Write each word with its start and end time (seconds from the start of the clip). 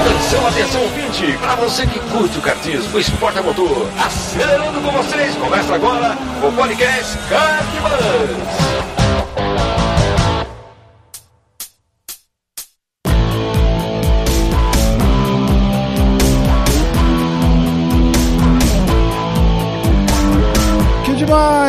Atenção, 0.00 0.46
atenção, 0.48 0.82
ouvinte! 0.82 1.38
Para 1.38 1.54
você 1.56 1.86
que 1.86 2.00
curte 2.00 2.38
o 2.38 2.40
kartismo, 2.40 2.96
o 2.96 3.00
esporte 3.00 3.38
a 3.38 3.42
motor, 3.42 3.86
acelerando 4.02 4.80
com 4.80 4.90
vocês, 4.92 5.36
começa 5.36 5.74
agora 5.74 6.16
o 6.42 6.50
podcast 6.52 7.18
Kartbus! 7.28 8.81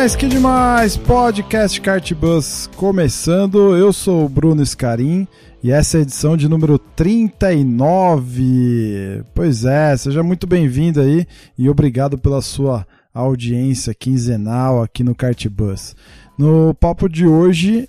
Demais, 0.04 0.16
que 0.16 0.28
demais! 0.28 0.96
Podcast 0.98 1.80
Kartbus 1.80 2.68
começando. 2.76 3.74
Eu 3.74 3.90
sou 3.90 4.26
o 4.26 4.28
Bruno 4.28 4.62
Scarim 4.64 5.26
e 5.62 5.70
essa 5.70 5.96
é 5.96 6.00
a 6.00 6.02
edição 6.02 6.36
de 6.36 6.46
número 6.46 6.78
39. 6.78 9.24
Pois 9.34 9.64
é, 9.64 9.96
seja 9.96 10.22
muito 10.22 10.46
bem-vindo 10.46 11.00
aí 11.00 11.26
e 11.56 11.70
obrigado 11.70 12.18
pela 12.18 12.42
sua 12.42 12.86
audiência 13.14 13.94
quinzenal 13.94 14.82
aqui 14.82 15.02
no 15.02 15.14
Kartbus. 15.14 15.96
No 16.36 16.74
papo 16.74 17.08
de 17.08 17.26
hoje, 17.26 17.88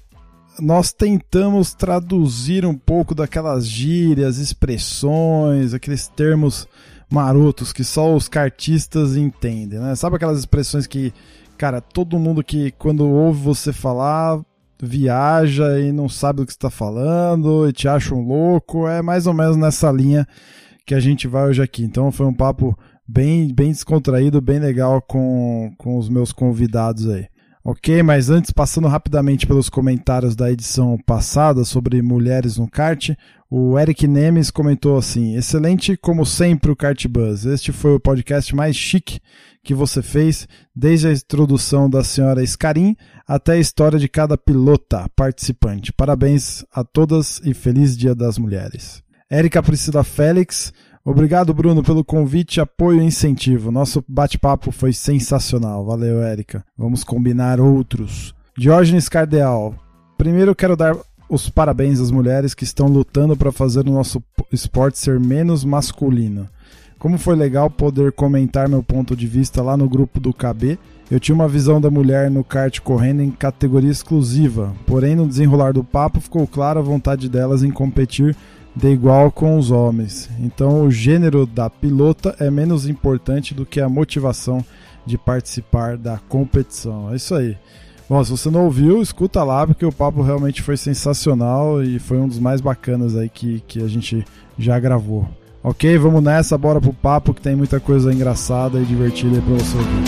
nós 0.58 0.94
tentamos 0.94 1.74
traduzir 1.74 2.66
um 2.66 2.76
pouco 2.76 3.14
daquelas 3.14 3.68
gírias, 3.68 4.38
expressões, 4.38 5.74
aqueles 5.74 6.08
termos 6.08 6.66
marotos 7.10 7.74
que 7.74 7.84
só 7.84 8.16
os 8.16 8.30
cartistas 8.30 9.18
entendem, 9.18 9.80
né? 9.80 9.96
Sabe 9.96 10.16
aquelas 10.16 10.40
expressões 10.40 10.88
que, 10.88 11.14
cara, 11.58 11.82
todo 11.82 12.20
mundo 12.20 12.44
que 12.44 12.72
quando 12.72 13.08
ouve 13.08 13.42
você 13.42 13.74
falar 13.74 14.40
viaja 14.82 15.80
e 15.80 15.92
não 15.92 16.10
sabe 16.10 16.42
do 16.42 16.46
que 16.46 16.52
está 16.52 16.70
falando 16.70 17.68
e 17.68 17.74
te 17.74 17.88
acha 17.88 18.14
um 18.14 18.26
louco. 18.26 18.88
É 18.88 19.02
mais 19.02 19.28
ou 19.28 19.34
menos 19.34 19.58
nessa 19.58 19.92
linha 19.92 20.28
que 20.86 20.94
a 20.94 21.00
gente 21.00 21.28
vai 21.28 21.48
hoje 21.48 21.62
aqui. 21.62 21.84
Então 21.84 22.12
foi 22.12 22.26
um 22.26 22.34
papo 22.34 22.78
bem, 23.08 23.54
bem 23.54 23.72
descontraído, 23.72 24.42
bem 24.42 24.60
legal 24.60 25.02
com, 25.02 25.74
com 25.78 25.98
os 25.98 26.10
meus 26.10 26.32
convidados 26.32 27.10
aí. 27.10 27.28
Ok, 27.68 28.04
mas 28.04 28.30
antes, 28.30 28.52
passando 28.52 28.88
rapidamente 28.88 29.48
pelos 29.48 29.70
comentários 29.70 30.36
da 30.36 30.52
edição 30.52 31.00
passada 31.04 31.66
sobre 31.66 32.00
mulheres 32.00 32.58
no 32.58 32.70
kart, 32.70 33.10
o 33.50 33.80
Eric 33.80 34.08
Nemes 34.08 34.52
comentou 34.52 34.96
assim: 34.96 35.36
Excelente 35.36 35.98
como 35.98 36.28
sempre 36.28 36.70
o 36.70 36.76
Kart 36.76 37.08
Buzz. 37.08 37.44
Este 37.44 37.72
foi 37.72 37.96
o 37.96 38.00
podcast 38.00 38.56
mais 38.56 38.76
chique 38.76 39.20
que 39.66 39.74
você 39.74 40.02
fez, 40.02 40.48
desde 40.74 41.08
a 41.08 41.12
introdução 41.12 41.90
da 41.90 42.04
senhora 42.04 42.46
Scarim 42.46 42.96
até 43.28 43.54
a 43.54 43.60
história 43.60 43.98
de 43.98 44.08
cada 44.08 44.38
pilota 44.38 45.10
participante. 45.16 45.92
Parabéns 45.92 46.64
a 46.72 46.84
todas 46.84 47.42
e 47.44 47.54
feliz 47.54 47.98
Dia 47.98 48.14
das 48.14 48.38
Mulheres. 48.38 49.04
Érica 49.28 49.64
Priscila 49.64 50.04
Félix, 50.04 50.72
obrigado 51.04 51.52
Bruno 51.52 51.84
pelo 51.84 52.06
convite, 52.06 52.62
apoio 52.62 53.02
e 53.02 53.06
incentivo. 53.06 53.72
Nosso 53.72 54.06
bate-papo 54.08 54.72
foi 54.72 54.94
sensacional. 54.94 55.84
Valeu, 55.84 56.22
Érica. 56.22 56.64
Vamos 56.78 57.04
combinar 57.04 57.60
outros. 57.60 58.36
Diógenes 58.56 59.10
Cardeal, 59.10 59.76
primeiro 60.16 60.56
quero 60.56 60.78
dar 60.78 60.96
os 61.28 61.50
parabéns 61.50 62.00
às 62.00 62.12
mulheres 62.12 62.54
que 62.54 62.64
estão 62.64 62.88
lutando 62.88 63.36
para 63.36 63.52
fazer 63.52 63.82
o 63.82 63.92
nosso 63.92 64.24
esporte 64.52 65.00
ser 65.00 65.20
menos 65.20 65.66
masculino. 65.66 66.48
Como 67.06 67.20
foi 67.20 67.36
legal 67.36 67.70
poder 67.70 68.12
comentar 68.14 68.68
meu 68.68 68.82
ponto 68.82 69.16
de 69.16 69.28
vista 69.28 69.62
lá 69.62 69.78
no 69.78 69.88
grupo 69.88 70.20
do 70.20 70.34
KB. 70.34 70.80
Eu 71.12 71.20
tinha 71.20 71.36
uma 71.36 71.48
visão 71.48 71.80
da 71.80 71.92
mulher 71.92 72.32
no 72.32 72.44
kart 72.44 72.80
correndo 72.80 73.22
em 73.22 73.30
categoria 73.30 73.92
exclusiva, 73.92 74.74
porém 74.88 75.16
no 75.16 75.28
desenrolar 75.28 75.72
do 75.72 75.84
papo 75.84 76.20
ficou 76.20 76.48
clara 76.48 76.80
a 76.80 76.84
vontade 76.84 77.30
delas 77.30 77.62
em 77.62 77.70
competir 77.70 78.36
de 78.76 78.88
igual 78.88 79.32
com 79.32 79.56
os 79.56 79.70
homens. 79.70 80.32
Então 80.40 80.82
o 80.82 80.90
gênero 80.90 81.46
da 81.46 81.70
pilota 81.70 82.36
é 82.40 82.50
menos 82.50 82.90
importante 82.90 83.54
do 83.54 83.68
que 83.68 83.80
a 83.80 83.88
motivação 83.88 84.66
de 85.06 85.16
participar 85.16 85.98
da 85.98 86.18
competição. 86.28 87.14
É 87.14 87.18
isso 87.18 87.36
aí. 87.36 87.56
Bom, 88.10 88.24
se 88.24 88.32
você 88.32 88.50
não 88.50 88.66
ouviu, 88.66 89.00
escuta 89.00 89.44
lá, 89.44 89.68
porque 89.68 89.86
o 89.86 89.92
papo 89.92 90.24
realmente 90.24 90.64
foi 90.64 90.76
sensacional 90.76 91.84
e 91.84 92.00
foi 92.00 92.18
um 92.18 92.28
dos 92.28 92.40
mais 92.40 92.62
bacanas 92.62 93.16
aí 93.16 93.30
que, 93.30 93.60
que 93.68 93.84
a 93.84 93.88
gente 93.88 94.26
já 94.58 94.80
gravou. 94.80 95.30
Ok, 95.68 95.98
vamos 95.98 96.22
nessa, 96.22 96.56
bora 96.60 96.80
pro 96.80 96.94
papo 96.94 97.34
que 97.34 97.42
tem 97.42 97.56
muita 97.56 97.80
coisa 97.80 98.14
engraçada 98.14 98.80
e 98.80 98.86
divertida 98.86 99.38
aí 99.38 99.42
você 99.42 99.76
ouvir. 99.76 100.04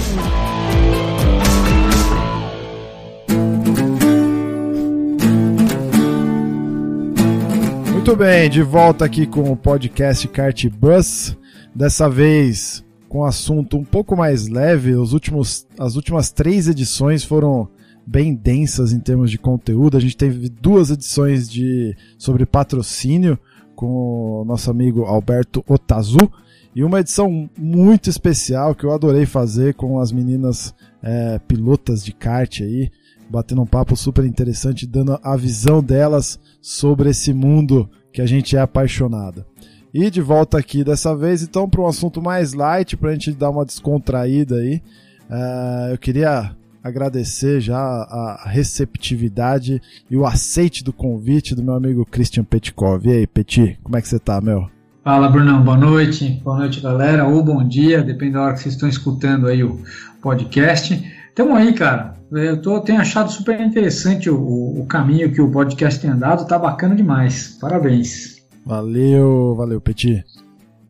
Muito 7.92 8.16
bem, 8.16 8.48
de 8.52 8.62
volta 8.62 9.04
aqui 9.04 9.26
com 9.26 9.52
o 9.52 9.58
podcast 9.58 10.28
Kart 10.28 10.64
Bus. 10.68 11.36
Dessa 11.74 12.08
vez 12.08 12.86
com 13.10 13.22
um 13.22 13.26
assunto 13.26 13.78
um 13.78 13.84
pouco 13.84 14.16
mais 14.16 14.48
leve. 14.48 14.94
Os 14.94 15.12
últimos, 15.12 15.66
as 15.80 15.96
últimas 15.96 16.30
três 16.30 16.68
edições 16.68 17.24
foram 17.24 17.68
bem 18.06 18.36
densas 18.36 18.94
em 18.94 19.00
termos 19.00 19.32
de 19.32 19.40
conteúdo. 19.40 19.98
A 19.98 20.00
gente 20.00 20.16
teve 20.16 20.50
duas 20.50 20.92
edições 20.92 21.50
de 21.50 21.98
sobre 22.16 22.46
patrocínio 22.46 23.40
com 23.78 24.42
o 24.42 24.44
nosso 24.44 24.72
amigo 24.72 25.04
Alberto 25.04 25.64
Otazu 25.68 26.32
e 26.76 26.84
uma 26.84 27.00
edição 27.00 27.48
muito 27.56 28.10
especial 28.10 28.74
que 28.74 28.84
eu 28.84 28.92
adorei 28.92 29.26
fazer 29.26 29.76
com 29.76 30.00
as 30.00 30.12
meninas 30.12 30.74
é, 31.02 31.40
pilotas 31.48 32.04
de 32.04 32.12
kart 32.12 32.62
aí, 32.62 32.92
batendo 33.30 33.62
um 33.62 33.68
papo 33.68 33.96
super 33.96 34.26
interessante, 34.26 34.88
dando 34.88 35.20
a 35.22 35.38
visão 35.38 35.82
delas 35.82 36.40
sobre 36.60 37.12
esse 37.12 37.34
mundo 37.34 37.90
que 38.12 38.22
a 38.22 38.26
gente 38.26 38.58
é 38.58 38.60
apaixonado. 38.60 39.46
E 39.94 40.10
de 40.10 40.22
volta 40.22 40.58
aqui 40.58 40.84
dessa 40.84 41.16
vez, 41.16 41.44
então, 41.44 41.70
para 41.70 41.82
um 41.82 41.88
assunto 41.88 42.22
mais 42.22 42.54
light, 42.54 42.98
para 42.98 43.12
a 43.12 43.14
gente 43.14 43.32
dar 43.32 43.52
uma 43.52 43.66
descontraída 43.66 44.56
aí. 44.56 44.82
Uh, 45.30 45.92
eu 45.92 45.98
queria 45.98 46.56
agradecer 46.88 47.60
já 47.60 47.78
a 47.78 48.48
receptividade 48.48 49.82
e 50.10 50.18
o 50.18 50.26
aceite 50.26 50.84
do 50.84 50.94
convite 50.94 51.54
do 51.54 51.64
meu 51.64 51.76
amigo 51.76 52.06
Christian 52.06 52.44
Petkov. 52.44 53.06
E 53.06 53.12
aí, 53.12 53.28
Peti, 53.28 53.78
como 53.84 53.98
é 53.98 54.02
que 54.02 54.08
você 54.08 54.20
tá, 54.20 54.40
meu? 54.42 54.70
Fala, 55.04 55.30
Brunão. 55.30 55.64
Boa 55.64 55.78
noite. 55.78 56.42
Boa 56.44 56.58
noite, 56.58 56.82
galera. 56.82 57.28
Ou 57.28 57.44
bom 57.44 57.66
dia, 57.66 58.02
depende 58.02 58.34
da 58.34 58.42
hora 58.42 58.54
que 58.54 58.62
vocês 58.62 58.74
estão 58.74 58.90
escutando 58.90 59.48
aí 59.48 59.64
o 59.64 59.82
podcast. 60.22 61.02
Tamo 61.36 61.56
aí, 61.56 61.74
cara. 61.74 62.16
Eu 62.32 62.62
tô, 62.62 62.82
tenho 62.82 63.00
achado 63.00 63.32
super 63.32 63.60
interessante 63.62 64.30
o, 64.30 64.38
o 64.38 64.86
caminho 64.86 65.32
que 65.32 65.42
o 65.42 65.50
podcast 65.50 66.00
tem 66.00 66.10
andado. 66.10 66.48
Tá 66.48 66.60
bacana 66.60 66.96
demais. 66.96 67.58
Parabéns. 67.62 68.38
Valeu, 68.66 69.56
valeu, 69.56 69.80
Peti. 69.80 70.24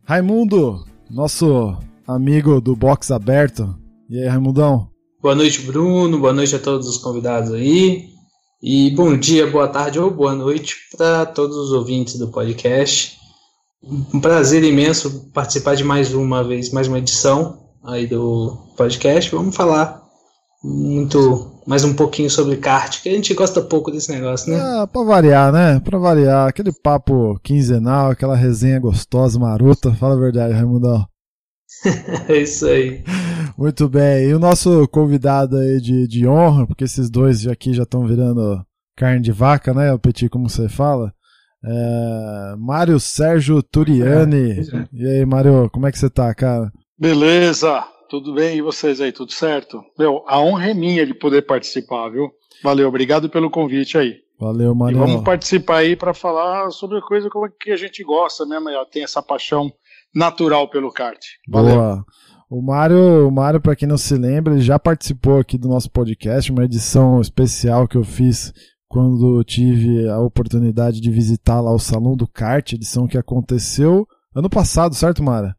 Raimundo, 0.04 0.84
nosso 1.12 1.78
amigo 2.08 2.60
do 2.60 2.76
box 2.76 3.12
aberto. 3.12 3.78
E 4.10 4.20
aí, 4.20 4.28
Raimundão? 4.28 4.90
Boa 5.20 5.34
noite, 5.34 5.62
Bruno. 5.62 6.20
Boa 6.20 6.32
noite 6.32 6.56
a 6.56 6.60
todos 6.60 6.88
os 6.88 6.98
convidados 6.98 7.52
aí. 7.52 8.06
E 8.62 8.92
bom 8.92 9.18
dia, 9.18 9.50
boa 9.50 9.68
tarde 9.68 10.00
ou 10.00 10.12
boa 10.12 10.36
noite 10.36 10.76
para 10.96 11.26
todos 11.26 11.58
os 11.58 11.72
ouvintes 11.72 12.20
do 12.20 12.28
podcast. 12.28 13.18
Um 13.84 14.20
prazer 14.20 14.64
imenso 14.64 15.32
participar 15.34 15.76
de 15.76 15.84
mais 15.84 16.14
uma 16.14 16.44
vez, 16.44 16.72
mais 16.72 16.88
uma 16.88 17.00
edição 17.00 17.58
aí 17.84 18.06
do 18.06 18.58
podcast. 18.78 19.32
Vamos 19.32 19.56
falar 19.56 20.04
muito 20.64 21.62
mais 21.66 21.84
um 21.84 21.96
pouquinho 21.96 22.30
sobre 22.30 22.58
kart, 22.58 23.02
que 23.02 23.10
a 23.10 23.14
gente 23.14 23.34
gosta 23.34 23.60
pouco 23.60 23.90
desse 23.90 24.12
negócio, 24.12 24.52
né? 24.52 24.60
Ah, 24.60 24.88
pra 24.88 25.04
variar, 25.04 25.52
né? 25.52 25.80
Pra 25.80 25.98
variar. 25.98 26.48
Aquele 26.48 26.72
papo 26.72 27.40
quinzenal, 27.44 28.12
aquela 28.12 28.36
resenha 28.36 28.80
gostosa, 28.80 29.40
marota. 29.40 29.94
Fala 29.96 30.14
a 30.14 30.20
verdade, 30.20 30.54
Raimundão. 30.54 31.08
é 32.30 32.38
isso 32.38 32.66
aí. 32.66 33.04
Muito 33.58 33.88
bem. 33.90 34.30
E 34.30 34.34
o 34.34 34.40
nosso 34.40 34.88
convidado 34.88 35.58
aí 35.58 35.80
de, 35.82 36.08
de 36.08 36.28
honra, 36.28 36.66
porque 36.66 36.84
esses 36.84 37.10
dois 37.10 37.48
aqui 37.48 37.74
já 37.74 37.84
estão 37.84 38.06
virando 38.06 38.64
carne 38.96 39.22
de 39.22 39.32
vaca, 39.32 39.74
né? 39.74 39.94
O 39.94 40.00
Petit, 40.00 40.30
como 40.30 40.50
você 40.50 40.70
fala. 40.70 41.14
É... 41.64 42.56
Mário 42.58 43.00
Sérgio 43.00 43.62
Turiani. 43.62 44.52
É, 44.52 44.60
é. 44.60 44.88
E 44.94 45.08
aí, 45.08 45.26
Mário, 45.26 45.70
como 45.72 45.88
é 45.88 45.92
que 45.92 46.00
você 46.00 46.10
tá, 46.10 46.34
cara? 46.34 46.72
Beleza, 46.98 47.84
tudo 48.10 48.34
bem? 48.34 48.58
E 48.58 48.62
vocês 48.62 49.02
aí, 49.02 49.12
tudo 49.12 49.32
certo? 49.32 49.84
Meu, 49.98 50.24
a 50.28 50.40
honra 50.40 50.72
é 50.72 50.74
minha 50.74 51.06
de 51.06 51.14
poder 51.14 51.44
participar, 51.44 52.10
viu? 52.10 52.32
Valeu, 52.64 52.88
obrigado 52.88 53.30
pelo 53.30 53.52
convite 53.52 53.98
aí. 53.98 54.16
Valeu, 54.40 54.74
Mário. 54.74 54.98
E 54.98 55.00
vamos 55.00 55.24
participar 55.24 55.78
aí 55.78 55.96
para 55.96 56.14
falar 56.14 56.70
sobre 56.70 57.02
coisa 57.02 57.30
como 57.30 57.50
que 57.50 57.72
a 57.72 57.78
gente 57.78 58.04
gosta, 58.04 58.46
né? 58.46 58.58
Tem 58.92 59.04
essa 59.04 59.22
paixão 59.22 59.72
natural 60.18 60.68
pelo 60.70 60.92
kart. 60.92 61.20
Valeu. 61.48 61.76
Boa. 61.76 62.06
O 62.50 62.62
Mário, 62.62 63.28
o 63.28 63.32
Mário, 63.32 63.62
para 63.62 63.76
quem 63.76 63.88
não 63.88 63.98
se 63.98 64.16
lembra, 64.16 64.54
ele 64.54 64.62
já 64.62 64.80
participou 64.80 65.38
aqui 65.38 65.58
do 65.58 65.68
nosso 65.68 65.92
podcast, 65.92 66.52
uma 66.52 66.64
edição 66.64 67.20
especial 67.20 67.88
que 67.88 67.98
eu 67.98 68.04
fiz 68.04 68.54
quando 68.88 69.44
tive 69.44 70.08
a 70.10 70.18
oportunidade 70.20 71.02
de 71.02 71.12
visitar 71.12 71.60
lá 71.60 71.74
o 71.74 71.80
Salão 71.80 72.16
do 72.16 72.26
Kart, 72.26 72.72
edição 72.72 73.06
que 73.06 73.18
aconteceu 73.18 74.08
ano 74.34 74.50
passado, 74.50 74.96
certo, 74.96 75.22
Mara? 75.22 75.56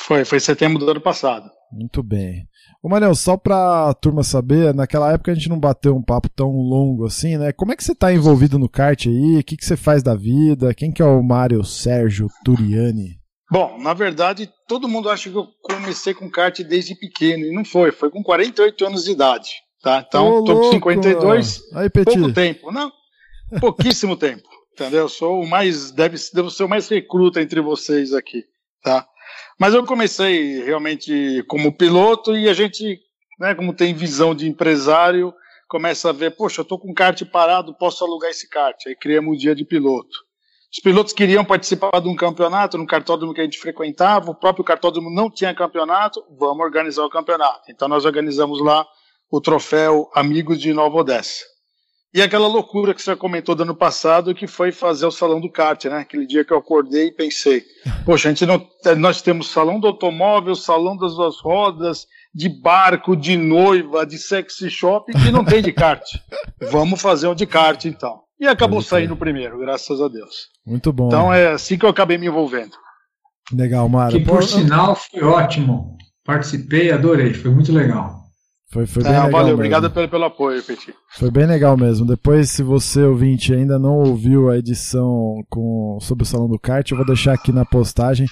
Foi, 0.00 0.24
foi 0.24 0.40
setembro 0.40 0.84
do 0.84 0.90
ano 0.90 1.00
passado. 1.00 1.48
Muito 1.72 2.02
bem. 2.02 2.44
Ô 2.82 2.88
Marião, 2.88 3.14
só 3.14 3.36
pra 3.36 3.94
turma 3.94 4.24
saber, 4.24 4.74
naquela 4.74 5.12
época 5.12 5.30
a 5.30 5.34
gente 5.34 5.48
não 5.48 5.58
bateu 5.58 5.96
um 5.96 6.02
papo 6.02 6.28
tão 6.28 6.50
longo 6.50 7.06
assim, 7.06 7.38
né? 7.38 7.52
Como 7.52 7.72
é 7.72 7.76
que 7.76 7.84
você 7.84 7.94
tá 7.94 8.12
envolvido 8.12 8.58
no 8.58 8.68
kart 8.68 9.06
aí? 9.06 9.38
O 9.38 9.44
que, 9.44 9.56
que 9.56 9.64
você 9.64 9.76
faz 9.76 10.02
da 10.02 10.14
vida? 10.14 10.74
Quem 10.74 10.90
que 10.90 11.00
é 11.00 11.04
o 11.04 11.22
Mário 11.22 11.64
Sérgio 11.64 12.28
Turiani? 12.44 13.23
Bom, 13.50 13.78
na 13.78 13.92
verdade, 13.92 14.50
todo 14.66 14.88
mundo 14.88 15.10
acha 15.10 15.30
que 15.30 15.36
eu 15.36 15.46
comecei 15.62 16.14
com 16.14 16.30
kart 16.30 16.58
desde 16.60 16.94
pequeno, 16.94 17.44
e 17.44 17.52
não 17.52 17.64
foi, 17.64 17.92
foi 17.92 18.10
com 18.10 18.22
48 18.22 18.86
anos 18.86 19.04
de 19.04 19.10
idade, 19.12 19.50
tá? 19.82 20.04
Então, 20.06 20.28
Ô, 20.28 20.44
tô 20.44 20.54
com 20.54 20.60
louco, 20.60 20.74
52, 20.74 21.62
Aí, 21.74 21.90
pouco 21.90 22.32
tempo, 22.32 22.72
não, 22.72 22.90
pouquíssimo 23.60 24.16
tempo, 24.16 24.48
entendeu? 24.72 25.02
Eu 25.02 25.08
sou 25.08 25.42
o 25.42 25.46
mais, 25.46 25.90
deve, 25.90 26.16
devo 26.32 26.50
ser 26.50 26.64
o 26.64 26.68
mais 26.68 26.88
recruta 26.88 27.40
entre 27.40 27.60
vocês 27.60 28.14
aqui, 28.14 28.44
tá? 28.82 29.06
Mas 29.58 29.74
eu 29.74 29.84
comecei 29.84 30.64
realmente 30.64 31.44
como 31.46 31.76
piloto 31.76 32.36
e 32.36 32.48
a 32.48 32.54
gente, 32.54 32.98
né, 33.38 33.54
como 33.54 33.74
tem 33.74 33.94
visão 33.94 34.34
de 34.34 34.48
empresário, 34.48 35.32
começa 35.68 36.10
a 36.10 36.12
ver, 36.12 36.36
poxa, 36.36 36.60
eu 36.60 36.64
tô 36.64 36.78
com 36.78 36.94
kart 36.94 37.20
parado, 37.26 37.74
posso 37.74 38.04
alugar 38.04 38.30
esse 38.30 38.48
kart. 38.48 38.76
Aí 38.86 38.96
criamos 38.96 39.34
o 39.34 39.38
dia 39.38 39.54
de 39.54 39.64
piloto. 39.64 40.24
Os 40.74 40.82
pilotos 40.82 41.12
queriam 41.12 41.44
participar 41.44 42.00
de 42.00 42.08
um 42.08 42.16
campeonato 42.16 42.76
no 42.76 42.84
cartódromo 42.84 43.32
que 43.32 43.40
a 43.40 43.44
gente 43.44 43.60
frequentava, 43.60 44.32
o 44.32 44.34
próprio 44.34 44.64
cartódromo 44.64 45.08
não 45.08 45.30
tinha 45.30 45.54
campeonato, 45.54 46.20
vamos 46.36 46.64
organizar 46.64 47.04
o 47.04 47.08
campeonato. 47.08 47.70
Então 47.70 47.86
nós 47.86 48.04
organizamos 48.04 48.60
lá 48.60 48.84
o 49.30 49.40
troféu 49.40 50.10
Amigos 50.12 50.60
de 50.60 50.72
Nova 50.72 50.96
Odessa. 50.96 51.44
E 52.12 52.20
aquela 52.20 52.48
loucura 52.48 52.92
que 52.92 53.00
você 53.00 53.14
comentou 53.14 53.54
do 53.54 53.62
ano 53.62 53.74
passado, 53.76 54.34
que 54.34 54.48
foi 54.48 54.72
fazer 54.72 55.06
o 55.06 55.12
salão 55.12 55.40
do 55.40 55.50
kart, 55.50 55.84
né? 55.84 55.98
Aquele 55.98 56.26
dia 56.26 56.44
que 56.44 56.52
eu 56.52 56.58
acordei 56.58 57.06
e 57.06 57.12
pensei, 57.12 57.62
poxa, 58.04 58.28
a 58.28 58.32
gente 58.32 58.44
não, 58.44 58.68
nós 58.98 59.22
temos 59.22 59.50
salão 59.50 59.78
do 59.78 59.86
automóvel, 59.86 60.56
salão 60.56 60.96
das 60.96 61.14
duas 61.14 61.38
rodas, 61.40 62.04
de 62.34 62.48
barco, 62.48 63.16
de 63.16 63.36
noiva, 63.36 64.04
de 64.04 64.18
sexy 64.18 64.68
shop, 64.68 65.12
que 65.12 65.30
não 65.30 65.44
tem 65.44 65.62
de 65.62 65.72
kart. 65.72 66.02
Vamos 66.68 67.00
fazer 67.00 67.28
um 67.28 67.34
de 67.34 67.46
kart, 67.46 67.84
então. 67.84 68.24
E 68.44 68.48
acabou 68.48 68.78
Pode 68.78 68.88
saindo 68.88 69.16
primeiro, 69.16 69.58
graças 69.58 70.00
a 70.00 70.08
Deus. 70.08 70.48
Muito 70.66 70.92
bom. 70.92 71.06
Então 71.06 71.32
é 71.32 71.52
assim 71.52 71.78
que 71.78 71.84
eu 71.84 71.88
acabei 71.88 72.18
me 72.18 72.26
envolvendo. 72.26 72.72
Legal, 73.52 73.88
Mário. 73.88 74.18
Que 74.18 74.24
Pô, 74.24 74.32
por 74.32 74.44
sinal 74.44 74.94
foi 74.94 75.22
ótimo. 75.22 75.96
Participei, 76.24 76.90
adorei, 76.90 77.32
foi 77.34 77.50
muito 77.50 77.72
legal. 77.72 78.22
Foi, 78.72 78.86
foi 78.86 79.02
bem 79.02 79.12
Ah, 79.12 79.24
legal 79.26 79.30
valeu, 79.30 79.46
mesmo. 79.46 79.54
obrigado 79.56 79.90
pelo, 79.90 80.08
pelo 80.08 80.24
apoio, 80.24 80.62
Petit. 80.62 80.92
Foi 81.16 81.30
bem 81.30 81.46
legal 81.46 81.76
mesmo. 81.76 82.06
Depois, 82.06 82.50
se 82.50 82.62
você, 82.62 83.02
ouvinte, 83.02 83.54
ainda 83.54 83.78
não 83.78 83.98
ouviu 83.98 84.50
a 84.50 84.58
edição 84.58 85.42
com, 85.48 85.98
sobre 86.00 86.24
o 86.24 86.26
Salão 86.26 86.48
do 86.48 86.58
Kart, 86.58 86.90
eu 86.90 86.96
vou 86.96 87.06
deixar 87.06 87.34
aqui 87.34 87.52
na 87.52 87.64
postagem. 87.64 88.26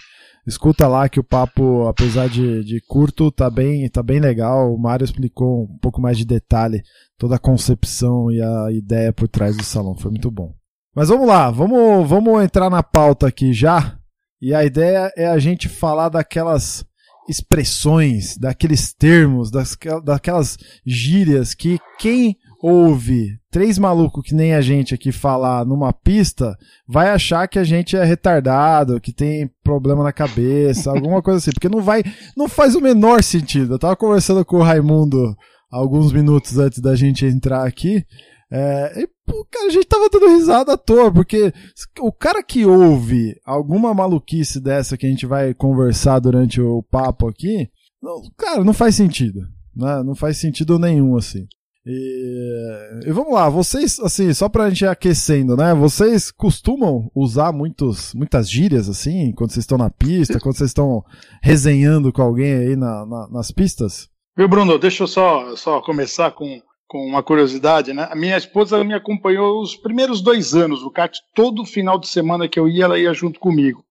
Escuta 0.47 0.89
lá 0.89 1.09
que 1.09 1.21
o 1.21 1.25
papo, 1.25 1.87
apesar 1.87 2.29
de, 2.29 2.65
de 2.65 2.81
curto, 2.81 3.31
tá 3.31 3.49
bem, 3.49 3.89
tá 3.89 4.03
bem 4.03 4.19
legal. 4.19 4.75
O 4.75 4.79
Mário 4.79 5.05
explicou 5.05 5.65
um 5.65 5.79
pouco 5.79 6.01
mais 6.01 6.19
de 6.19 6.25
detalhe 6.25 6.83
toda 7.17 7.37
a 7.37 7.39
concepção 7.39 8.31
e 8.31 8.43
a 8.43 8.73
ideia 8.73 9.13
por 9.13 9.29
trás 9.29 9.57
do 9.57 9.63
salão. 9.63 9.97
Foi 9.97 10.11
muito 10.11 10.31
bom. 10.31 10.53
Mas 10.95 11.09
vamos 11.09 11.29
lá, 11.29 11.51
vamos, 11.51 12.09
vamos 12.09 12.43
entrar 12.43 12.69
na 12.69 12.83
pauta 12.83 13.29
aqui 13.29 13.53
já. 13.53 13.97
E 14.41 14.53
a 14.53 14.65
ideia 14.65 15.13
é 15.17 15.29
a 15.29 15.39
gente 15.39 15.69
falar 15.69 16.09
daquelas 16.09 16.85
expressões, 17.29 18.37
daqueles 18.37 18.93
termos, 18.93 19.51
das, 19.51 19.77
daquelas 20.05 20.59
gírias 20.85 21.55
que 21.55 21.79
quem 21.99 22.37
ouve 22.63 23.39
três 23.51 23.77
malucos 23.77 24.23
que 24.25 24.35
nem 24.35 24.55
a 24.55 24.61
gente 24.61 24.95
aqui 24.95 25.11
falar 25.11 25.67
numa 25.67 25.93
pista, 25.93 26.57
vai 26.89 27.11
achar 27.11 27.49
que 27.49 27.59
a 27.59 27.65
gente 27.65 27.97
é 27.97 28.05
retardado, 28.05 29.01
que 29.01 29.13
tem 29.13 29.51
problema 29.65 30.05
na 30.05 30.13
cabeça, 30.13 30.89
alguma 30.95 31.21
coisa 31.21 31.39
assim, 31.39 31.51
porque 31.51 31.69
não 31.69 31.83
vai, 31.83 32.05
não 32.37 32.49
faz 32.49 32.77
o 32.77 32.81
menor 32.81 33.23
sentido. 33.23 33.75
Eu 33.75 33.79
tava 33.79 33.97
conversando 33.97 34.45
com 34.45 34.59
o 34.59 34.63
Raimundo 34.63 35.37
alguns 35.71 36.13
minutos 36.13 36.57
antes 36.59 36.79
da 36.79 36.95
gente 36.95 37.27
entrar 37.27 37.67
aqui, 37.67 38.07
é, 38.55 39.01
e, 39.01 39.09
pô, 39.27 39.47
cara, 39.51 39.67
a 39.67 39.71
gente 39.71 39.87
tava 39.87 40.11
dando 40.11 40.29
risada 40.29 40.75
à 40.75 40.77
toa, 40.77 41.11
porque 41.11 41.53
o 42.01 42.13
cara 42.13 42.43
que 42.43 42.67
ouve 42.67 43.35
alguma 43.47 43.95
maluquice 43.95 44.61
dessa 44.61 44.95
que 44.95 45.07
a 45.07 45.09
gente 45.09 45.25
vai 45.25 45.55
conversar 45.55 46.19
durante 46.19 46.61
o 46.61 46.83
papo 46.83 47.27
aqui, 47.27 47.71
não, 48.03 48.21
cara, 48.37 48.63
não 48.63 48.75
faz 48.75 48.95
sentido. 48.95 49.41
Né? 49.75 50.03
Não 50.03 50.15
faz 50.15 50.37
sentido 50.37 50.79
nenhum, 50.79 51.17
assim. 51.17 51.47
E, 51.85 53.01
e, 53.07 53.11
vamos 53.11 53.35
lá, 53.35 53.49
vocês, 53.49 53.99
assim, 54.01 54.33
só 54.33 54.49
pra 54.49 54.69
gente 54.69 54.83
ir 54.83 54.89
aquecendo, 54.89 55.57
né? 55.57 55.75
Vocês 55.75 56.31
costumam 56.31 57.11
usar 57.15 57.53
muitos, 57.53 58.15
muitas 58.15 58.49
gírias, 58.49 58.89
assim, 58.89 59.33
quando 59.33 59.51
vocês 59.51 59.65
estão 59.65 59.77
na 59.77 59.91
pista, 59.91 60.39
quando 60.39 60.57
vocês 60.57 60.71
estão 60.71 61.05
resenhando 61.43 62.13
com 62.13 62.23
alguém 62.23 62.55
aí 62.55 62.77
na, 62.77 63.05
na, 63.05 63.29
nas 63.29 63.51
pistas? 63.51 64.09
Viu, 64.37 64.49
Bruno, 64.49 64.79
deixa 64.79 65.03
eu 65.03 65.09
só, 65.09 65.57
só 65.57 65.81
começar 65.81 66.31
com, 66.31 66.63
com 66.87 67.05
uma 67.05 67.23
curiosidade, 67.23 67.93
né? 67.93 68.07
A 68.11 68.15
minha 68.15 68.37
esposa 68.37 68.83
me 68.85 68.95
acompanhou 68.95 69.61
os 69.61 69.75
primeiros 69.75 70.23
dois 70.23 70.55
anos 70.55 70.83
no 70.83 70.91
kart, 70.91 71.19
todo 71.35 71.65
final 71.67 71.99
de 71.99 72.07
semana 72.07 72.49
que 72.49 72.61
eu 72.61 72.69
ia, 72.69 72.85
ela 72.85 72.99
ia 72.99 73.13
junto 73.13 73.41
comigo. 73.41 73.85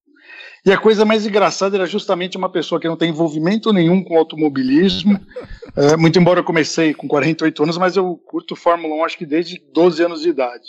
E 0.64 0.72
a 0.72 0.78
coisa 0.78 1.04
mais 1.04 1.26
engraçada 1.26 1.76
era 1.76 1.88
justamente 1.88 2.38
uma 2.38 2.50
pessoa 2.50 2.80
que 2.80 2.88
não 2.88 2.96
tem 2.96 3.10
envolvimento 3.10 3.74
nenhum 3.74 4.04
com 4.04 4.18
automobilismo. 4.18 5.20
é, 5.76 5.98
muito 5.98 6.20
embora 6.20 6.40
eu 6.40 6.44
comecei 6.44 6.94
com 6.94 7.08
48 7.08 7.64
anos, 7.64 7.78
mas 7.78 7.96
eu 7.96 8.16
curto 8.26 8.56
Fórmula 8.56 8.96
1 8.96 9.06
acho 9.06 9.18
que 9.18 9.26
desde 9.26 9.60
12 9.74 10.04
anos 10.04 10.22
de 10.22 10.30
idade. 10.30 10.66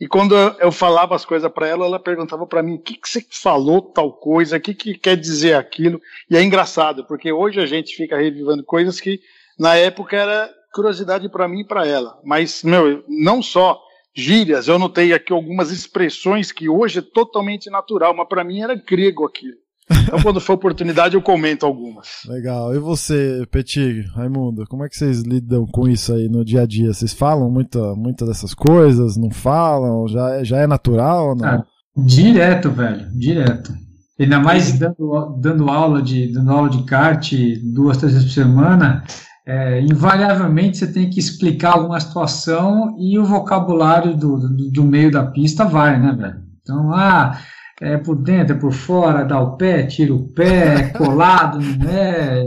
E 0.00 0.08
quando 0.08 0.34
eu 0.34 0.72
falava 0.72 1.14
as 1.14 1.24
coisas 1.24 1.50
para 1.52 1.68
ela, 1.68 1.86
ela 1.86 2.00
perguntava 2.00 2.46
para 2.46 2.62
mim: 2.62 2.74
o 2.74 2.78
que, 2.78 2.94
que 2.94 3.08
você 3.08 3.24
falou 3.30 3.80
tal 3.80 4.12
coisa? 4.12 4.56
O 4.56 4.60
que, 4.60 4.74
que 4.74 4.98
quer 4.98 5.16
dizer 5.16 5.54
aquilo? 5.54 6.00
E 6.28 6.36
é 6.36 6.42
engraçado, 6.42 7.04
porque 7.04 7.30
hoje 7.30 7.60
a 7.60 7.66
gente 7.66 7.94
fica 7.94 8.16
revivendo 8.16 8.64
coisas 8.64 9.00
que 9.00 9.20
na 9.58 9.76
época 9.76 10.16
era 10.16 10.50
curiosidade 10.72 11.28
para 11.28 11.46
mim 11.46 11.60
e 11.60 11.66
para 11.66 11.86
ela. 11.86 12.18
Mas, 12.24 12.64
meu, 12.64 13.04
não 13.08 13.40
só 13.40 13.80
gírias, 14.16 14.68
eu 14.68 14.78
notei 14.78 15.12
aqui 15.12 15.32
algumas 15.32 15.70
expressões 15.70 16.52
que 16.52 16.68
hoje 16.68 17.00
é 17.00 17.02
totalmente 17.02 17.68
natural, 17.70 18.14
mas 18.16 18.28
para 18.28 18.44
mim 18.44 18.60
era 18.60 18.74
grego 18.74 19.24
aquilo. 19.24 19.54
Então, 19.90 20.18
quando 20.22 20.40
for 20.40 20.54
oportunidade, 20.54 21.14
eu 21.14 21.20
comento 21.20 21.66
algumas. 21.66 22.08
Legal. 22.26 22.74
E 22.74 22.78
você, 22.78 23.46
Petit, 23.50 24.00
Raimundo, 24.14 24.64
como 24.66 24.82
é 24.84 24.88
que 24.88 24.96
vocês 24.96 25.20
lidam 25.20 25.66
com 25.66 25.86
isso 25.86 26.12
aí 26.14 26.26
no 26.26 26.42
dia 26.42 26.62
a 26.62 26.66
dia? 26.66 26.92
Vocês 26.92 27.12
falam 27.12 27.50
muita, 27.50 27.94
muita 27.94 28.24
dessas 28.24 28.54
coisas? 28.54 29.16
Não 29.18 29.30
falam? 29.30 30.08
Já, 30.08 30.36
é- 30.36 30.44
já 30.44 30.58
é 30.58 30.66
natural 30.66 31.30
ou 31.30 31.36
não? 31.36 31.46
Ah, 31.46 31.64
direto, 31.96 32.70
velho, 32.70 33.10
direto. 33.18 33.74
Ainda 34.18 34.38
mais 34.38 34.78
dando, 34.78 35.36
dando 35.40 35.68
aula 35.68 36.00
de 36.00 36.32
dando 36.32 36.50
aula 36.50 36.70
de 36.70 36.84
kart 36.84 37.32
duas, 37.74 37.96
três 37.98 38.12
vezes 38.14 38.28
por 38.28 38.34
semana, 38.34 39.04
é, 39.46 39.80
invariavelmente 39.80 40.78
você 40.78 40.86
tem 40.86 41.10
que 41.10 41.20
explicar 41.20 41.74
alguma 41.74 42.00
situação 42.00 42.96
e 42.98 43.18
o 43.18 43.24
vocabulário 43.24 44.16
do, 44.16 44.38
do, 44.38 44.70
do 44.70 44.84
meio 44.84 45.10
da 45.10 45.26
pista 45.26 45.64
vai, 45.64 46.00
né, 46.00 46.12
velho? 46.12 46.42
Então, 46.62 46.92
ah, 46.94 47.38
é 47.80 47.98
por 47.98 48.16
dentro, 48.16 48.56
é 48.56 48.58
por 48.58 48.72
fora, 48.72 49.24
dá 49.24 49.38
o 49.40 49.56
pé, 49.56 49.82
tira 49.84 50.14
o 50.14 50.28
pé, 50.28 50.74
é 50.74 50.82
colado, 50.96 51.60
não 51.60 51.90
é, 51.90 52.42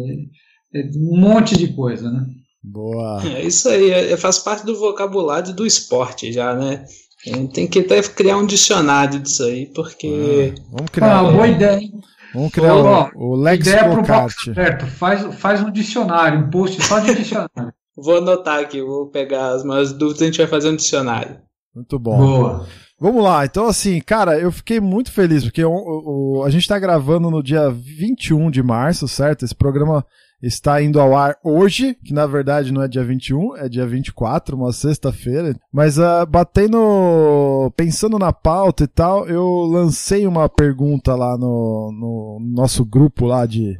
é 0.73 0.89
um 0.95 1.19
monte 1.19 1.55
de 1.55 1.67
coisa, 1.67 2.09
né? 2.11 2.25
Boa. 2.63 3.21
É 3.25 3.43
isso 3.43 3.69
aí, 3.69 3.91
é- 3.91 4.17
faz 4.17 4.39
parte 4.39 4.65
do 4.65 4.77
vocabulário 4.77 5.53
do 5.53 5.65
esporte 5.65 6.31
já, 6.31 6.55
né? 6.55 6.83
A 7.27 7.35
gente 7.35 7.53
tem 7.53 7.67
que 7.67 7.79
até 7.79 8.01
criar 8.01 8.37
um 8.37 8.45
dicionário 8.45 9.19
disso 9.19 9.43
aí, 9.43 9.67
porque 9.73 10.53
Vamos 10.71 10.87
Ah, 10.87 10.91
criar, 10.91 11.23
boa 11.23 11.47
ideia, 11.47 11.79
hein? 11.79 11.91
Vamos 12.33 12.51
criar 12.51 12.73
Ó, 12.75 13.09
o, 13.15 13.35
o 13.37 13.49
Ideia 13.53 13.83
Lexicocart. 13.87 14.07
papo 14.45 14.53
certo. 14.55 14.85
Faz, 14.87 15.35
faz 15.35 15.61
um 15.61 15.71
dicionário, 15.71 16.39
um 16.39 16.49
post 16.49 16.81
só 16.83 16.99
de 16.99 17.13
dicionário. 17.15 17.73
vou 17.97 18.17
anotar 18.17 18.59
aqui, 18.59 18.81
vou 18.81 19.07
pegar 19.07 19.49
as 19.53 19.63
maiores 19.63 19.91
dúvidas 19.93 20.21
e 20.21 20.23
a 20.23 20.27
gente 20.27 20.37
vai 20.37 20.47
fazer 20.47 20.69
um 20.69 20.75
dicionário. 20.75 21.37
Muito 21.75 21.97
bom. 21.99 22.17
Boa. 22.17 22.67
Vamos 22.99 23.23
lá, 23.23 23.45
então 23.45 23.67
assim, 23.67 24.01
cara, 24.01 24.39
eu 24.39 24.51
fiquei 24.51 24.79
muito 24.79 25.11
feliz, 25.11 25.43
porque 25.43 25.63
o, 25.63 25.71
o- 26.39 26.43
a 26.43 26.49
gente 26.49 26.67
tá 26.67 26.79
gravando 26.79 27.29
no 27.29 27.43
dia 27.43 27.69
21 27.69 28.49
de 28.49 28.63
março, 28.63 29.07
certo? 29.07 29.45
Esse 29.45 29.53
programa 29.53 30.03
está 30.41 30.81
indo 30.81 30.99
ao 30.99 31.15
ar 31.15 31.37
hoje, 31.43 31.95
que 32.03 32.13
na 32.13 32.25
verdade 32.25 32.71
não 32.71 32.81
é 32.81 32.87
dia 32.87 33.03
21, 33.03 33.57
é 33.57 33.67
dia 33.67 33.85
24, 33.85 34.55
uma 34.55 34.71
sexta-feira. 34.71 35.55
Mas 35.73 35.97
uh, 35.97 36.25
batendo, 36.29 37.71
pensando 37.75 38.19
na 38.19 38.31
pauta 38.31 38.83
e 38.83 38.87
tal, 38.87 39.27
eu 39.27 39.45
lancei 39.63 40.27
uma 40.27 40.47
pergunta 40.47 41.15
lá 41.15 41.37
no, 41.37 41.91
no 41.91 42.39
nosso 42.53 42.85
grupo 42.85 43.25
lá 43.25 43.45
de, 43.45 43.75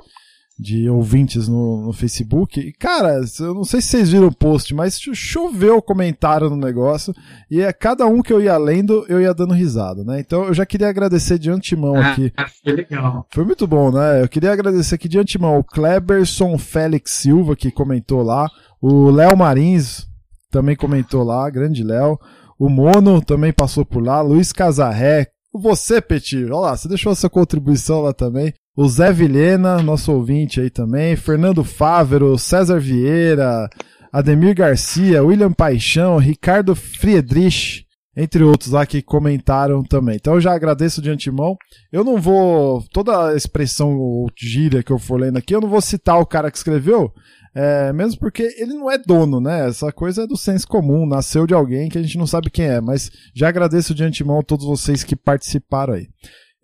de 0.60 0.90
ouvintes 0.90 1.48
no, 1.48 1.86
no 1.86 1.94
Facebook. 1.94 2.60
E, 2.60 2.74
cara, 2.74 3.22
eu 3.40 3.54
não 3.54 3.64
sei 3.64 3.80
se 3.80 3.90
vocês 3.90 4.10
viram 4.10 4.28
o 4.28 4.36
post, 4.36 4.74
mas 4.74 5.00
cho- 5.00 5.14
choveu 5.14 5.80
comentário 5.82 6.50
no 6.50 6.56
negócio. 6.58 7.14
E 7.50 7.64
a 7.64 7.72
cada 7.72 8.06
um 8.08 8.22
que 8.24 8.34
eu 8.34 8.42
ia 8.42 8.58
lendo, 8.58 9.06
eu 9.08 9.22
ia 9.22 9.34
dando 9.34 9.54
risada, 9.54 10.04
né? 10.04 10.20
Então 10.20 10.46
eu 10.46 10.54
já 10.54 10.66
queria 10.66 10.90
agradecer 10.90 11.38
de 11.38 11.52
antemão 11.52 11.96
aqui. 11.96 12.34
Ah, 12.36 12.48
foi 12.64 12.74
legal. 12.74 13.28
Foi 13.32 13.46
muito 13.46 13.68
bom, 13.68 13.92
né? 13.92 14.24
Eu 14.24 14.28
queria 14.28 14.52
agradecer 14.52 14.96
aqui 14.96 15.08
de 15.08 15.20
antemão 15.20 15.60
o 15.60 15.64
Kleberson 15.64 16.58
Félix 16.58 17.12
Silva, 17.12 17.56
que 17.56 17.70
comentou 17.72 18.24
lá. 18.24 18.50
O 18.82 19.10
Léo 19.12 19.38
Marins 19.38 20.08
também 20.52 20.76
comentou 20.76 21.24
lá, 21.24 21.48
grande 21.50 21.84
Léo. 21.84 22.18
O 22.60 22.68
Mono 22.70 23.22
também 23.22 23.54
passou 23.54 23.86
por 23.86 24.02
lá. 24.04 24.22
Luiz 24.22 24.52
Casarré. 24.52 25.28
Você, 25.54 26.02
Petit, 26.02 26.44
olha 26.46 26.56
lá, 26.56 26.78
você 26.78 26.88
deixou 26.88 27.12
a 27.12 27.16
sua 27.16 27.30
contribuição 27.30 28.02
lá 28.02 28.14
também. 28.14 28.54
O 28.78 28.88
Zé 28.88 29.12
Vilhena, 29.12 29.82
nosso 29.82 30.14
ouvinte 30.14 30.62
aí 30.62 30.70
também, 30.70 31.16
Fernando 31.16 31.64
Fávero, 31.64 32.38
César 32.38 32.80
Vieira, 32.80 33.68
Ademir 34.14 34.54
Garcia, 34.54 35.24
William 35.24 35.52
Paixão, 35.52 36.18
Ricardo 36.18 36.76
Friedrich, 36.76 37.88
entre 38.16 38.44
outros 38.44 38.72
lá 38.72 38.86
que 38.86 39.02
comentaram 39.02 39.84
também. 39.84 40.18
Então 40.18 40.36
eu 40.36 40.42
já 40.42 40.54
agradeço 40.54 41.02
de 41.02 41.10
antemão. 41.10 41.58
Eu 41.92 42.04
não 42.04 42.22
vou. 42.22 42.84
Toda 42.94 43.30
a 43.30 43.36
expressão 43.36 43.98
ou 43.98 44.30
gíria 44.38 44.84
que 44.84 44.92
eu 44.92 45.00
for 45.00 45.20
lendo 45.20 45.38
aqui, 45.38 45.56
eu 45.56 45.62
não 45.62 45.70
vou 45.70 45.82
citar 45.82 46.20
o 46.20 46.26
cara 46.26 46.52
que 46.52 46.58
escreveu, 46.58 47.12
é, 47.56 47.92
mesmo 47.92 48.20
porque 48.20 48.44
ele 48.60 48.76
não 48.76 48.92
é 48.92 49.00
dono, 49.00 49.42
né? 49.42 49.68
Essa 49.68 49.92
coisa 49.92 50.24
é 50.24 50.28
do 50.28 50.38
senso 50.38 50.68
comum, 50.68 51.08
nasceu 51.08 51.48
de 51.48 51.54
alguém 51.56 51.90
que 51.90 51.98
a 51.98 52.02
gente 52.04 52.18
não 52.18 52.28
sabe 52.28 52.52
quem 52.52 52.66
é, 52.66 52.80
mas 52.80 53.10
já 53.36 53.50
agradeço 53.50 53.96
de 53.96 54.04
antemão 54.04 54.40
a 54.40 54.44
todos 54.44 54.68
vocês 54.68 55.04
que 55.04 55.16
participaram 55.16 55.96
aí. 55.96 56.08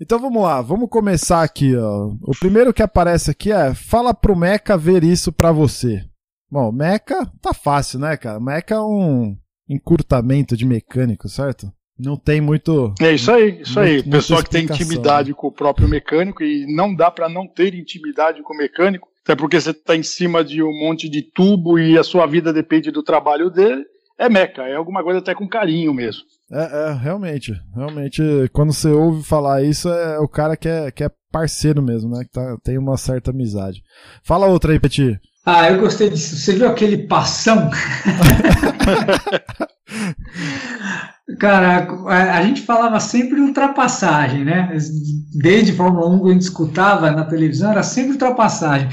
Então 0.02 0.20
vamos 0.20 0.42
lá, 0.42 0.62
vamos 0.62 0.90
começar 0.90 1.44
aqui. 1.44 1.76
Ó. 1.76 2.12
O 2.22 2.38
primeiro 2.40 2.74
que 2.74 2.82
aparece 2.82 3.32
aqui 3.32 3.52
é: 3.52 3.74
fala 3.74 4.14
pro 4.14 4.36
Meca 4.36 4.78
ver 4.78 5.04
isso 5.04 5.32
pra 5.32 5.52
você. 5.52 6.04
Bom, 6.52 6.72
Meca 6.72 7.26
tá 7.42 7.54
fácil, 7.54 8.00
né, 8.00 8.18
cara? 8.18 8.40
Meca 8.40 8.76
é 8.76 8.82
um 8.82 9.36
encurtamento 9.70 10.56
de 10.58 10.66
mecânico, 10.66 11.28
certo? 11.30 11.72
Não 11.98 12.18
tem 12.18 12.42
muito. 12.42 12.94
É 13.00 13.14
isso 13.14 13.32
aí, 13.32 13.62
isso 13.62 13.80
aí. 13.80 14.04
Pessoa 14.04 14.44
que 14.44 14.50
tem 14.50 14.66
intimidade 14.66 15.30
né? 15.30 15.36
com 15.38 15.48
o 15.48 15.52
próprio 15.52 15.88
mecânico 15.88 16.44
e 16.44 16.66
não 16.74 16.94
dá 16.94 17.12
para 17.12 17.30
não 17.30 17.48
ter 17.48 17.76
intimidade 17.76 18.42
com 18.42 18.54
o 18.54 18.58
mecânico, 18.58 19.08
até 19.24 19.36
porque 19.36 19.60
você 19.60 19.72
está 19.72 19.96
em 19.96 20.04
cima 20.04 20.44
de 20.44 20.62
um 20.64 20.74
monte 20.74 21.08
de 21.08 21.22
tubo 21.22 21.78
e 21.78 21.98
a 21.98 22.04
sua 22.04 22.26
vida 22.26 22.52
depende 22.52 22.92
do 22.92 23.04
trabalho 23.04 23.50
dele. 23.50 23.86
É 24.18 24.28
meca, 24.30 24.64
é 24.64 24.76
alguma 24.76 25.04
coisa 25.04 25.20
até 25.20 25.34
com 25.34 25.48
carinho 25.48 25.94
mesmo. 25.94 26.24
É, 26.54 26.90
é 26.90 26.94
realmente, 26.94 27.52
realmente, 27.76 28.22
quando 28.54 28.72
você 28.72 28.90
ouve 28.90 29.24
falar 29.24 29.64
isso, 29.64 29.90
é 29.90 30.20
o 30.20 30.28
cara 30.28 30.56
que 30.56 30.70
é, 30.70 30.92
que 30.92 31.04
é 31.04 31.10
parceiro 31.32 31.82
mesmo, 31.82 32.12
né? 32.12 32.24
Que 32.24 32.30
tá, 32.32 32.56
tem 32.64 32.78
uma 32.78 32.96
certa 32.96 33.32
amizade. 33.32 33.82
Fala 34.24 34.46
outra 34.46 34.72
aí, 34.72 34.80
Petit. 34.80 35.20
Ah, 35.44 35.72
eu 35.72 35.80
gostei 35.80 36.12
disso. 36.12 36.38
Você 36.38 36.54
viu 36.54 36.70
aquele 36.70 37.08
passão? 37.08 37.72
Cara, 41.40 41.88
a, 42.08 42.38
a, 42.38 42.44
gente 42.44 42.62
falava 42.62 43.00
sempre 43.00 43.36
de 43.36 43.42
ultrapassagem, 43.42 44.46
né? 44.46 44.78
Desde 45.34 45.74
Fórmula 45.74 46.08
1 46.08 46.22
que 46.22 46.30
a 46.30 46.34
gente 46.34 46.42
escutava 46.44 47.10
na 47.12 47.26
televisão, 47.26 47.72
era 47.72 47.82
sempre 47.82 48.12
ultrapassagem. 48.12 48.90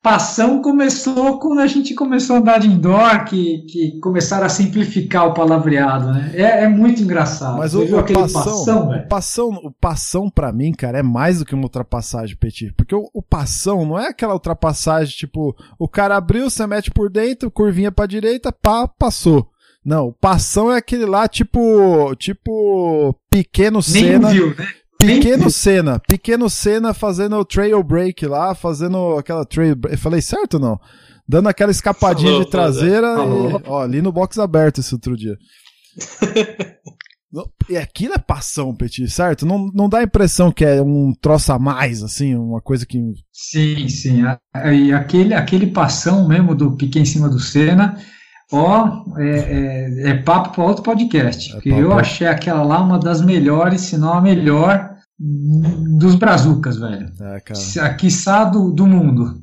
Passão 0.00 0.62
começou 0.62 1.40
quando 1.40 1.60
a 1.60 1.66
gente 1.66 1.92
começou 1.92 2.36
a 2.36 2.38
andar 2.38 2.60
de 2.60 2.68
indoor, 2.68 3.24
que, 3.24 3.58
que 3.68 4.00
começaram 4.00 4.46
a 4.46 4.48
simplificar 4.48 5.26
o 5.26 5.34
palavreado, 5.34 6.12
né? 6.12 6.30
É, 6.34 6.64
é 6.64 6.68
muito 6.68 7.02
engraçado. 7.02 7.58
Mas 7.58 7.74
o, 7.74 7.82
o, 7.82 8.04
passão, 8.04 8.44
passão, 8.44 8.90
o 8.90 9.08
passão, 9.08 9.48
o 9.48 9.72
passão 9.72 10.30
para 10.30 10.52
mim, 10.52 10.72
cara, 10.72 11.00
é 11.00 11.02
mais 11.02 11.40
do 11.40 11.44
que 11.44 11.54
uma 11.54 11.64
ultrapassagem, 11.64 12.36
Petit. 12.36 12.72
Porque 12.74 12.94
o, 12.94 13.10
o, 13.12 13.20
passão 13.20 13.84
não 13.84 13.98
é 13.98 14.08
aquela 14.08 14.34
ultrapassagem, 14.34 15.16
tipo, 15.16 15.56
o 15.76 15.88
cara 15.88 16.16
abriu, 16.16 16.48
você 16.48 16.64
mete 16.64 16.92
por 16.92 17.10
dentro, 17.10 17.50
curvinha 17.50 17.90
pra 17.90 18.06
direita, 18.06 18.52
pá, 18.52 18.86
passou. 18.86 19.50
Não, 19.84 20.08
o 20.08 20.12
passão 20.12 20.72
é 20.72 20.76
aquele 20.76 21.06
lá, 21.06 21.26
tipo, 21.26 22.14
tipo, 22.16 23.16
pequeno 23.30 23.82
cena. 23.82 24.30
Viu, 24.30 24.54
né? 24.54 24.66
Pequeno 24.98 25.48
Cena, 25.50 26.00
pequeno 26.00 26.50
Cena 26.50 26.92
fazendo 26.92 27.36
o 27.36 27.44
trail 27.44 27.82
break 27.82 28.26
lá, 28.26 28.54
fazendo 28.54 29.16
aquela 29.16 29.44
trail 29.44 29.76
break. 29.76 29.94
Eu 29.94 29.98
falei 29.98 30.20
certo 30.20 30.54
ou 30.54 30.60
não? 30.60 30.80
Dando 31.26 31.48
aquela 31.48 31.70
escapadinha 31.70 32.30
Falou, 32.30 32.44
de 32.44 32.50
traseira. 32.50 33.06
E, 33.06 33.62
ó, 33.66 33.82
ali 33.82 34.02
no 34.02 34.10
box 34.10 34.38
aberto 34.38 34.80
esse 34.80 34.94
outro 34.94 35.16
dia. 35.16 35.36
E 37.68 37.76
aquilo 37.76 38.14
é 38.14 38.18
passão, 38.18 38.74
Petit, 38.74 39.06
certo? 39.10 39.44
Não, 39.44 39.70
não 39.74 39.88
dá 39.88 39.98
a 39.98 40.02
impressão 40.02 40.50
que 40.50 40.64
é 40.64 40.80
um 40.80 41.12
troço 41.20 41.52
a 41.52 41.58
mais, 41.58 42.02
assim, 42.02 42.34
uma 42.34 42.60
coisa 42.60 42.86
que. 42.86 42.98
Sim, 43.30 43.86
sim. 43.88 44.22
E 44.72 44.92
aquele, 44.92 45.34
aquele 45.34 45.66
passão 45.66 46.26
mesmo 46.26 46.54
do 46.54 46.74
pique 46.74 46.98
em 46.98 47.04
cima 47.04 47.28
do 47.28 47.38
Senna, 47.38 47.98
ó, 48.52 49.04
é, 49.16 49.28
é, 49.28 50.10
é 50.10 50.22
papo 50.22 50.54
para 50.54 50.64
outro 50.64 50.82
podcast. 50.82 51.50
É 51.50 51.54
porque 51.54 51.68
eu 51.70 51.92
achei 51.92 52.26
aquela 52.26 52.62
lá 52.62 52.80
uma 52.80 52.98
das 52.98 53.20
melhores, 53.20 53.82
se 53.82 53.96
não 53.96 54.12
a 54.12 54.20
melhor, 54.20 54.96
dos 55.18 56.14
brazucas, 56.14 56.76
velho. 56.76 57.12
É, 57.20 57.40
cara. 57.40 57.94
Quiçá 57.94 58.44
do, 58.44 58.70
do 58.70 58.86
mundo. 58.86 59.42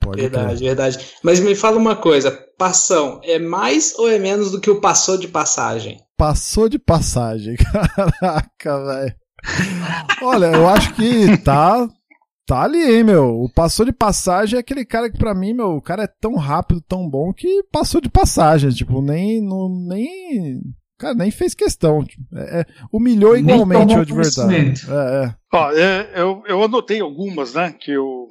Pode 0.00 0.20
verdade, 0.20 0.58
ter. 0.58 0.64
verdade. 0.64 0.98
Mas 1.22 1.40
me 1.40 1.54
fala 1.54 1.78
uma 1.78 1.96
coisa: 1.96 2.30
passão 2.58 3.20
é 3.24 3.38
mais 3.38 3.94
ou 3.98 4.08
é 4.08 4.18
menos 4.18 4.50
do 4.50 4.60
que 4.60 4.70
o 4.70 4.80
passou 4.80 5.16
de 5.16 5.26
passagem? 5.26 5.98
Passou 6.16 6.68
de 6.68 6.78
passagem. 6.78 7.56
Caraca, 8.20 8.84
velho. 8.84 9.14
Olha, 10.22 10.46
eu 10.46 10.68
acho 10.68 10.94
que 10.94 11.36
tá. 11.38 11.88
Tá 12.46 12.62
ali, 12.62 12.78
hein, 12.78 13.04
meu. 13.04 13.40
O 13.40 13.52
passou 13.52 13.86
de 13.86 13.92
passagem 13.92 14.56
é 14.56 14.60
aquele 14.60 14.84
cara 14.84 15.10
que, 15.10 15.18
pra 15.18 15.34
mim, 15.34 15.54
meu, 15.54 15.76
o 15.76 15.82
cara 15.82 16.04
é 16.04 16.08
tão 16.20 16.36
rápido, 16.36 16.80
tão 16.82 17.08
bom 17.08 17.32
que 17.32 17.62
passou 17.72 18.00
de 18.00 18.10
passagem. 18.10 18.70
Tipo, 18.70 19.00
nem. 19.00 19.40
Não, 19.40 19.68
nem 19.68 20.60
Cara, 20.98 21.14
nem 21.14 21.30
fez 21.30 21.54
questão. 21.54 22.06
É, 22.34 22.60
é, 22.60 22.66
humilhou 22.92 23.36
igualmente 23.36 23.94
o 23.94 24.00
adversário. 24.00 24.74
É, 24.88 25.24
é. 25.24 25.34
Ó, 25.52 25.72
é, 25.72 26.12
eu, 26.14 26.42
eu 26.46 26.62
anotei 26.62 27.00
algumas, 27.00 27.54
né, 27.54 27.74
que 27.78 27.90
eu, 27.90 28.28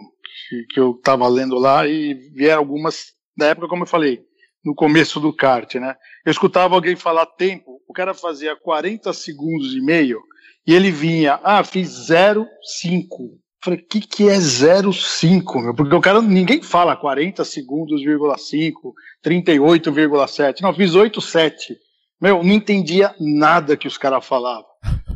que, 0.50 0.74
que 0.74 0.80
eu 0.80 0.94
tava 1.04 1.28
lendo 1.28 1.56
lá 1.56 1.86
e 1.88 2.14
vieram 2.34 2.60
algumas 2.60 3.08
da 3.38 3.48
época, 3.48 3.68
como 3.68 3.84
eu 3.84 3.88
falei, 3.88 4.22
no 4.64 4.74
começo 4.74 5.20
do 5.20 5.36
kart, 5.36 5.76
né? 5.76 5.96
Eu 6.26 6.32
escutava 6.32 6.76
alguém 6.76 6.96
falar 6.96 7.26
tempo, 7.26 7.82
o 7.88 7.94
cara 7.94 8.14
fazia 8.14 8.56
40 8.56 9.12
segundos 9.12 9.76
e 9.76 9.82
meio 9.82 10.22
e 10.66 10.74
ele 10.74 10.90
vinha, 10.90 11.40
ah, 11.44 11.64
fiz 11.64 11.90
0,5. 12.10 12.46
Falei, 13.64 13.80
o 13.80 13.86
que, 13.88 14.02
que 14.02 14.28
é 14.28 14.36
0,5, 14.36 15.62
meu? 15.62 15.74
Porque 15.74 15.96
o 15.96 16.02
cara, 16.02 16.22
ninguém 16.22 16.62
fala 16.62 16.98
40 16.98 17.46
segundos, 17.46 18.02
5, 18.02 18.94
38,7. 19.24 20.60
Não, 20.62 20.74
fiz 20.74 20.92
8,7. 20.92 21.78
Meu, 22.20 22.44
não 22.44 22.52
entendia 22.52 23.16
nada 23.18 23.78
que 23.78 23.88
os 23.88 23.98
caras 23.98 24.26
falavam. 24.26 24.66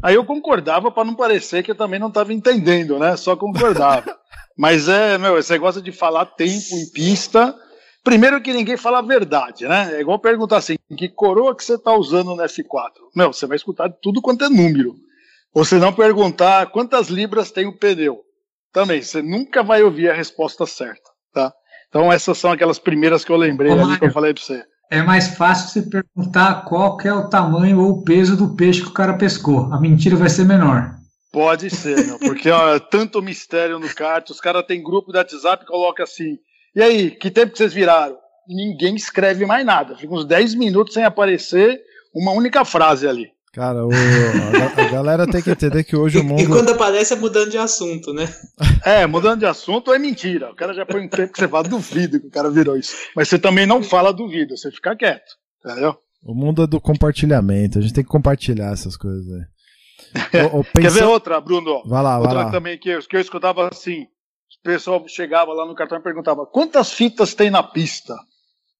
Aí 0.02 0.16
eu 0.16 0.24
concordava 0.24 0.90
para 0.90 1.04
não 1.04 1.14
parecer 1.14 1.62
que 1.62 1.72
eu 1.72 1.76
também 1.76 2.00
não 2.00 2.08
estava 2.08 2.32
entendendo, 2.32 2.98
né? 2.98 3.18
Só 3.18 3.36
concordava. 3.36 4.18
Mas 4.58 4.88
é, 4.88 5.18
meu, 5.18 5.36
você 5.36 5.58
gosta 5.58 5.82
de 5.82 5.92
falar 5.92 6.26
tempo 6.26 6.74
em 6.74 6.90
pista. 6.94 7.54
Primeiro 8.02 8.42
que 8.42 8.54
ninguém 8.54 8.78
fala 8.78 9.00
a 9.00 9.02
verdade, 9.02 9.68
né? 9.68 9.96
É 9.96 10.00
igual 10.00 10.20
perguntar 10.20 10.58
assim, 10.58 10.78
que 10.98 11.10
coroa 11.10 11.54
que 11.54 11.66
você 11.66 11.76
está 11.76 11.94
usando 11.94 12.34
no 12.34 12.42
F4? 12.44 12.92
Meu, 13.14 13.34
você 13.34 13.46
vai 13.46 13.58
escutar 13.58 13.90
tudo 14.02 14.22
quanto 14.22 14.46
é 14.46 14.50
número. 14.50 14.96
Ou 15.54 15.66
se 15.66 15.76
não 15.76 15.92
perguntar 15.92 16.68
quantas 16.68 17.10
libras 17.10 17.52
tem 17.52 17.66
o 17.66 17.78
pneu. 17.78 18.24
Também, 18.72 19.02
você 19.02 19.22
nunca 19.22 19.64
vai 19.64 19.82
ouvir 19.84 20.10
a 20.10 20.14
resposta 20.14 20.66
certa, 20.66 21.10
tá? 21.34 21.54
Então 21.90 22.12
essas 22.12 22.38
são 22.38 22.52
aquelas 22.52 22.80
primeiras 22.80 23.24
que 23.24 23.32
eu 23.32 23.38
lembrei 23.38 23.72
Ô, 23.72 23.80
ali 23.80 23.98
que 23.98 24.06
eu 24.06 24.12
falei 24.12 24.34
para 24.34 24.44
você 24.44 24.64
é 24.90 25.02
mais 25.02 25.36
fácil 25.36 25.70
você 25.70 25.90
perguntar 25.90 26.64
qual 26.66 26.98
é 27.04 27.14
o 27.14 27.30
tamanho 27.30 27.82
ou 27.82 27.90
o 27.92 28.04
peso 28.04 28.38
do 28.38 28.56
peixe 28.56 28.82
que 28.82 28.88
o 28.88 28.94
cara 28.94 29.18
pescou. 29.18 29.72
A 29.74 29.80
mentira 29.80 30.16
vai 30.16 30.30
ser 30.30 30.46
menor. 30.46 30.96
Pode 31.32 31.70
ser, 31.70 32.06
meu, 32.06 32.18
porque 32.20 32.50
ó, 32.50 32.80
tanto 32.80 33.22
mistério 33.22 33.80
no 33.80 33.94
kart, 33.94 34.28
os 34.30 34.40
caras 34.40 34.66
têm 34.66 34.82
grupo 34.82 35.12
de 35.12 35.18
WhatsApp 35.18 35.64
e 35.64 35.68
coloca 35.68 36.04
assim. 36.04 36.38
E 36.74 36.82
aí, 36.82 37.12
que 37.12 37.30
tempo 37.30 37.52
que 37.52 37.58
vocês 37.58 37.74
viraram? 37.74 38.16
Ninguém 38.48 38.96
escreve 38.96 39.46
mais 39.46 39.66
nada. 39.66 39.96
Fica 39.98 40.14
uns 40.14 40.26
10 40.26 40.56
minutos 40.56 40.94
sem 40.94 41.04
aparecer 41.04 41.80
uma 42.16 42.32
única 42.32 42.64
frase 42.64 43.08
ali. 43.08 43.30
Cara, 43.54 43.86
o, 43.86 43.90
a, 43.90 44.82
a, 44.82 44.90
galera 44.90 45.26
tem 45.26 45.42
que 45.42 45.50
entender 45.50 45.84
que 45.84 45.96
hoje 45.96 46.20
o 46.20 46.24
mundo. 46.24 46.42
E 46.42 46.48
quando 46.48 46.70
aparece 46.70 47.14
é 47.14 47.16
mudando 47.16 47.50
de 47.50 47.58
assunto, 47.58 48.14
né? 48.14 48.28
É, 48.86 49.08
mudando 49.08 49.40
de 49.40 49.46
assunto 49.46 49.92
é 49.92 49.98
mentira. 49.98 50.52
O 50.52 50.56
cara 50.56 50.74
já 50.74 50.86
põe 50.86 51.06
um 51.06 51.10
tempo 51.10 51.34
que 51.34 51.40
você 51.40 51.48
fala, 51.48 51.68
duvido 51.68 52.20
que 52.20 52.28
o 52.28 52.32
cara 52.32 52.52
virou 52.52 52.78
isso. 52.78 52.96
Mas 53.16 53.28
você 53.28 53.40
também 53.40 53.66
não 53.66 53.82
fala 53.82 54.14
duvido, 54.14 54.56
você 54.56 54.70
fica 54.70 54.96
quieto. 54.96 55.36
Entendeu? 55.66 55.98
O 56.24 56.36
mundo 56.36 56.64
é 56.64 56.68
do 56.68 56.80
compartilhamento, 56.80 57.80
a 57.80 57.82
gente 57.82 57.94
tem 57.94 58.04
que 58.04 58.10
compartilhar 58.10 58.74
essas 58.74 58.96
coisas 58.96 59.26
aí. 59.32 60.44
O, 60.54 60.60
o 60.60 60.64
pensa... 60.64 60.82
Quer 60.82 60.92
ver 60.92 61.06
outra, 61.06 61.42
Bruno? 61.42 61.84
Vai 61.86 62.04
lá, 62.04 62.20
outra 62.20 62.36
vai 62.36 62.44
lá. 62.46 62.52
também 62.52 62.78
que 62.78 62.90
eu, 62.90 63.00
que 63.00 63.16
eu 63.16 63.22
escutava 63.22 63.68
assim: 63.68 64.04
o 64.04 64.64
pessoal 64.64 65.04
chegava 65.08 65.54
lá 65.54 65.66
no 65.66 65.76
cartão 65.76 65.98
e 65.98 66.04
perguntava 66.04 66.46
quantas 66.46 66.92
fitas 66.92 67.34
tem 67.34 67.50
na 67.50 67.64
pista? 67.64 68.16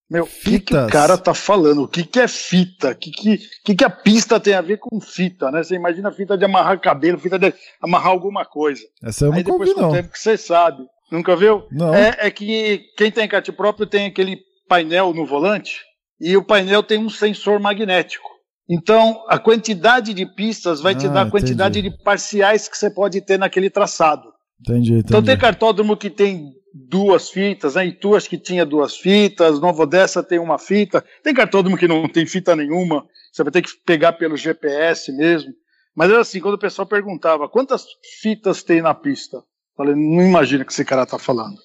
Meu, 0.10 0.24
o 0.24 0.28
que, 0.28 0.60
que, 0.60 0.76
o 0.76 0.88
cara 0.88 1.18
tá 1.18 1.34
falando? 1.34 1.84
O 1.84 1.88
que, 1.88 2.04
que 2.04 2.20
é 2.20 2.28
fita? 2.28 2.92
O 2.92 2.96
que, 2.96 3.12
que, 3.12 3.40
que, 3.66 3.76
que 3.76 3.84
a 3.84 3.90
pista 3.90 4.40
tem 4.40 4.54
a 4.54 4.62
ver 4.62 4.78
com 4.78 5.02
fita, 5.02 5.52
né? 5.52 5.62
Você 5.62 5.76
imagina 5.76 6.12
fita 6.12 6.38
de 6.38 6.46
amarrar 6.46 6.80
cabelo, 6.80 7.20
fita 7.20 7.38
de 7.38 7.54
amarrar 7.82 8.12
alguma 8.12 8.46
coisa. 8.46 8.82
Essa 9.04 9.26
eu 9.26 9.34
Aí 9.34 9.44
nunca 9.44 9.52
depois 9.52 9.76
não. 9.76 9.92
tempo 9.92 10.12
que 10.12 10.20
você 10.20 10.38
sabe. 10.38 10.84
Nunca 11.12 11.36
viu? 11.36 11.68
Não. 11.72 11.94
É, 11.94 12.16
é 12.20 12.32
que 12.32 12.86
quem 12.98 13.12
tem 13.12 13.28
kart 13.28 13.50
próprio 13.52 13.86
tem 13.86 14.06
aquele 14.06 14.40
painel 14.68 15.14
no 15.14 15.26
volante 15.26 15.82
e 16.20 16.36
o 16.38 16.44
painel 16.44 16.84
tem 16.84 17.00
um 17.00 17.10
sensor 17.10 17.60
magnético. 17.60 18.28
Então, 18.70 19.24
a 19.30 19.40
quantidade 19.40 20.14
de 20.14 20.26
pistas 20.26 20.82
vai 20.82 20.94
ah, 20.94 20.98
te 20.98 21.08
dar 21.08 21.22
a 21.22 21.32
quantidade 21.32 21.80
entendi. 21.80 21.96
de 21.98 22.04
parciais 22.04 22.68
que 22.68 22.78
você 22.78 22.90
pode 22.90 23.22
ter 23.22 23.38
naquele 23.38 23.70
traçado. 23.70 24.37
Entendi, 24.62 24.94
entendi. 24.94 25.06
Então 25.08 25.24
tem 25.24 25.38
cartódromo 25.38 25.96
que 25.96 26.10
tem 26.10 26.54
duas 26.74 27.30
fitas, 27.30 27.76
né? 27.76 27.88
Itu 27.88 28.16
acho 28.16 28.30
que 28.30 28.38
tinha 28.38 28.66
duas 28.66 28.96
fitas, 28.96 29.60
Novo 29.60 29.84
Odessa 29.84 30.24
tem 30.24 30.40
uma 30.40 30.58
fita, 30.58 31.04
tem 31.24 31.34
cartódromo 31.34 31.78
que 31.78 31.88
não 31.88 32.08
tem 32.08 32.26
fita 32.26 32.56
nenhuma, 32.56 33.06
você 33.32 33.44
vai 33.44 33.52
ter 33.52 33.62
que 33.62 33.72
pegar 33.86 34.14
pelo 34.14 34.38
GPS 34.38 35.12
mesmo. 35.12 35.54
Mas 35.96 36.10
era 36.10 36.22
assim, 36.22 36.40
quando 36.40 36.56
o 36.56 36.60
pessoal 36.60 36.88
perguntava 36.88 37.50
quantas 37.50 37.86
fitas 38.22 38.62
tem 38.62 38.82
na 38.82 38.94
pista, 38.94 39.42
Falei, 39.78 39.94
não 39.94 40.24
imagina 40.24 40.64
o 40.64 40.66
que 40.66 40.74
esse 40.74 40.84
cara 40.84 41.06
tá 41.06 41.20
falando. 41.20 41.56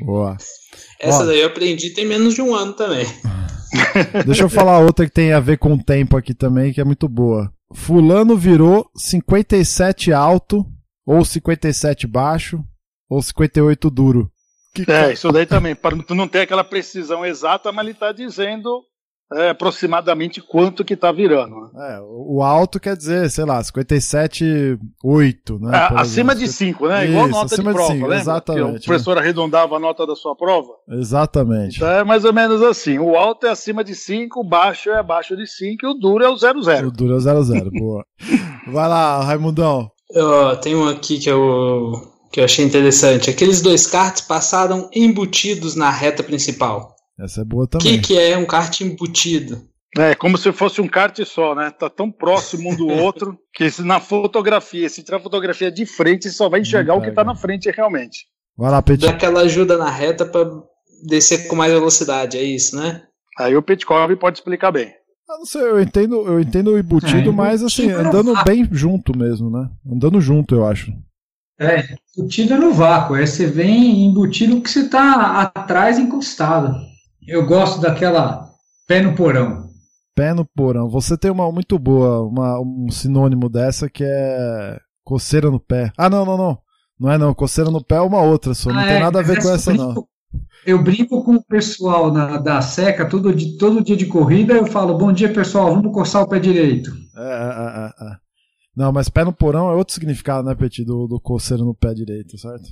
Boa. 0.00 0.36
Essa 0.98 1.22
Ó, 1.22 1.26
daí 1.26 1.40
eu 1.40 1.46
aprendi 1.46 1.90
tem 1.90 2.04
menos 2.04 2.34
de 2.34 2.42
um 2.42 2.54
ano 2.54 2.72
também. 2.72 3.06
Deixa 4.26 4.42
eu 4.42 4.50
falar 4.50 4.80
outra 4.80 5.06
que 5.06 5.12
tem 5.12 5.32
a 5.32 5.38
ver 5.38 5.58
com 5.58 5.74
o 5.74 5.82
tempo 5.82 6.16
aqui 6.16 6.34
também, 6.34 6.72
que 6.72 6.80
é 6.80 6.84
muito 6.84 7.08
boa. 7.08 7.52
Fulano 7.72 8.36
virou 8.36 8.90
57 8.96 10.12
alto, 10.12 10.66
ou 11.06 11.24
57 11.24 12.06
baixo, 12.06 12.62
ou 13.08 13.22
58 13.22 13.90
duro. 13.90 14.30
Que 14.74 14.90
é, 14.90 15.12
isso 15.12 15.30
daí 15.30 15.44
também, 15.44 15.74
para 15.74 15.94
tu 16.02 16.14
não 16.14 16.26
ter 16.26 16.40
aquela 16.40 16.64
precisão 16.64 17.26
exata, 17.26 17.70
mas 17.70 17.84
ele 17.84 17.92
está 17.92 18.10
dizendo 18.10 18.82
é, 19.34 19.50
aproximadamente 19.50 20.40
quanto 20.40 20.84
que 20.84 20.94
está 20.94 21.12
virando. 21.12 21.54
Né? 21.54 21.96
É, 21.96 22.00
o 22.02 22.42
alto 22.42 22.80
quer 22.80 22.96
dizer, 22.96 23.30
sei 23.30 23.44
lá, 23.44 23.60
57,8, 23.60 25.60
né? 25.60 25.76
É, 25.76 26.00
acima 26.00 26.34
de 26.34 26.48
5, 26.48 26.88
né? 26.88 27.04
Isso, 27.04 27.12
Igual 27.12 27.28
nota 27.28 27.56
de 27.56 27.62
prova, 27.62 27.92
cinco, 27.92 28.12
Exatamente. 28.12 28.72
Que 28.72 28.78
o 28.78 28.84
professor 28.84 29.18
arredondava 29.18 29.76
a 29.76 29.80
nota 29.80 30.06
da 30.06 30.14
sua 30.14 30.36
prova. 30.36 30.72
Exatamente. 30.88 31.76
Então 31.76 31.88
é 31.88 32.04
mais 32.04 32.24
ou 32.24 32.32
menos 32.32 32.62
assim. 32.62 32.98
O 32.98 33.16
alto 33.16 33.46
é 33.46 33.50
acima 33.50 33.82
de 33.82 33.94
5, 33.94 34.40
o 34.40 34.44
baixo 34.44 34.90
é 34.90 34.98
abaixo 34.98 35.36
de 35.36 35.46
5 35.46 35.84
e 35.84 35.88
o 35.88 35.94
duro 35.94 36.24
é 36.24 36.28
o 36.28 36.36
00. 36.36 36.88
O 36.88 36.90
duro 36.90 37.12
é 37.12 37.16
o 37.16 37.20
00, 37.20 37.70
boa. 37.70 38.04
Vai 38.68 38.88
lá, 38.88 39.24
Raimundão. 39.24 39.90
Eu, 40.12 40.56
tem 40.56 40.74
um 40.74 40.88
aqui 40.88 41.18
que 41.18 41.28
eu 41.28 42.12
que 42.32 42.40
eu 42.40 42.44
achei 42.44 42.64
interessante. 42.64 43.28
Aqueles 43.28 43.60
dois 43.60 43.86
karts 43.86 44.22
passaram 44.22 44.88
embutidos 44.94 45.76
na 45.76 45.90
reta 45.90 46.22
principal. 46.22 46.96
Essa 47.20 47.42
é 47.42 47.44
boa 47.44 47.68
também. 47.68 47.98
O 47.98 48.00
que, 48.00 48.06
que 48.06 48.18
é 48.18 48.36
um 48.38 48.46
kart 48.46 48.80
embutido? 48.80 49.60
É, 49.98 50.14
como 50.14 50.38
se 50.38 50.50
fosse 50.50 50.80
um 50.80 50.88
kart 50.88 51.18
só, 51.26 51.54
né? 51.54 51.70
Tá 51.70 51.90
tão 51.90 52.10
próximo 52.10 52.70
um 52.70 52.74
do 52.74 52.88
outro 53.04 53.38
que 53.54 53.68
na 53.82 54.00
fotografia, 54.00 54.88
se 54.88 55.02
tirar 55.02 55.18
a 55.18 55.22
fotografia 55.22 55.70
de 55.70 55.84
frente, 55.84 56.30
só 56.30 56.48
vai 56.48 56.60
enxergar 56.60 56.94
o 56.94 57.02
que 57.02 57.10
tá 57.10 57.22
na 57.22 57.34
frente 57.34 57.70
realmente. 57.70 58.26
Vai 58.56 58.70
lá, 58.70 58.80
Petit. 58.80 59.06
Dá 59.06 59.12
aquela 59.12 59.42
ajuda 59.42 59.76
na 59.76 59.90
reta 59.90 60.24
para 60.24 60.48
descer 61.06 61.46
com 61.48 61.56
mais 61.56 61.72
velocidade, 61.72 62.38
é 62.38 62.42
isso, 62.42 62.76
né? 62.76 63.02
Aí 63.38 63.54
o 63.56 63.62
Petkov 63.62 64.14
pode 64.16 64.38
explicar 64.38 64.72
bem. 64.72 64.92
Eu 65.28 65.38
não 65.38 65.46
sei, 65.46 65.62
eu 65.62 65.80
entendo, 65.80 66.16
eu 66.26 66.40
entendo 66.40 66.72
o 66.72 66.78
embutido, 66.78 67.30
é, 67.30 67.32
mas 67.32 67.62
assim, 67.62 67.90
andando 67.90 68.34
bem 68.44 68.68
junto 68.70 69.16
mesmo, 69.16 69.50
né? 69.50 69.70
Andando 69.90 70.20
junto, 70.20 70.54
eu 70.54 70.66
acho. 70.66 70.92
É, 71.58 71.96
embutido 72.16 72.54
é 72.54 72.58
no 72.58 72.72
vácuo, 72.72 73.16
é 73.16 73.24
você 73.24 73.46
vem 73.46 74.04
embutido 74.06 74.60
que 74.60 74.70
você 74.70 74.80
está 74.80 75.42
atrás 75.42 75.98
encostado. 75.98 76.74
Eu 77.26 77.46
gosto 77.46 77.80
daquela 77.80 78.50
pé 78.86 79.00
no 79.00 79.14
porão. 79.14 79.70
Pé 80.14 80.34
no 80.34 80.44
porão. 80.44 80.90
Você 80.90 81.16
tem 81.16 81.30
uma 81.30 81.50
muito 81.50 81.78
boa, 81.78 82.20
uma, 82.22 82.60
um 82.60 82.90
sinônimo 82.90 83.48
dessa 83.48 83.88
que 83.88 84.04
é 84.04 84.78
coceira 85.04 85.50
no 85.50 85.60
pé. 85.60 85.92
Ah, 85.96 86.10
não, 86.10 86.24
não, 86.24 86.36
não. 86.36 86.58
Não 86.98 87.10
é 87.10 87.18
não, 87.18 87.34
coceira 87.34 87.70
no 87.70 87.82
pé 87.82 87.96
é 87.96 88.00
uma 88.00 88.20
outra 88.20 88.54
só, 88.54 88.70
não 88.70 88.78
ah, 88.78 88.84
tem 88.84 88.96
é, 88.96 89.00
nada 89.00 89.18
a 89.18 89.22
ver 89.22 89.42
com 89.42 89.48
essa 89.50 89.72
não. 89.72 90.06
Eu 90.64 90.82
brinco 90.82 91.24
com 91.24 91.34
o 91.34 91.44
pessoal 91.44 92.12
na, 92.12 92.38
da 92.38 92.60
seca 92.60 93.08
todo, 93.08 93.34
todo 93.58 93.82
dia 93.82 93.96
de 93.96 94.06
corrida, 94.06 94.54
eu 94.54 94.66
falo, 94.66 94.96
bom 94.96 95.12
dia 95.12 95.32
pessoal, 95.32 95.74
vamos 95.74 95.92
coçar 95.92 96.22
o 96.22 96.28
pé 96.28 96.38
direito. 96.38 96.92
É, 97.16 97.20
é, 97.20 98.06
é, 98.06 98.12
é. 98.12 98.16
Não, 98.76 98.92
mas 98.92 99.08
pé 99.08 99.24
no 99.24 99.32
porão 99.32 99.70
é 99.70 99.74
outro 99.74 99.92
significado, 99.92 100.48
né, 100.48 100.54
Petit, 100.54 100.84
do, 100.84 101.06
do 101.06 101.20
coceiro 101.20 101.64
no 101.64 101.74
pé 101.74 101.92
direito, 101.92 102.38
certo? 102.38 102.68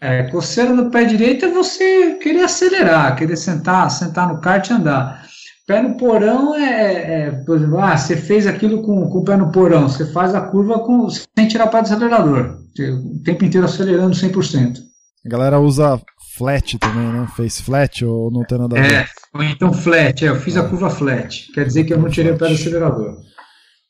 É, 0.00 0.24
coceiro 0.24 0.74
no 0.74 0.90
pé 0.90 1.04
direito 1.04 1.44
é 1.44 1.50
você 1.52 2.16
querer 2.16 2.42
acelerar, 2.42 3.16
querer 3.16 3.36
sentar, 3.36 3.88
sentar 3.88 4.28
no 4.28 4.40
kart 4.40 4.68
e 4.68 4.72
andar. 4.72 5.24
Pé 5.64 5.80
no 5.80 5.96
porão 5.96 6.56
é, 6.56 6.64
é, 6.64 7.20
é 7.20 7.30
por 7.30 7.56
exemplo, 7.56 7.78
ah, 7.78 7.96
você 7.96 8.16
fez 8.16 8.48
aquilo 8.48 8.82
com, 8.82 9.08
com 9.08 9.18
o 9.20 9.24
pé 9.24 9.36
no 9.36 9.52
porão, 9.52 9.88
você 9.88 10.04
faz 10.12 10.34
a 10.34 10.40
curva 10.40 10.80
com, 10.80 11.08
sem 11.08 11.46
tirar 11.46 11.66
o 11.66 11.70
pé 11.70 11.82
do 11.82 11.84
acelerador, 11.84 12.58
o 12.78 13.22
tempo 13.22 13.44
inteiro 13.44 13.64
acelerando 13.64 14.16
100%. 14.16 14.80
A 15.24 15.28
galera 15.28 15.60
usa 15.60 16.00
flat 16.36 16.78
também, 16.78 17.12
né? 17.12 17.26
Fez 17.36 17.60
flat 17.60 18.04
ou 18.04 18.30
não 18.30 18.44
tem 18.44 18.58
nada 18.58 18.78
a 18.78 18.82
ver? 18.82 18.94
É, 18.94 19.06
ou 19.34 19.42
então 19.42 19.72
flat, 19.72 20.24
é, 20.24 20.28
eu 20.28 20.36
fiz 20.36 20.56
a 20.56 20.68
curva 20.68 20.90
flat, 20.90 21.50
quer 21.52 21.64
dizer 21.64 21.84
que 21.84 21.92
eu 21.92 21.98
não 21.98 22.08
tirei 22.08 22.32
o 22.32 22.38
pé 22.38 22.48
do 22.48 22.54
acelerador. 22.54 23.16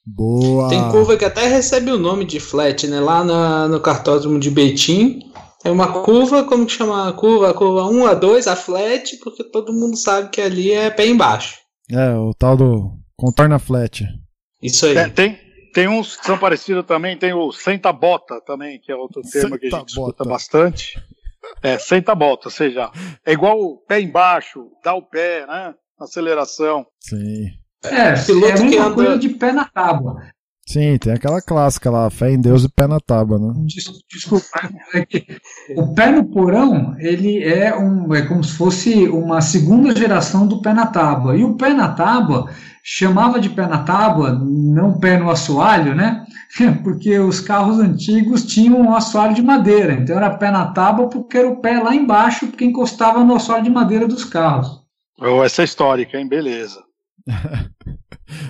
Boa! 0.05 0.69
Tem 0.69 0.91
curva 0.91 1.17
que 1.17 1.25
até 1.25 1.47
recebe 1.47 1.91
o 1.91 1.99
nome 1.99 2.25
de 2.25 2.41
flat, 2.41 2.87
né? 2.89 2.99
Lá 2.99 3.25
na, 3.25 3.69
no 3.69 3.81
cartódromo 3.81 4.41
de 4.41 4.51
Betim, 4.51 5.21
tem 5.63 5.71
uma 5.71 6.03
curva, 6.03 6.43
como 6.43 6.67
que 6.67 6.73
chama 6.73 7.09
a 7.09 7.13
curva? 7.13 7.51
A 7.51 7.55
curva 7.55 7.87
1 7.87 8.07
a 8.07 8.15
2, 8.15 8.47
a 8.49 8.57
flat, 8.57 9.17
porque 9.23 9.45
todo 9.45 9.73
mundo 9.73 9.97
sabe 9.97 10.31
que 10.31 10.41
ali 10.41 10.73
é 10.73 10.91
pé 10.91 11.07
embaixo. 11.07 11.59
É, 11.89 12.15
o 12.17 12.35
tal 12.35 12.57
do 12.57 12.91
contorna 13.17 13.61
flat. 13.61 14.05
Isso 14.61 14.87
aí. 14.87 14.97
É, 14.97 15.09
tem, 15.09 15.39
tem 15.73 15.87
uns 15.87 16.17
que 16.17 16.27
são 16.27 16.37
parecidos 16.37 16.85
também, 16.85 17.17
tem 17.17 17.33
o 17.33 17.53
senta 17.53 17.93
bota 17.93 18.41
também, 18.45 18.81
que 18.81 18.91
é 18.91 18.97
outro 18.97 19.23
termo 19.23 19.57
que 19.57 19.69
a 19.69 19.71
gente 19.71 19.89
escuta 19.91 20.25
bastante. 20.25 21.01
É, 21.63 21.79
senta 21.79 22.15
bota, 22.15 22.49
ou 22.49 22.53
seja, 22.53 22.91
é 23.25 23.33
igual 23.33 23.59
o 23.59 23.79
pé 23.79 24.01
embaixo, 24.01 24.71
dá 24.83 24.95
o 24.95 25.03
pé, 25.03 25.47
né? 25.47 25.75
Aceleração. 26.01 26.87
Sim. 27.01 27.51
É, 27.85 28.13
piloto 28.25 28.63
é 28.63 28.69
que 28.71 28.79
anda... 28.79 28.95
coisa 28.95 29.19
de 29.19 29.29
pé 29.31 29.53
na 29.53 29.65
tábua. 29.65 30.23
Sim, 30.73 30.97
tem 30.97 31.13
aquela 31.13 31.43
clássica 31.43 31.91
lá, 31.91 32.09
fé 32.09 32.33
em 32.33 32.41
Deus 32.41 32.65
e 32.65 32.69
pé 32.69 32.87
na 32.87 32.99
tábua, 32.99 33.39
né? 33.39 33.53
Desculpa, 34.11 34.47
é 34.95 35.07
o 35.77 35.95
pé 35.95 36.11
no 36.11 36.25
porão, 36.25 36.97
ele 36.99 37.45
é, 37.45 37.77
um, 37.77 38.15
é 38.15 38.23
como 38.23 38.43
se 38.43 38.57
fosse 38.57 39.07
uma 39.07 39.43
segunda 39.43 39.95
geração 39.95 40.47
do 40.47 40.63
pé 40.63 40.73
na 40.73 40.87
tábua. 40.87 41.37
E 41.37 41.45
o 41.45 41.59
pé 41.59 41.75
na 41.75 41.89
tábua 41.89 42.51
chamava 42.83 43.39
de 43.39 43.51
pé 43.51 43.67
na 43.67 43.83
tábua, 43.83 44.33
não 44.33 44.99
pé 44.99 45.19
no 45.19 45.29
assoalho, 45.29 45.95
né? 45.95 46.25
Porque 46.83 47.19
os 47.19 47.39
carros 47.39 47.79
antigos 47.79 48.47
tinham 48.47 48.81
um 48.81 48.95
assoalho 48.95 49.35
de 49.35 49.43
madeira, 49.43 49.93
então 49.93 50.17
era 50.17 50.31
pé 50.31 50.51
na 50.51 50.73
tábua 50.73 51.07
porque 51.07 51.37
era 51.37 51.49
o 51.51 51.61
pé 51.61 51.81
lá 51.81 51.95
embaixo, 51.95 52.47
porque 52.47 52.65
encostava 52.65 53.23
no 53.23 53.37
assoalho 53.37 53.65
de 53.65 53.71
madeira 53.71 54.09
dos 54.09 54.25
carros. 54.25 54.81
Oh, 55.21 55.45
essa 55.45 55.61
é 55.61 55.65
histórica, 55.67 56.19
hein? 56.19 56.27
Beleza. 56.27 56.81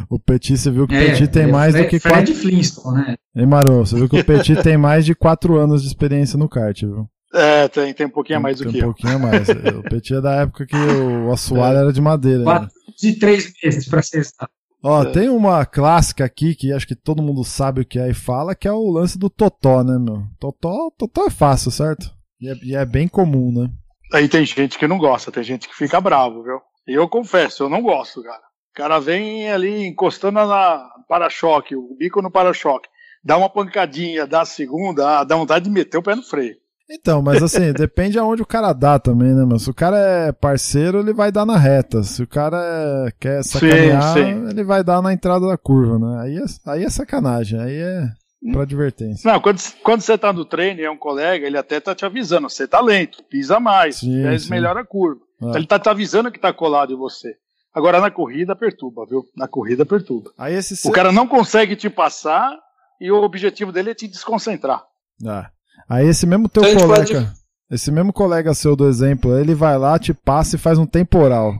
o 0.08 0.18
Petit, 0.18 0.56
você 0.56 0.70
viu 0.70 0.86
que 0.86 0.94
o 0.94 0.98
é, 0.98 1.10
Petit 1.10 1.28
tem 1.28 1.44
é, 1.44 1.46
mais 1.46 1.74
do 1.74 1.86
que 1.86 1.98
Fred 1.98 2.14
quatro... 2.14 2.34
Flintstone, 2.34 3.06
né? 3.06 3.16
Ei, 3.34 3.46
Marô, 3.46 3.84
você 3.84 3.96
viu 3.96 4.08
que 4.08 4.20
o 4.20 4.24
Petit 4.24 4.56
tem 4.62 4.76
mais 4.76 5.04
de 5.04 5.14
quatro 5.14 5.56
anos 5.56 5.82
de 5.82 5.88
experiência 5.88 6.38
no 6.38 6.48
kart, 6.48 6.80
viu? 6.80 7.08
É, 7.34 7.66
tem, 7.68 7.94
tem 7.94 8.06
um 8.06 8.10
pouquinho 8.10 8.38
a 8.38 8.42
mais 8.42 8.58
do 8.58 8.64
tem 8.64 8.72
que 8.72 8.78
um 8.78 8.82
eu. 8.82 8.90
um 8.90 8.92
pouquinho 8.92 9.16
a 9.16 9.18
mais. 9.18 9.48
o 9.48 9.82
Petit 9.88 10.14
é 10.14 10.20
da 10.20 10.34
época 10.42 10.66
que 10.66 10.76
o 10.76 11.32
assoalho 11.32 11.78
é. 11.78 11.80
era 11.80 11.92
de 11.92 12.00
madeira. 12.00 12.44
Quatro 12.44 12.66
né? 12.66 12.94
de 12.98 13.18
três 13.18 13.52
meses, 13.62 13.88
pra 13.88 14.02
ser 14.02 14.22
Ó, 14.84 15.02
é. 15.02 15.12
tem 15.12 15.28
uma 15.28 15.64
clássica 15.64 16.24
aqui 16.24 16.54
que 16.54 16.72
acho 16.72 16.86
que 16.86 16.96
todo 16.96 17.22
mundo 17.22 17.44
sabe 17.44 17.80
o 17.80 17.86
que 17.86 17.98
é 17.98 18.10
e 18.10 18.14
fala, 18.14 18.54
que 18.54 18.66
é 18.66 18.72
o 18.72 18.90
lance 18.90 19.16
do 19.16 19.30
Totó, 19.30 19.84
né, 19.84 19.96
meu? 19.96 20.24
Totó, 20.40 20.90
totó 20.98 21.26
é 21.26 21.30
fácil, 21.30 21.70
certo? 21.70 22.10
E 22.40 22.48
é, 22.48 22.54
e 22.64 22.74
é 22.74 22.84
bem 22.84 23.06
comum, 23.06 23.52
né? 23.52 23.70
Aí 24.12 24.28
tem 24.28 24.44
gente 24.44 24.76
que 24.76 24.88
não 24.88 24.98
gosta, 24.98 25.30
tem 25.30 25.44
gente 25.44 25.68
que 25.68 25.74
fica 25.74 26.00
bravo, 26.00 26.42
viu? 26.42 26.60
E 26.86 26.98
eu 26.98 27.08
confesso, 27.08 27.62
eu 27.62 27.68
não 27.68 27.80
gosto, 27.80 28.22
cara. 28.22 28.42
O 28.72 28.74
cara 28.74 28.98
vem 28.98 29.50
ali 29.50 29.86
encostando 29.86 30.40
na 30.46 30.88
para-choque, 31.06 31.76
o 31.76 31.94
bico 31.94 32.22
no 32.22 32.30
para-choque, 32.30 32.88
dá 33.22 33.36
uma 33.36 33.50
pancadinha, 33.50 34.26
dá 34.26 34.40
a 34.40 34.46
segunda, 34.46 35.20
ah, 35.20 35.24
dá 35.24 35.36
vontade 35.36 35.66
de 35.66 35.70
meter 35.70 35.98
o 35.98 36.02
pé 36.02 36.14
no 36.14 36.22
freio. 36.22 36.56
Então, 36.90 37.20
mas 37.20 37.42
assim, 37.44 37.70
depende 37.72 38.18
aonde 38.18 38.40
o 38.40 38.46
cara 38.46 38.72
dá 38.72 38.98
também, 38.98 39.34
né, 39.34 39.42
mano? 39.42 39.58
Se 39.58 39.68
o 39.68 39.74
cara 39.74 39.98
é 39.98 40.32
parceiro, 40.32 41.00
ele 41.00 41.12
vai 41.12 41.30
dar 41.30 41.44
na 41.44 41.58
reta. 41.58 42.02
Se 42.02 42.22
o 42.22 42.26
cara 42.26 42.56
é, 42.58 43.12
quer 43.20 43.44
sacanear, 43.44 44.14
sim, 44.14 44.24
sim. 44.24 44.48
ele 44.48 44.64
vai 44.64 44.82
dar 44.82 45.02
na 45.02 45.12
entrada 45.12 45.46
da 45.46 45.58
curva, 45.58 45.98
né? 45.98 46.22
Aí 46.22 46.38
é, 46.38 46.44
aí 46.70 46.84
é 46.84 46.88
sacanagem, 46.88 47.60
aí 47.60 47.76
é 47.76 48.08
pra 48.52 48.62
advertência. 48.62 49.30
Não, 49.30 49.38
quando, 49.38 49.60
quando 49.82 50.00
você 50.00 50.16
tá 50.16 50.32
no 50.32 50.46
treino 50.46 50.80
e 50.80 50.84
é 50.84 50.90
um 50.90 50.96
colega, 50.96 51.46
ele 51.46 51.58
até 51.58 51.78
tá 51.78 51.94
te 51.94 52.06
avisando, 52.06 52.48
você 52.48 52.66
tá 52.66 52.80
lento, 52.80 53.22
pisa 53.24 53.60
mais, 53.60 53.96
sim, 53.96 54.24
melhora 54.48 54.80
a 54.80 54.84
curva. 54.84 55.20
Ah. 55.42 55.52
Ele 55.56 55.66
tá 55.66 55.78
te 55.78 55.90
avisando 55.90 56.32
que 56.32 56.40
tá 56.40 56.54
colado 56.54 56.92
em 56.94 56.96
você. 56.96 57.36
Agora 57.74 58.00
na 58.00 58.10
corrida 58.10 58.54
perturba, 58.54 59.06
viu? 59.08 59.24
Na 59.36 59.48
corrida 59.48 59.86
perturba. 59.86 60.30
Aí 60.36 60.54
esse 60.54 60.86
O 60.86 60.92
cara 60.92 61.10
não 61.10 61.26
consegue 61.26 61.74
te 61.74 61.88
passar 61.88 62.54
e 63.00 63.10
o 63.10 63.22
objetivo 63.22 63.72
dele 63.72 63.90
é 63.90 63.94
te 63.94 64.06
desconcentrar. 64.06 64.84
Ah. 65.26 65.50
Aí 65.88 66.06
esse 66.06 66.26
mesmo 66.26 66.48
teu 66.48 66.64
então 66.64 66.86
colega, 66.86 67.22
pode... 67.22 67.32
esse 67.70 67.90
mesmo 67.90 68.12
colega 68.12 68.54
seu 68.54 68.76
do 68.76 68.88
exemplo, 68.88 69.36
ele 69.38 69.54
vai 69.54 69.78
lá, 69.78 69.98
te 69.98 70.12
passa 70.12 70.56
e 70.56 70.58
faz 70.58 70.78
um 70.78 70.86
temporal. 70.86 71.54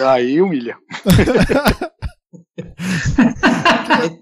Aí 0.00 0.40
humilha. 0.40 0.76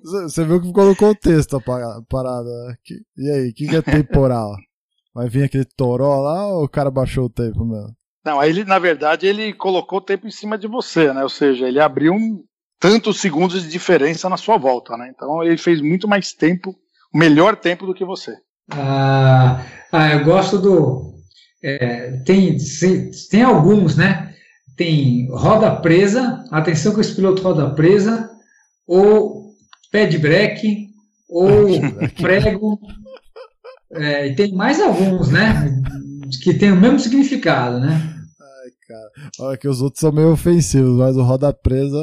Você 0.02 0.44
viu 0.44 0.60
que 0.60 0.68
ficou 0.68 0.86
no 0.86 0.96
contexto 0.96 1.56
a 1.56 1.60
parada. 2.08 2.78
E 3.16 3.30
aí, 3.30 3.50
o 3.50 3.54
que, 3.54 3.68
que 3.68 3.76
é 3.76 3.82
temporal? 3.82 4.56
Vai 5.14 5.28
vir 5.28 5.44
aquele 5.44 5.64
toró 5.64 6.20
lá 6.20 6.46
ou 6.48 6.64
o 6.64 6.68
cara 6.68 6.90
baixou 6.90 7.26
o 7.26 7.30
tempo 7.30 7.64
mesmo? 7.64 7.94
Não, 8.28 8.38
aí 8.38 8.50
ele, 8.50 8.64
na 8.64 8.78
verdade, 8.78 9.26
ele 9.26 9.54
colocou 9.54 10.00
o 10.00 10.02
tempo 10.02 10.26
em 10.26 10.30
cima 10.30 10.58
de 10.58 10.68
você, 10.68 11.14
né? 11.14 11.22
Ou 11.22 11.30
seja, 11.30 11.66
ele 11.66 11.80
abriu 11.80 12.12
um, 12.12 12.44
tantos 12.78 13.20
segundos 13.20 13.62
de 13.62 13.70
diferença 13.70 14.28
na 14.28 14.36
sua 14.36 14.58
volta, 14.58 14.98
né? 14.98 15.10
Então 15.14 15.42
ele 15.42 15.56
fez 15.56 15.80
muito 15.80 16.06
mais 16.06 16.34
tempo, 16.34 16.76
o 17.10 17.16
melhor 17.16 17.56
tempo 17.56 17.86
do 17.86 17.94
que 17.94 18.04
você. 18.04 18.36
Ah, 18.70 19.64
ah 19.90 20.12
eu 20.12 20.24
gosto 20.24 20.58
do. 20.58 21.14
É, 21.64 22.18
tem, 22.26 22.58
tem 23.30 23.42
alguns, 23.42 23.96
né? 23.96 24.34
Tem 24.76 25.26
roda 25.30 25.74
presa, 25.76 26.44
atenção 26.50 26.92
com 26.92 27.00
esse 27.00 27.16
piloto 27.16 27.40
roda 27.40 27.74
presa, 27.74 28.28
ou 28.86 29.54
pé 29.90 30.04
de 30.04 30.18
breque, 30.18 30.88
ou 31.30 31.66
prego, 32.20 32.78
É, 33.90 34.26
e 34.26 34.36
tem 34.36 34.52
mais 34.52 34.82
alguns, 34.82 35.30
né? 35.30 35.82
Que 36.42 36.52
tem 36.52 36.70
o 36.70 36.76
mesmo 36.76 36.98
significado, 36.98 37.80
né? 37.80 38.17
Cara. 38.88 39.10
Olha 39.40 39.58
que 39.58 39.68
os 39.68 39.82
outros 39.82 40.00
são 40.00 40.10
meio 40.10 40.32
ofensivos, 40.32 40.96
mas 40.96 41.14
o 41.14 41.22
roda 41.22 41.52
presa 41.52 41.98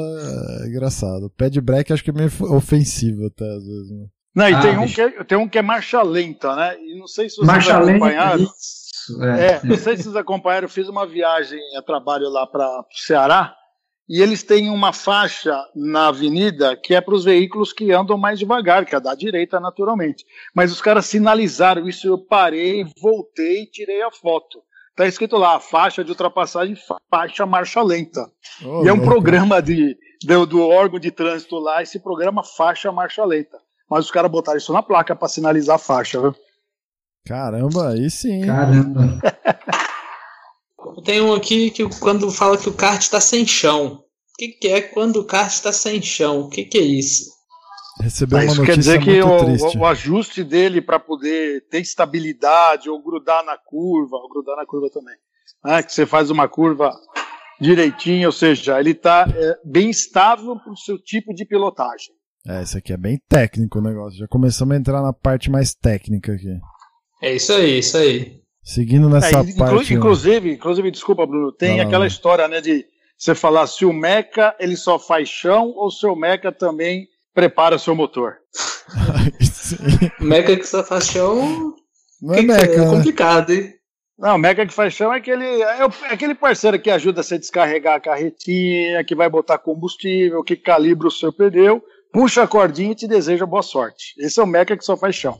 é 0.62 0.68
engraçado. 0.68 1.26
O 1.26 1.30
pé 1.30 1.50
de 1.50 1.60
break 1.60 1.92
acho 1.92 2.04
que 2.04 2.10
é 2.10 2.12
meio 2.12 2.30
ofensivo 2.54 3.26
até 3.26 3.44
às 3.44 3.66
vezes. 3.66 3.90
Né? 3.90 4.06
Não, 4.36 4.48
e 4.48 4.54
ah, 4.54 4.60
tem, 4.60 4.78
um 4.78 4.86
que 4.86 5.00
é, 5.00 5.24
tem 5.24 5.38
um 5.38 5.48
que 5.48 5.58
é 5.58 5.62
marcha 5.62 6.00
lenta, 6.02 6.54
né? 6.54 6.76
E 6.78 6.96
não 6.96 7.08
sei 7.08 7.28
se 7.28 7.36
vocês 7.36 7.46
marcha 7.46 7.76
acompanharam. 7.76 8.38
Lenta, 8.38 8.52
isso, 8.52 9.24
é. 9.24 9.46
é, 9.46 9.60
não 9.64 9.76
sei 9.76 9.96
se 9.96 10.04
vocês 10.04 10.14
acompanharam, 10.14 10.66
eu 10.66 10.70
fiz 10.70 10.88
uma 10.88 11.04
viagem 11.04 11.58
a 11.76 11.82
trabalho 11.82 12.28
lá 12.28 12.46
para 12.46 12.64
o 12.64 12.84
Ceará 12.92 13.56
e 14.08 14.22
eles 14.22 14.44
têm 14.44 14.70
uma 14.70 14.92
faixa 14.92 15.60
na 15.74 16.08
avenida 16.08 16.76
que 16.76 16.94
é 16.94 17.00
para 17.00 17.14
os 17.14 17.24
veículos 17.24 17.72
que 17.72 17.90
andam 17.90 18.16
mais 18.16 18.38
devagar, 18.38 18.86
que 18.86 18.94
é 18.94 19.00
da 19.00 19.14
direita 19.16 19.58
naturalmente. 19.58 20.24
Mas 20.54 20.70
os 20.70 20.80
caras 20.80 21.06
sinalizaram 21.06 21.88
isso, 21.88 22.06
eu 22.06 22.16
parei, 22.16 22.84
voltei 23.00 23.62
e 23.62 23.70
tirei 23.70 24.02
a 24.02 24.10
foto. 24.12 24.62
Está 24.96 25.06
escrito 25.06 25.36
lá, 25.36 25.60
faixa 25.60 26.02
de 26.02 26.08
ultrapassagem, 26.08 26.74
faixa 27.10 27.44
marcha 27.44 27.82
lenta. 27.82 28.32
Oh, 28.64 28.82
e 28.82 28.88
é 28.88 28.92
um 28.94 29.04
programa 29.04 29.60
de, 29.60 29.94
do, 30.24 30.46
do, 30.46 30.66
órgão 30.66 30.98
de 30.98 31.10
trânsito 31.10 31.58
lá, 31.58 31.82
esse 31.82 31.98
programa 31.98 32.42
faixa 32.42 32.90
marcha 32.90 33.22
lenta. 33.22 33.58
Mas 33.90 34.06
os 34.06 34.10
caras 34.10 34.30
botaram 34.30 34.56
isso 34.56 34.72
na 34.72 34.82
placa 34.82 35.14
para 35.14 35.28
sinalizar 35.28 35.76
a 35.76 35.78
faixa, 35.78 36.18
viu? 36.18 36.34
Caramba, 37.26 37.90
aí 37.90 38.08
sim. 38.08 38.46
Caramba. 38.46 39.20
Tem 41.04 41.20
um 41.20 41.34
aqui 41.34 41.70
que 41.70 41.86
quando 42.00 42.30
fala 42.30 42.56
que 42.56 42.70
o 42.70 42.74
kart 42.74 43.02
está 43.02 43.20
sem 43.20 43.46
chão. 43.46 44.02
O 44.32 44.36
que, 44.38 44.48
que, 44.48 44.68
é 44.68 44.80
quando 44.80 45.16
o 45.16 45.26
kart 45.26 45.52
está 45.52 45.74
sem 45.74 46.00
chão? 46.00 46.40
O 46.40 46.48
que, 46.48 46.64
que 46.64 46.78
é 46.78 46.82
isso? 46.82 47.35
Recebeu 48.00 48.38
uma 48.38 48.44
isso 48.44 48.62
quer 48.62 48.76
dizer 48.76 49.02
que 49.02 49.22
o, 49.22 49.78
o, 49.78 49.86
ajuste 49.86 50.44
dele 50.44 50.82
para 50.82 50.98
poder 50.98 51.66
ter 51.68 51.80
estabilidade 51.80 52.90
ou 52.90 53.02
grudar 53.02 53.44
na 53.44 53.56
curva, 53.56 54.16
ou 54.16 54.28
grudar 54.28 54.56
na 54.56 54.66
curva 54.66 54.90
também. 54.90 55.16
Né? 55.64 55.82
Que 55.82 55.92
você 55.92 56.04
faz 56.04 56.30
uma 56.30 56.46
curva 56.46 56.92
direitinho, 57.60 58.28
ou 58.28 58.32
seja, 58.32 58.78
ele 58.78 58.90
está 58.90 59.26
é, 59.34 59.58
bem 59.64 59.88
estável 59.88 60.56
para 60.58 60.72
o 60.72 60.76
seu 60.76 60.98
tipo 60.98 61.32
de 61.32 61.46
pilotagem. 61.46 62.14
É, 62.46 62.62
isso 62.62 62.78
aqui 62.78 62.92
é 62.92 62.96
bem 62.96 63.18
técnico 63.28 63.78
o 63.78 63.82
negócio. 63.82 64.18
Já 64.18 64.28
começamos 64.28 64.74
a 64.74 64.78
entrar 64.78 65.02
na 65.02 65.12
parte 65.12 65.50
mais 65.50 65.74
técnica 65.74 66.32
aqui. 66.32 66.54
É 67.22 67.34
isso 67.34 67.52
aí, 67.52 67.78
isso 67.78 67.96
aí. 67.96 68.40
Seguindo 68.62 69.08
nessa 69.08 69.28
é, 69.40 69.54
parte. 69.56 69.94
Inclusive, 69.94 70.52
inclusive, 70.52 70.90
desculpa, 70.90 71.26
Bruno, 71.26 71.50
tem 71.52 71.80
aquela 71.80 72.06
história, 72.06 72.46
né, 72.46 72.60
de 72.60 72.84
você 73.16 73.34
falar 73.34 73.66
se 73.66 73.84
o 73.84 73.92
Meca 73.92 74.54
ele 74.60 74.76
só 74.76 74.98
faz 74.98 75.28
chão 75.28 75.72
ou 75.74 75.90
se 75.90 76.06
o 76.06 76.14
Meca 76.14 76.52
também 76.52 77.08
prepara 77.36 77.78
seu 77.78 77.94
motor. 77.94 78.36
Meca 80.18 80.56
que 80.56 80.66
só 80.66 80.82
faz 80.82 81.06
chão. 81.06 81.74
Não 82.22 82.34
é, 82.34 82.40
Meca, 82.40 82.72
é 82.72 82.78
né? 82.78 82.90
complicado, 82.90 83.52
hein? 83.52 83.74
Não, 84.18 84.36
o 84.36 84.38
Meca 84.38 84.64
que 84.64 84.72
faz 84.72 84.94
chão 84.94 85.12
é 85.12 85.18
aquele, 85.18 85.44
é, 85.44 85.82
é 85.82 86.14
aquele 86.14 86.34
parceiro 86.34 86.80
que 86.80 86.90
ajuda 86.90 87.22
você 87.22 87.34
a 87.34 87.38
descarregar 87.38 87.96
a 87.96 88.00
carretinha, 88.00 89.04
que 89.04 89.14
vai 89.14 89.28
botar 89.28 89.58
combustível, 89.58 90.42
que 90.42 90.56
calibra 90.56 91.08
o 91.08 91.10
seu 91.10 91.30
pneu, 91.30 91.84
puxa 92.10 92.42
a 92.42 92.48
cordinha 92.48 92.92
e 92.92 92.94
te 92.94 93.06
deseja 93.06 93.44
boa 93.44 93.62
sorte. 93.62 94.14
Esse 94.18 94.40
é 94.40 94.42
o 94.42 94.46
Meca 94.46 94.74
que 94.74 94.84
só 94.84 94.96
faz 94.96 95.14
chão. 95.14 95.38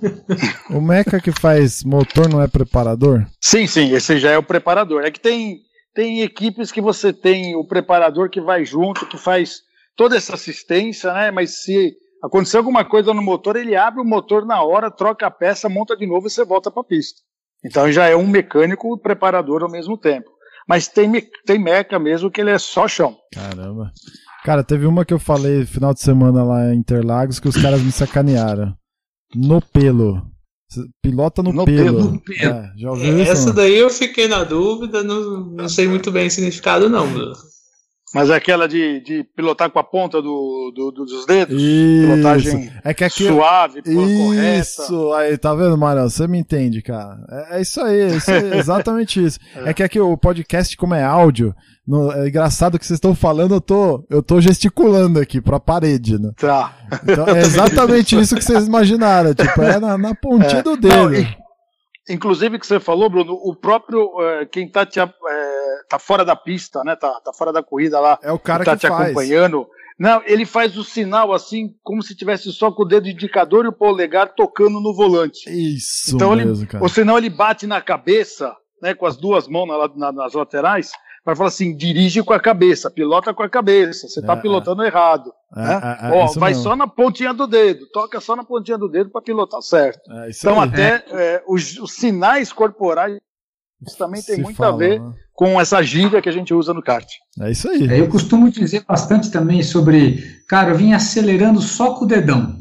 o 0.68 0.82
Meca 0.82 1.18
que 1.18 1.32
faz 1.32 1.82
motor 1.82 2.28
não 2.28 2.42
é 2.42 2.46
preparador? 2.46 3.24
Sim, 3.40 3.66
sim, 3.66 3.94
esse 3.94 4.18
já 4.18 4.32
é 4.32 4.36
o 4.36 4.42
preparador. 4.42 5.02
É 5.02 5.10
que 5.10 5.20
tem, 5.20 5.60
tem 5.94 6.20
equipes 6.20 6.70
que 6.70 6.82
você 6.82 7.10
tem 7.10 7.56
o 7.56 7.66
preparador 7.66 8.28
que 8.28 8.40
vai 8.42 8.66
junto, 8.66 9.06
que 9.06 9.16
faz 9.16 9.64
toda 9.96 10.16
essa 10.16 10.34
assistência, 10.34 11.12
né? 11.12 11.30
Mas 11.30 11.62
se 11.62 11.94
acontecer 12.22 12.58
alguma 12.58 12.84
coisa 12.84 13.12
no 13.14 13.22
motor, 13.22 13.56
ele 13.56 13.74
abre 13.74 14.00
o 14.00 14.04
motor 14.04 14.44
na 14.44 14.62
hora, 14.62 14.90
troca 14.90 15.26
a 15.26 15.30
peça, 15.30 15.68
monta 15.68 15.96
de 15.96 16.06
novo 16.06 16.26
e 16.26 16.30
você 16.30 16.44
volta 16.44 16.70
para 16.70 16.82
a 16.82 16.86
pista. 16.86 17.20
Então 17.64 17.90
já 17.90 18.06
é 18.06 18.14
um 18.14 18.26
mecânico 18.26 18.94
e 18.94 19.00
preparador 19.00 19.62
ao 19.62 19.70
mesmo 19.70 19.96
tempo. 19.96 20.30
Mas 20.68 20.88
tem, 20.88 21.10
tem 21.44 21.58
meca 21.58 21.98
mesmo 21.98 22.30
que 22.30 22.40
ele 22.40 22.50
é 22.50 22.58
só 22.58 22.88
chão. 22.88 23.16
Caramba. 23.32 23.92
Cara, 24.44 24.64
teve 24.64 24.86
uma 24.86 25.04
que 25.04 25.14
eu 25.14 25.18
falei 25.18 25.64
final 25.64 25.94
de 25.94 26.00
semana 26.00 26.44
lá 26.44 26.72
em 26.72 26.78
Interlagos 26.78 27.40
que 27.40 27.48
os 27.48 27.56
caras 27.60 27.82
me 27.82 27.92
sacanearam. 27.92 28.74
No 29.34 29.60
pelo. 29.60 30.22
Pilota 31.02 31.42
no, 31.42 31.52
no 31.52 31.64
pelo. 31.64 32.20
pelo. 32.20 32.52
É, 32.52 32.72
já 32.76 32.90
ouviu 32.90 33.20
isso? 33.20 33.32
Essa 33.32 33.52
daí 33.52 33.76
eu 33.76 33.90
fiquei 33.90 34.28
na 34.28 34.44
dúvida, 34.44 35.02
não, 35.02 35.46
não 35.46 35.68
sei 35.68 35.86
muito 35.86 36.10
bem 36.10 36.26
o 36.26 36.30
significado, 36.30 36.88
não. 36.88 37.06
Mas 38.16 38.30
é 38.30 38.34
aquela 38.34 38.66
de, 38.66 38.98
de 39.00 39.24
pilotar 39.36 39.70
com 39.70 39.78
a 39.78 39.84
ponta 39.84 40.22
do, 40.22 40.72
do, 40.74 40.90
dos 40.90 41.26
dedos? 41.26 41.60
Isso. 41.60 42.08
Pilotagem 42.08 42.72
é 42.82 42.94
que 42.94 43.04
aqui, 43.04 43.26
suave, 43.26 43.82
correta. 43.82 44.58
Isso, 44.58 45.12
aí, 45.12 45.36
tá 45.36 45.54
vendo, 45.54 45.76
Mariano? 45.76 46.08
Você 46.08 46.26
me 46.26 46.38
entende, 46.38 46.80
cara. 46.80 47.18
É, 47.28 47.58
é 47.58 47.60
isso 47.60 47.78
aí, 47.78 48.00
é 48.00 48.16
isso 48.16 48.30
aí 48.30 48.56
exatamente 48.56 49.22
isso. 49.22 49.38
É. 49.54 49.68
é. 49.68 49.74
que 49.74 49.82
aqui 49.82 50.00
o 50.00 50.16
podcast, 50.16 50.74
como 50.78 50.94
é 50.94 51.04
áudio, 51.04 51.54
no, 51.86 52.10
é 52.10 52.28
engraçado 52.28 52.78
que 52.78 52.86
vocês 52.86 52.96
estão 52.96 53.14
falando, 53.14 53.52
eu 53.52 53.60
tô, 53.60 54.02
eu 54.08 54.22
tô 54.22 54.40
gesticulando 54.40 55.20
aqui 55.20 55.38
pra 55.38 55.60
parede, 55.60 56.18
né? 56.18 56.30
Tá. 56.38 56.74
Então, 57.02 57.26
é 57.28 57.40
exatamente 57.40 58.18
isso 58.18 58.34
que 58.34 58.42
vocês 58.42 58.66
imaginaram, 58.66 59.34
tipo, 59.34 59.60
é 59.60 59.78
na, 59.78 59.98
na 59.98 60.14
pontinha 60.14 60.60
é. 60.60 60.62
do 60.62 60.74
dedo. 60.74 60.96
Não, 60.96 61.12
e, 61.12 61.36
inclusive 62.08 62.58
que 62.58 62.66
você 62.66 62.80
falou, 62.80 63.10
Bruno, 63.10 63.34
o 63.34 63.54
próprio, 63.54 64.08
é, 64.22 64.46
quem 64.46 64.66
tá, 64.66 64.86
te, 64.86 65.00
é, 65.00 65.04
tá 65.88 65.98
fora 65.98 66.24
da 66.24 66.36
pista, 66.36 66.82
né, 66.84 66.96
tá, 66.96 67.20
tá 67.20 67.32
fora 67.32 67.52
da 67.52 67.62
corrida 67.62 68.00
lá, 68.00 68.18
é 68.22 68.32
o 68.32 68.38
cara 68.38 68.64
tá 68.64 68.72
que 68.72 68.80
te 68.80 68.88
faz. 68.88 69.02
acompanhando, 69.02 69.66
não, 69.98 70.22
ele 70.26 70.44
faz 70.44 70.76
o 70.76 70.84
sinal 70.84 71.32
assim, 71.32 71.74
como 71.82 72.02
se 72.02 72.14
tivesse 72.14 72.52
só 72.52 72.70
com 72.70 72.82
o 72.82 72.86
dedo 72.86 73.08
indicador 73.08 73.64
e 73.64 73.68
o 73.68 73.72
polegar 73.72 74.34
tocando 74.34 74.78
no 74.80 74.94
volante. 74.94 75.48
Isso 75.48 76.14
então 76.14 76.36
mesmo, 76.36 76.54
ele, 76.54 76.66
cara. 76.66 76.84
Ou 76.84 76.88
senão 76.88 77.16
ele 77.16 77.30
bate 77.30 77.66
na 77.66 77.80
cabeça, 77.80 78.54
né, 78.82 78.94
com 78.94 79.06
as 79.06 79.16
duas 79.16 79.48
mãos 79.48 79.66
na, 79.66 79.88
na, 79.96 80.12
nas 80.12 80.34
laterais, 80.34 80.92
para 81.24 81.34
falar 81.34 81.48
assim, 81.48 81.74
dirige 81.74 82.22
com 82.22 82.32
a 82.32 82.38
cabeça, 82.38 82.90
pilota 82.90 83.34
com 83.34 83.42
a 83.42 83.48
cabeça, 83.48 84.06
você 84.06 84.20
está 84.20 84.34
é, 84.34 84.36
pilotando 84.36 84.82
é. 84.82 84.86
errado. 84.86 85.32
É, 85.56 85.60
né? 85.60 85.98
É, 86.02 86.06
é, 86.06 86.22
Ó, 86.22 86.26
vai 86.38 86.50
mesmo. 86.50 86.62
só 86.62 86.76
na 86.76 86.86
pontinha 86.86 87.32
do 87.32 87.46
dedo, 87.46 87.86
toca 87.90 88.20
só 88.20 88.36
na 88.36 88.44
pontinha 88.44 88.78
do 88.78 88.88
dedo 88.88 89.10
para 89.10 89.22
pilotar 89.22 89.60
certo. 89.62 90.08
então 90.28 90.60
aí. 90.60 90.68
até 90.68 91.42
os, 91.48 91.78
os, 91.78 91.94
sinais 91.94 92.52
corporais 92.52 93.18
também 93.98 94.22
tem 94.22 94.40
muito 94.40 94.56
fala, 94.56 94.74
a 94.74 94.76
ver 94.76 95.00
né? 95.00 95.14
Com 95.36 95.60
essa 95.60 95.82
gíria 95.82 96.22
que 96.22 96.28
a 96.28 96.32
gente 96.32 96.54
usa 96.54 96.72
no 96.72 96.82
kart. 96.82 97.06
É 97.40 97.50
isso 97.50 97.68
aí. 97.68 97.86
eu 97.98 98.08
costumo 98.08 98.50
dizer 98.50 98.84
bastante 98.88 99.30
também 99.30 99.62
sobre, 99.62 100.24
cara, 100.48 100.70
eu 100.70 100.76
vim 100.76 100.94
acelerando 100.94 101.60
só 101.60 101.94
com 101.94 102.06
o 102.06 102.08
dedão. 102.08 102.56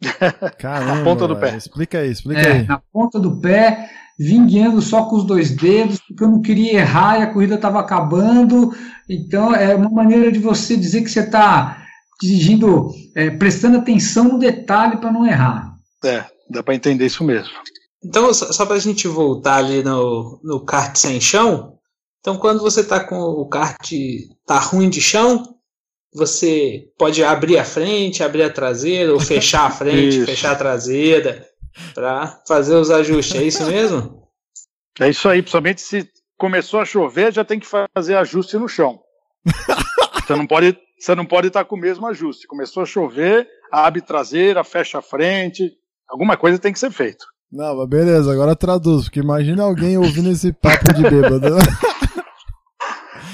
Caramba, 0.58 0.94
na 0.94 1.04
ponta 1.04 1.26
do 1.26 1.36
pé. 1.36 1.56
Explica 1.56 1.98
aí, 1.98 2.10
explica 2.10 2.40
aí. 2.40 2.66
Na 2.66 2.80
ponta 2.92 3.18
do 3.18 3.40
pé 3.40 3.90
vim 4.18 4.46
guiando 4.46 4.80
só 4.80 5.04
com 5.06 5.16
os 5.16 5.24
dois 5.24 5.50
dedos, 5.50 5.98
porque 6.06 6.22
eu 6.22 6.28
não 6.28 6.40
queria 6.40 6.78
errar 6.78 7.18
e 7.18 7.22
a 7.22 7.32
corrida 7.32 7.56
estava 7.56 7.80
acabando. 7.80 8.72
Então, 9.08 9.54
é 9.54 9.74
uma 9.74 9.90
maneira 9.90 10.30
de 10.30 10.38
você 10.38 10.76
dizer 10.76 11.02
que 11.02 11.10
você 11.10 11.20
está 11.20 11.84
dirigindo, 12.20 12.90
é, 13.16 13.30
prestando 13.30 13.78
atenção 13.78 14.24
no 14.24 14.38
detalhe 14.38 14.98
para 14.98 15.10
não 15.10 15.26
errar. 15.26 15.74
É, 16.04 16.24
dá 16.48 16.62
para 16.62 16.74
entender 16.74 17.06
isso 17.06 17.24
mesmo. 17.24 17.52
Então, 18.04 18.32
só, 18.32 18.52
só 18.52 18.64
para 18.64 18.76
a 18.76 18.80
gente 18.80 19.08
voltar 19.08 19.56
ali 19.56 19.82
no, 19.82 20.40
no 20.44 20.64
kart 20.64 20.94
sem 20.96 21.20
chão, 21.20 21.72
então 22.22 22.38
quando 22.38 22.60
você 22.60 22.82
está 22.82 23.00
com 23.00 23.20
o 23.20 23.44
kart 23.48 23.90
tá 24.46 24.56
ruim 24.60 24.88
de 24.88 25.00
chão, 25.00 25.56
você 26.14 26.88
pode 26.96 27.24
abrir 27.24 27.58
a 27.58 27.64
frente, 27.64 28.22
abrir 28.22 28.44
a 28.44 28.50
traseira, 28.50 29.12
ou 29.12 29.18
fechar 29.18 29.66
a 29.66 29.70
frente, 29.74 30.24
fechar 30.24 30.52
a 30.52 30.56
traseira 30.56 31.44
para 31.92 32.40
fazer 32.46 32.76
os 32.76 32.92
ajustes. 32.92 33.34
É 33.34 33.44
isso 33.44 33.66
mesmo? 33.66 34.22
É 35.00 35.10
isso 35.10 35.28
aí, 35.28 35.42
principalmente 35.42 35.80
se 35.80 36.08
começou 36.38 36.78
a 36.78 36.84
chover, 36.84 37.32
já 37.32 37.44
tem 37.44 37.58
que 37.58 37.66
fazer 37.66 38.14
ajuste 38.14 38.56
no 38.56 38.68
chão. 38.68 39.00
você 40.24 40.36
não 40.36 40.46
pode, 40.46 40.78
você 40.96 41.14
não 41.16 41.26
pode 41.26 41.48
estar 41.48 41.64
com 41.64 41.74
o 41.74 41.80
mesmo 41.80 42.06
ajuste. 42.06 42.46
Começou 42.46 42.84
a 42.84 42.86
chover, 42.86 43.48
abre 43.72 44.00
traseira, 44.00 44.62
fecha 44.62 44.98
a 44.98 45.02
frente, 45.02 45.72
alguma 46.08 46.36
coisa 46.36 46.58
tem 46.58 46.72
que 46.72 46.78
ser 46.78 46.92
feito. 46.92 47.26
Não, 47.50 47.76
mas 47.76 47.88
beleza, 47.88 48.32
agora 48.32 48.54
traduz, 48.54 49.04
porque 49.04 49.20
imagina 49.20 49.64
alguém 49.64 49.98
ouvindo 49.98 50.30
esse 50.30 50.52
papo 50.52 50.92
de 50.94 51.02
bêbado. 51.02 51.56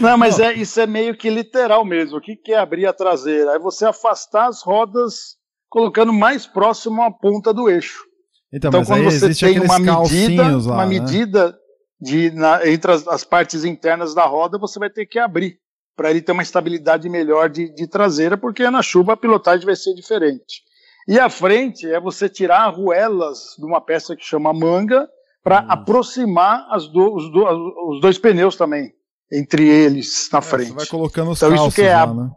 Não, 0.01 0.17
mas 0.17 0.39
não. 0.39 0.47
É, 0.47 0.55
isso 0.55 0.81
é 0.81 0.87
meio 0.87 1.17
que 1.17 1.29
literal 1.29 1.85
mesmo. 1.85 2.19
O 2.19 2.21
que, 2.21 2.37
que 2.37 2.53
é 2.53 2.59
abrir 2.59 2.87
a 2.87 2.93
traseira? 2.93 3.53
É 3.53 3.59
você 3.59 3.85
afastar 3.85 4.49
as 4.49 4.63
rodas 4.63 5.37
colocando 5.69 6.13
mais 6.13 6.47
próximo 6.47 7.03
à 7.03 7.11
ponta 7.11 7.53
do 7.53 7.69
eixo. 7.69 8.05
Então, 8.53 8.69
então 8.69 8.85
quando 8.85 9.05
você 9.05 9.35
tem 9.35 9.61
uma 9.61 9.79
medida, 9.79 10.43
lá, 10.43 10.59
uma 10.59 10.87
né? 10.87 10.99
medida 10.99 11.59
de, 12.01 12.31
na, 12.31 12.67
entre 12.67 12.93
as, 12.93 13.07
as, 13.07 13.25
partes 13.25 13.65
internas 13.65 14.15
da 14.15 14.25
roda, 14.25 14.59
você 14.59 14.79
vai 14.79 14.89
ter 14.89 15.05
que 15.05 15.19
abrir 15.19 15.59
para 15.95 16.11
ele 16.11 16.23
ter 16.23 16.33
uma 16.33 16.43
estabilidade 16.43 17.09
melhor 17.09 17.51
de, 17.51 17.75
de, 17.75 17.87
traseira, 17.87 18.39
porque 18.39 18.71
na 18.71 18.83
chuva 18.83 19.13
a 19.13 19.17
pilotagem 19.17 19.67
vai 19.67 19.77
ser 19.77 19.95
diferente. 19.95 20.63
E 21.07 21.19
a 21.19 21.29
frente 21.29 21.87
é 21.87 22.01
você 22.01 22.29
tirar 22.29 22.61
arruelas 22.61 23.57
de 23.59 23.67
uma 23.67 23.81
peça 23.81 24.15
que 24.15 24.25
chama 24.25 24.53
manga 24.53 25.09
para 25.43 25.59
aproximar 25.59 26.67
do, 26.93 27.15
os, 27.15 27.33
do, 27.33 27.91
os, 27.91 28.01
dois 28.01 28.19
pneus 28.19 28.57
também 28.57 28.93
entre 29.33 29.69
eles 29.69 30.29
na 30.33 30.39
é, 30.39 30.43
frente. 30.43 30.69
Você 30.69 30.75
vai 30.75 30.87
colocando 30.87 31.31
os 31.31 31.43
então, 31.43 31.55
isso 31.55 31.75
que 31.75 31.83
é 31.83 31.97
lá, 31.97 32.15
né? 32.15 32.31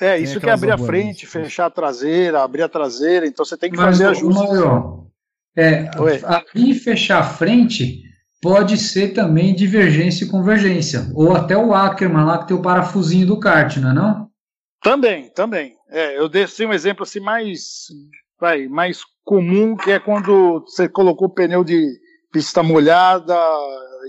É, 0.00 0.18
isso 0.18 0.38
que 0.38 0.48
é 0.48 0.52
abrir 0.52 0.72
a 0.72 0.78
frente, 0.78 1.26
fechar 1.26 1.66
a 1.66 1.70
traseira, 1.70 2.42
abrir 2.42 2.62
a 2.62 2.68
traseira, 2.68 3.26
então 3.26 3.44
você 3.44 3.56
tem 3.56 3.70
que 3.70 3.76
mas, 3.76 3.96
fazer 3.96 4.08
ajuste. 4.08 4.42
É, 5.56 5.88
abrir 6.24 6.70
e 6.70 6.74
fechar 6.74 7.20
a 7.20 7.24
frente 7.24 8.02
pode 8.42 8.76
ser 8.76 9.14
também 9.14 9.54
divergência 9.54 10.24
e 10.24 10.28
convergência. 10.28 11.10
Ou 11.14 11.34
até 11.34 11.56
o 11.56 11.72
Ackerman 11.72 12.26
lá 12.26 12.38
que 12.38 12.48
tem 12.48 12.56
o 12.56 12.62
parafusinho 12.62 13.26
do 13.26 13.40
kart, 13.40 13.78
não 13.78 13.90
é 13.90 13.94
não? 13.94 14.30
Também, 14.82 15.30
também. 15.30 15.74
É, 15.88 16.18
eu 16.18 16.28
dei 16.28 16.42
assim, 16.42 16.66
um 16.66 16.74
exemplo 16.74 17.02
assim 17.02 17.20
mais, 17.20 17.86
vai, 18.38 18.68
mais 18.68 19.00
comum, 19.24 19.74
que 19.76 19.90
é 19.90 19.98
quando 19.98 20.60
você 20.60 20.88
colocou 20.88 21.28
o 21.28 21.34
pneu 21.34 21.64
de 21.64 21.90
pista 22.30 22.62
molhada 22.62 23.34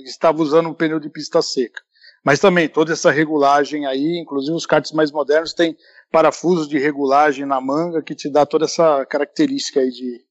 estava 0.03 0.41
usando 0.41 0.69
um 0.69 0.73
pneu 0.73 0.99
de 0.99 1.09
pista 1.09 1.41
seca. 1.41 1.81
Mas 2.23 2.39
também 2.39 2.67
toda 2.67 2.93
essa 2.93 3.09
regulagem 3.11 3.85
aí, 3.85 4.19
inclusive 4.19 4.55
os 4.55 4.65
karts 4.65 4.91
mais 4.91 5.11
modernos 5.11 5.53
têm 5.53 5.77
parafusos 6.11 6.67
de 6.67 6.77
regulagem 6.77 7.45
na 7.45 7.61
manga 7.61 8.01
que 8.01 8.15
te 8.15 8.29
dá 8.29 8.45
toda 8.45 8.65
essa 8.65 9.05
característica 9.05 9.79
aí 9.79 9.89
de, 9.89 10.21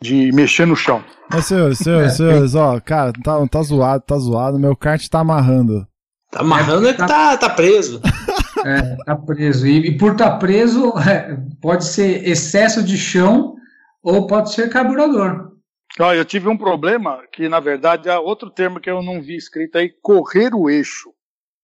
de 0.00 0.32
mexer 0.32 0.66
no 0.66 0.76
chão. 0.76 1.04
Mas 1.30 1.46
senhores, 1.46 1.78
senhores, 1.78 2.12
é, 2.12 2.16
senhores, 2.16 2.54
ó, 2.54 2.80
cara, 2.80 3.12
tá, 3.22 3.46
tá 3.48 3.62
zoado, 3.62 4.04
tá 4.06 4.16
zoado, 4.18 4.58
meu 4.58 4.76
kart 4.76 5.06
tá 5.08 5.20
amarrando. 5.20 5.86
Tá 6.30 6.40
amarrando 6.40 6.88
é 6.88 6.92
que 6.92 7.06
tá, 7.06 7.36
tá 7.36 7.50
preso. 7.50 8.00
É, 8.64 8.94
tá 9.04 9.16
preso. 9.16 9.66
E, 9.66 9.88
e 9.88 9.98
por 9.98 10.12
estar 10.12 10.30
tá 10.30 10.36
preso, 10.36 10.92
é, 11.04 11.36
pode 11.60 11.84
ser 11.84 12.28
excesso 12.28 12.80
de 12.80 12.96
chão 12.96 13.56
ou 14.02 14.26
pode 14.28 14.52
ser 14.52 14.70
carburador. 14.70 15.51
Ó, 16.00 16.12
eu 16.12 16.24
tive 16.24 16.48
um 16.48 16.56
problema 16.56 17.22
que, 17.30 17.48
na 17.48 17.60
verdade, 17.60 18.08
é 18.08 18.18
outro 18.18 18.50
termo 18.50 18.80
que 18.80 18.90
eu 18.90 19.02
não 19.02 19.20
vi 19.20 19.36
escrito 19.36 19.76
aí, 19.76 19.90
correr 20.00 20.54
o 20.54 20.70
eixo. 20.70 21.12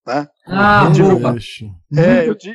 Né? 0.07 0.29
Ah, 0.47 0.91
boa. 0.91 1.37
É, 1.97 2.29
eu, 2.29 2.35
ti, 2.35 2.55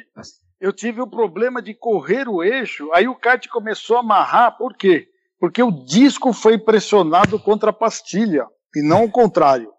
eu 0.59 0.71
tive 0.71 1.01
o 1.01 1.07
problema 1.07 1.61
de 1.61 1.73
correr 1.73 2.27
o 2.27 2.43
eixo, 2.43 2.91
aí 2.93 3.07
o 3.07 3.15
kart 3.15 3.47
começou 3.47 3.97
a 3.97 3.99
amarrar, 4.01 4.57
por 4.57 4.75
quê? 4.75 5.07
Porque 5.39 5.61
o 5.61 5.71
disco 5.71 6.31
foi 6.31 6.57
pressionado 6.57 7.39
contra 7.39 7.71
a 7.71 7.73
pastilha, 7.73 8.45
e 8.75 8.81
não 8.81 9.05
o 9.05 9.11
contrário. 9.11 9.69
O 9.69 9.73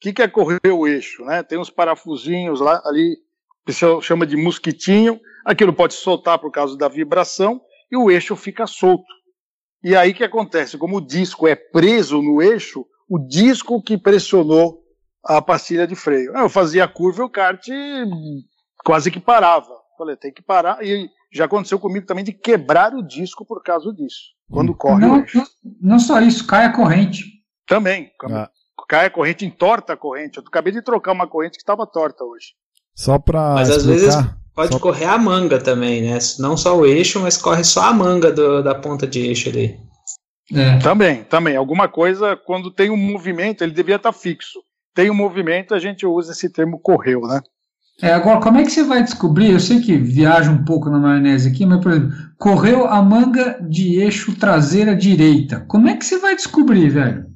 que, 0.00 0.12
que 0.12 0.22
é 0.22 0.28
correr 0.28 0.60
o 0.70 0.86
eixo? 0.86 1.24
Né? 1.24 1.42
Tem 1.42 1.58
uns 1.58 1.70
parafusinhos 1.70 2.60
lá, 2.60 2.82
ali, 2.84 3.16
que 3.66 3.72
se 3.72 3.84
chama 4.02 4.26
de 4.26 4.36
mosquitinho, 4.36 5.20
aquilo 5.44 5.72
pode 5.72 5.94
soltar 5.94 6.38
por 6.38 6.50
causa 6.50 6.76
da 6.76 6.88
vibração, 6.88 7.60
e 7.90 7.96
o 7.96 8.10
eixo 8.10 8.34
fica 8.34 8.66
solto. 8.66 9.04
E 9.84 9.94
aí 9.94 10.12
o 10.12 10.14
que 10.14 10.24
acontece? 10.24 10.78
Como 10.78 10.96
o 10.96 11.06
disco 11.06 11.46
é 11.46 11.54
preso 11.54 12.22
no 12.22 12.40
eixo, 12.40 12.86
o 13.06 13.18
disco 13.18 13.82
que 13.82 13.98
pressionou 13.98 14.82
a 15.22 15.42
pastilha 15.42 15.86
de 15.86 15.94
freio. 15.94 16.34
Eu 16.34 16.48
fazia 16.48 16.84
a 16.84 16.88
curva 16.88 17.22
e 17.22 17.26
o 17.26 17.30
kart 17.30 17.66
quase 18.82 19.10
que 19.10 19.20
parava. 19.20 19.74
Falei, 19.98 20.16
tem 20.16 20.32
que 20.32 20.42
parar. 20.42 20.82
E 20.82 21.08
já 21.30 21.44
aconteceu 21.44 21.78
comigo 21.78 22.06
também 22.06 22.24
de 22.24 22.32
quebrar 22.32 22.94
o 22.94 23.02
disco 23.02 23.44
por 23.44 23.62
causa 23.62 23.92
disso. 23.92 24.32
Quando 24.50 24.72
hum. 24.72 24.76
corre 24.76 25.06
não, 25.06 25.18
não, 25.18 25.46
não, 25.80 25.98
só 25.98 26.18
isso, 26.20 26.46
cai 26.46 26.64
a 26.64 26.72
corrente. 26.72 27.24
Também. 27.66 28.10
Ah. 28.30 28.50
Cai 28.88 29.06
a 29.06 29.10
corrente, 29.10 29.44
entorta 29.44 29.92
a 29.92 29.96
corrente. 29.96 30.38
Eu 30.38 30.44
acabei 30.46 30.72
de 30.72 30.82
trocar 30.82 31.12
uma 31.12 31.26
corrente 31.26 31.58
que 31.58 31.62
estava 31.62 31.86
torta 31.86 32.24
hoje. 32.24 32.54
Só 32.94 33.18
para. 33.18 33.54
Mas 33.54 33.70
às 33.70 33.84
vezes 33.84 34.14
pode 34.54 34.72
só... 34.72 34.78
correr 34.78 35.06
a 35.06 35.18
manga 35.18 35.58
também, 35.58 36.02
né? 36.02 36.18
Não 36.38 36.56
só 36.56 36.76
o 36.76 36.86
eixo, 36.86 37.20
mas 37.20 37.36
corre 37.36 37.64
só 37.64 37.88
a 37.88 37.92
manga 37.92 38.32
do, 38.32 38.62
da 38.62 38.74
ponta 38.74 39.06
de 39.06 39.20
eixo 39.20 39.48
ali. 39.48 39.78
É. 40.52 40.78
Também, 40.78 41.24
também. 41.24 41.56
Alguma 41.56 41.88
coisa, 41.88 42.36
quando 42.36 42.70
tem 42.70 42.90
um 42.90 42.96
movimento, 42.96 43.62
ele 43.62 43.72
devia 43.72 43.96
estar 43.96 44.12
tá 44.12 44.18
fixo 44.18 44.60
tem 44.94 45.10
um 45.10 45.14
movimento, 45.14 45.74
a 45.74 45.78
gente 45.78 46.06
usa 46.06 46.32
esse 46.32 46.48
termo 46.48 46.78
correu, 46.78 47.22
né? 47.22 47.40
É, 48.00 48.12
agora, 48.12 48.40
como 48.40 48.58
é 48.58 48.64
que 48.64 48.70
você 48.70 48.82
vai 48.82 49.02
descobrir? 49.02 49.52
Eu 49.52 49.60
sei 49.60 49.80
que 49.80 49.96
viaja 49.96 50.50
um 50.50 50.64
pouco 50.64 50.88
na 50.88 50.98
maionese 50.98 51.48
aqui, 51.48 51.66
mas, 51.66 51.80
por 51.80 51.92
exemplo, 51.92 52.12
correu 52.38 52.86
a 52.86 53.02
manga 53.02 53.58
de 53.60 54.00
eixo 54.00 54.36
traseira 54.36 54.96
direita. 54.96 55.60
Como 55.68 55.88
é 55.88 55.96
que 55.96 56.04
você 56.04 56.18
vai 56.18 56.34
descobrir, 56.34 56.88
velho? 56.88 57.26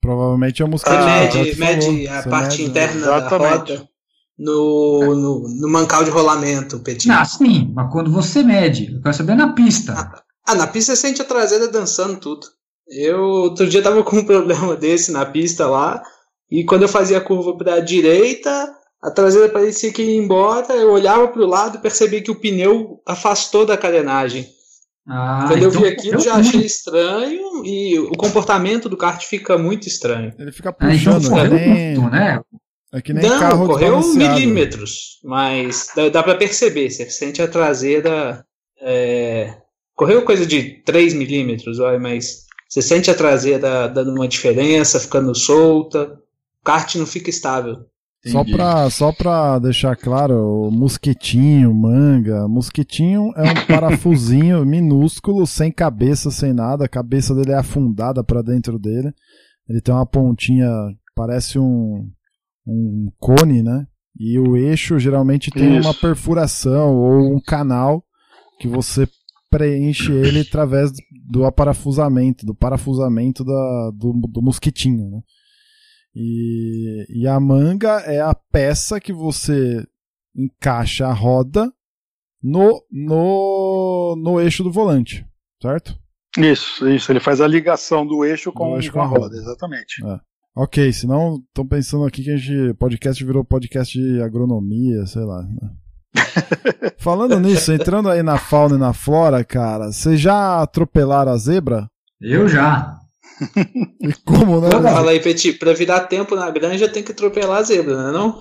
Provavelmente 0.00 0.62
é 0.62 0.64
a 0.64 0.68
música. 0.68 0.90
Você 0.90 1.34
mede, 1.34 1.58
mede 1.58 2.08
a 2.08 2.22
parte 2.22 2.58
mede, 2.58 2.70
interna 2.70 2.96
exatamente. 2.96 3.72
da 3.72 3.76
roda 3.76 3.90
no, 4.40 5.14
no, 5.14 5.48
no, 5.48 5.68
mancal 5.68 6.02
de 6.02 6.10
rolamento, 6.10 6.80
Petit. 6.80 7.10
Ah, 7.10 7.24
sim, 7.26 7.70
mas 7.74 7.92
quando 7.92 8.10
você 8.10 8.42
mede, 8.42 8.94
eu 8.94 9.02
quero 9.02 9.14
saber 9.14 9.34
na 9.34 9.52
pista. 9.52 9.92
Ah, 9.92 10.22
ah, 10.48 10.54
na 10.54 10.66
pista 10.66 10.96
você 10.96 11.08
sente 11.08 11.20
a 11.20 11.26
traseira 11.26 11.68
dançando 11.68 12.18
tudo. 12.18 12.46
Eu 12.88 13.20
outro 13.20 13.68
dia 13.68 13.82
tava 13.82 14.02
com 14.02 14.16
um 14.16 14.24
problema 14.26 14.74
desse 14.74 15.12
na 15.12 15.26
pista 15.26 15.66
lá. 15.66 16.02
E 16.50 16.64
quando 16.64 16.82
eu 16.82 16.88
fazia 16.88 17.18
a 17.18 17.20
curva 17.20 17.54
para 17.56 17.74
a 17.74 17.80
direita, 17.80 18.74
a 19.02 19.10
traseira 19.10 19.50
parecia 19.50 19.92
que 19.92 20.02
ia 20.02 20.16
embora, 20.16 20.72
eu 20.72 20.90
olhava 20.90 21.28
para 21.28 21.42
o 21.42 21.46
lado 21.46 21.76
e 21.76 21.80
percebi 21.82 22.22
que 22.22 22.30
o 22.30 22.40
pneu 22.40 23.00
afastou 23.06 23.66
da 23.66 23.76
carenagem. 23.76 24.48
Ah, 25.06 25.44
Quando 25.48 25.62
eu 25.62 25.70
vi 25.70 25.78
então 25.78 25.90
aquilo, 25.90 26.14
eu 26.14 26.20
já 26.20 26.34
achei 26.36 26.60
estranho 26.60 27.64
e 27.64 27.98
o 27.98 28.12
comportamento 28.12 28.88
do 28.88 28.96
kart 28.96 29.22
fica 29.24 29.58
muito 29.58 29.86
estranho. 29.86 30.32
Ele 30.38 30.52
fica 30.52 30.72
puxando, 30.72 31.34
ah, 31.34 31.46
então 31.46 31.58
muito, 31.58 32.10
né? 32.10 32.40
É 32.92 33.00
que 33.00 33.12
nem 33.12 33.28
Não, 33.28 33.38
carro 33.38 33.66
correu 33.66 34.00
milímetros, 34.14 35.20
mas 35.22 35.90
dá, 35.94 36.08
dá 36.08 36.22
para 36.22 36.34
perceber, 36.34 36.90
você 36.90 37.08
sente 37.08 37.40
a 37.40 37.48
traseira. 37.48 38.44
É... 38.80 39.56
Correu 39.94 40.24
coisa 40.24 40.46
de 40.46 40.82
3 40.84 41.14
milímetros, 41.14 41.78
mas 42.00 42.46
você 42.68 42.80
sente 42.80 43.10
a 43.10 43.14
traseira 43.14 43.86
dando 43.88 44.12
uma 44.12 44.26
diferença, 44.26 44.98
ficando 44.98 45.34
solta 45.34 46.18
o 46.60 46.64
kart 46.64 46.94
não 46.96 47.06
fica 47.06 47.30
estável. 47.30 47.86
Só 48.26 48.44
pra, 48.44 48.90
só 48.90 49.12
pra 49.12 49.58
deixar 49.58 49.96
claro, 49.96 50.34
o 50.34 50.70
mosquitinho, 50.70 51.72
manga. 51.72 52.46
Mosquitinho 52.46 53.32
é 53.34 53.50
um 53.50 53.66
parafusinho 53.66 54.64
minúsculo, 54.66 55.46
sem 55.46 55.72
cabeça, 55.72 56.30
sem 56.30 56.52
nada. 56.52 56.84
A 56.84 56.88
cabeça 56.88 57.34
dele 57.34 57.52
é 57.52 57.56
afundada 57.56 58.22
para 58.22 58.42
dentro 58.42 58.78
dele. 58.78 59.10
Ele 59.66 59.80
tem 59.80 59.94
uma 59.94 60.04
pontinha, 60.04 60.68
parece 61.14 61.58
um, 61.58 62.10
um 62.66 63.10
cone, 63.18 63.62
né? 63.62 63.86
E 64.18 64.38
o 64.38 64.56
eixo 64.56 64.98
geralmente 64.98 65.50
tem 65.50 65.78
Isso. 65.78 65.88
uma 65.88 65.94
perfuração 65.94 66.96
ou 66.96 67.34
um 67.34 67.40
canal 67.40 68.04
que 68.58 68.68
você 68.68 69.08
preenche 69.50 70.12
ele 70.12 70.40
através 70.40 70.92
do 71.28 71.44
aparafusamento, 71.44 72.46
do 72.46 72.54
parafusamento 72.54 73.44
da, 73.44 73.90
do, 73.94 74.12
do 74.28 74.42
mosquitinho, 74.42 75.10
né? 75.10 75.20
E, 76.14 77.06
e 77.08 77.26
a 77.26 77.38
manga 77.38 78.00
é 78.00 78.20
a 78.20 78.34
peça 78.34 79.00
que 79.00 79.12
você 79.12 79.86
encaixa 80.34 81.06
a 81.06 81.12
roda 81.12 81.72
no, 82.42 82.84
no, 82.90 84.16
no 84.18 84.40
eixo 84.40 84.64
do 84.64 84.72
volante, 84.72 85.26
certo? 85.60 85.96
Isso, 86.38 86.88
isso. 86.88 87.10
Ele 87.10 87.20
faz 87.20 87.40
a 87.40 87.46
ligação 87.46 88.06
do 88.06 88.24
eixo 88.24 88.52
com, 88.52 88.76
eixo 88.76 88.92
com 88.92 89.00
a 89.00 89.06
roda, 89.06 89.24
roda. 89.24 89.36
exatamente. 89.36 90.04
É. 90.04 90.20
Ok, 90.56 90.92
senão 90.92 91.36
estão 91.46 91.66
pensando 91.66 92.04
aqui 92.04 92.24
que 92.24 92.30
a 92.30 92.36
gente 92.36 92.74
podcast 92.74 93.24
virou 93.24 93.44
podcast 93.44 93.98
de 93.98 94.20
agronomia, 94.20 95.06
sei 95.06 95.22
lá. 95.22 95.42
Né? 95.42 95.70
Falando 96.98 97.38
nisso, 97.38 97.72
entrando 97.72 98.08
aí 98.08 98.22
na 98.22 98.36
fauna 98.36 98.74
e 98.74 98.78
na 98.78 98.92
flora, 98.92 99.44
cara, 99.44 99.92
vocês 99.92 100.20
já 100.20 100.60
atropelaram 100.60 101.32
a 101.32 101.36
zebra? 101.36 101.88
Eu 102.20 102.48
já. 102.48 102.96
E 104.02 104.12
como, 104.24 104.60
né? 104.60 104.70
Fala 104.70 105.12
aí, 105.12 105.20
Petit, 105.20 105.54
pra 105.54 105.72
virar 105.72 106.00
tempo 106.00 106.36
na 106.36 106.50
granja 106.50 106.88
tem 106.88 107.02
que 107.02 107.12
atropelar 107.12 107.58
a 107.58 107.62
zebra, 107.62 107.96
não 107.96 108.08
é 108.08 108.12
não? 108.12 108.38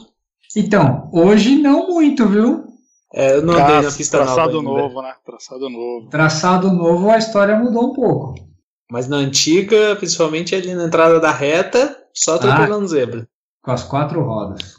Então, 0.55 1.09
hoje 1.13 1.57
não 1.57 1.87
muito, 1.87 2.27
viu? 2.27 2.65
É, 3.13 3.35
eu 3.37 3.41
não 3.41 3.53
andei 3.53 3.81
na 3.81 3.91
pista 3.91 4.17
traçado 4.17 4.61
nova 4.61 4.81
novo, 4.81 5.01
né? 5.01 5.13
Traçado 5.25 5.69
novo. 5.69 6.09
Traçado 6.09 6.73
novo, 6.73 7.09
a 7.09 7.17
história 7.17 7.57
mudou 7.57 7.91
um 7.91 7.93
pouco. 7.93 8.48
Mas 8.91 9.07
na 9.07 9.17
antiga, 9.17 9.95
principalmente 9.95 10.55
ali 10.55 10.73
na 10.73 10.85
entrada 10.85 11.19
da 11.19 11.31
reta, 11.31 11.95
só 12.13 12.35
atropelando 12.35 12.85
ah, 12.85 12.87
zebra. 12.87 13.27
Com 13.61 13.71
as 13.71 13.83
quatro 13.83 14.21
rodas. 14.21 14.75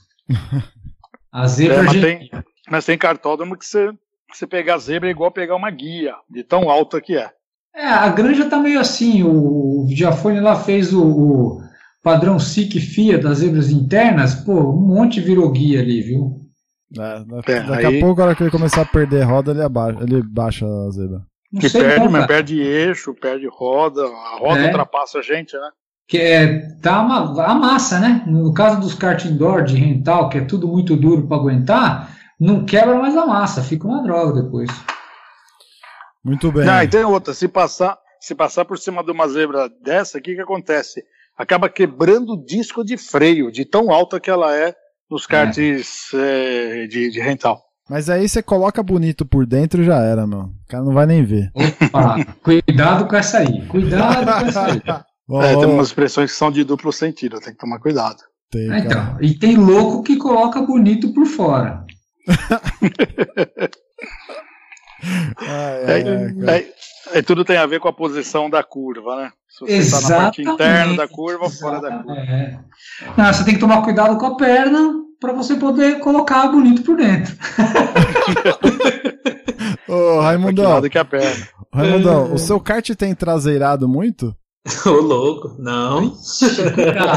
A 1.32 1.46
zebra 1.46 1.76
é, 1.76 1.82
mas, 1.82 2.00
tem, 2.00 2.30
mas 2.68 2.84
tem 2.84 2.98
cartódromo 2.98 3.56
que 3.56 3.64
você, 3.64 3.90
você 4.32 4.46
pegar 4.48 4.74
a 4.74 4.78
zebra 4.78 5.08
é 5.08 5.12
igual 5.12 5.30
pegar 5.30 5.54
uma 5.54 5.70
guia, 5.70 6.14
de 6.28 6.42
tão 6.42 6.68
alta 6.68 7.00
que 7.00 7.16
é. 7.16 7.30
É, 7.74 7.86
a 7.86 8.08
granja 8.08 8.50
tá 8.50 8.58
meio 8.58 8.80
assim. 8.80 9.22
O 9.22 9.86
Giafone 9.88 10.40
lá 10.40 10.56
fez 10.56 10.92
o, 10.92 11.02
o 11.02 11.62
padrão 12.02 12.38
SIC 12.38 12.80
FIA 12.80 13.18
das 13.18 13.38
zebras 13.38 13.70
internas. 13.70 14.34
Pô, 14.34 14.72
um 14.72 14.88
monte 14.88 15.20
virou 15.20 15.50
guia 15.52 15.80
ali, 15.80 16.02
viu? 16.02 16.40
É, 16.98 17.52
é 17.52 17.62
daqui 17.62 17.86
aí... 17.86 17.98
a 17.98 18.00
pouco, 18.00 18.20
na 18.20 18.26
hora 18.26 18.34
que 18.34 18.42
ele 18.42 18.50
começar 18.50 18.82
a 18.82 18.86
perder 18.86 19.22
roda, 19.22 19.52
ele, 19.52 19.62
abaixa, 19.62 20.02
ele 20.02 20.22
baixa 20.22 20.66
a 20.66 20.90
zebra. 20.90 21.29
Não 21.52 21.60
que 21.60 21.70
perde, 21.70 22.04
não, 22.04 22.10
mas 22.10 22.26
perde 22.26 22.60
eixo, 22.60 23.14
perde 23.14 23.46
roda, 23.48 24.04
a 24.04 24.38
roda 24.38 24.60
é. 24.60 24.66
ultrapassa 24.66 25.18
a 25.18 25.22
gente, 25.22 25.56
né? 25.56 25.70
Que 26.06 26.18
é, 26.18 26.58
tá 26.80 27.02
uma, 27.02 27.44
a 27.44 27.54
massa, 27.54 27.98
né? 27.98 28.22
No 28.26 28.52
caso 28.54 28.80
dos 28.80 28.94
kart 28.94 29.24
indoor 29.24 29.64
de 29.64 29.76
rental, 29.76 30.28
que 30.28 30.38
é 30.38 30.44
tudo 30.44 30.68
muito 30.68 30.96
duro 30.96 31.26
para 31.26 31.36
aguentar, 31.36 32.16
não 32.38 32.64
quebra 32.64 32.94
mais 32.96 33.16
a 33.16 33.26
massa, 33.26 33.62
fica 33.62 33.86
uma 33.86 34.02
droga 34.02 34.42
depois. 34.42 34.70
Muito 36.24 36.52
bem. 36.52 36.68
Ah, 36.68 36.84
e 36.84 36.88
tem 36.88 37.04
outra, 37.04 37.34
se 37.34 37.48
passar, 37.48 37.98
se 38.20 38.34
passar 38.34 38.64
por 38.64 38.78
cima 38.78 39.02
de 39.02 39.10
uma 39.10 39.26
zebra 39.26 39.68
dessa, 39.82 40.18
o 40.18 40.20
que, 40.20 40.34
que 40.34 40.40
acontece? 40.40 41.02
Acaba 41.36 41.68
quebrando 41.68 42.34
o 42.34 42.44
disco 42.44 42.84
de 42.84 42.96
freio, 42.96 43.50
de 43.50 43.64
tão 43.64 43.90
alta 43.90 44.20
que 44.20 44.30
ela 44.30 44.54
é 44.54 44.74
nos 45.10 45.26
karts 45.26 46.14
é. 46.14 46.84
É, 46.84 46.86
de, 46.86 47.10
de 47.10 47.20
rental. 47.20 47.69
Mas 47.90 48.08
aí 48.08 48.28
você 48.28 48.40
coloca 48.40 48.82
bonito 48.84 49.26
por 49.26 49.44
dentro 49.44 49.82
e 49.82 49.84
já 49.84 49.98
era, 49.98 50.24
meu. 50.26 50.42
O 50.42 50.52
cara 50.68 50.84
não 50.84 50.94
vai 50.94 51.06
nem 51.06 51.24
ver. 51.24 51.50
Opa, 51.54 52.24
cuidado 52.42 53.08
com 53.08 53.16
essa 53.16 53.38
aí. 53.38 53.66
Cuidado 53.66 54.24
com 54.24 54.46
essa 54.48 54.64
aí. 54.66 54.80
É, 55.32 55.54
tem 55.56 55.64
umas 55.66 55.86
expressões 55.86 56.32
que 56.32 56.36
são 56.36 56.50
de 56.50 56.64
duplo 56.64 56.92
sentido, 56.92 57.38
tem 57.38 57.52
que 57.52 57.58
tomar 57.60 57.78
cuidado. 57.78 58.16
tem, 58.50 58.68
Ah, 58.68 58.82
cara. 58.82 58.84
Então, 58.84 59.16
e 59.20 59.38
tem 59.38 59.56
louco 59.56 60.02
que 60.02 60.16
coloca 60.16 60.60
bonito 60.60 61.14
por 61.14 61.24
fora. 61.24 61.84
Ai, 65.38 65.82
É, 65.84 65.92
ai, 65.94 66.34
cara. 66.34 66.56
é- 66.58 66.72
é, 67.12 67.22
tudo 67.22 67.44
tem 67.44 67.56
a 67.56 67.66
ver 67.66 67.78
com 67.78 67.86
a 67.86 67.92
posição 67.92 68.50
da 68.50 68.62
curva, 68.64 69.16
né? 69.22 69.32
Se 69.48 69.60
você 69.60 69.76
está 69.78 70.00
na 70.00 70.16
parte 70.24 70.42
interna 70.42 70.96
da 70.96 71.06
curva 71.06 71.44
ou 71.44 71.50
fora 71.50 71.80
da 71.80 71.98
curva. 72.02 72.12
É. 72.20 72.58
Não, 73.16 73.32
você 73.32 73.44
tem 73.44 73.54
que 73.54 73.60
tomar 73.60 73.82
cuidado 73.82 74.18
com 74.18 74.26
a 74.26 74.36
perna 74.36 74.94
para 75.20 75.34
você 75.34 75.56
poder 75.56 76.00
colocar 76.00 76.48
bonito 76.48 76.82
por 76.82 76.96
dentro. 76.96 77.36
Ô, 79.86 80.20
Raimundão, 80.20 80.70
lado 80.70 80.88
que 80.88 80.96
é 80.96 81.00
a 81.00 81.04
perna. 81.04 81.46
Raimundão, 81.72 82.32
o 82.32 82.38
seu 82.38 82.58
kart 82.58 82.88
tem 82.96 83.14
traseirado 83.14 83.86
muito? 83.86 84.34
Ô, 84.86 84.90
louco, 84.90 85.56
não. 85.58 86.16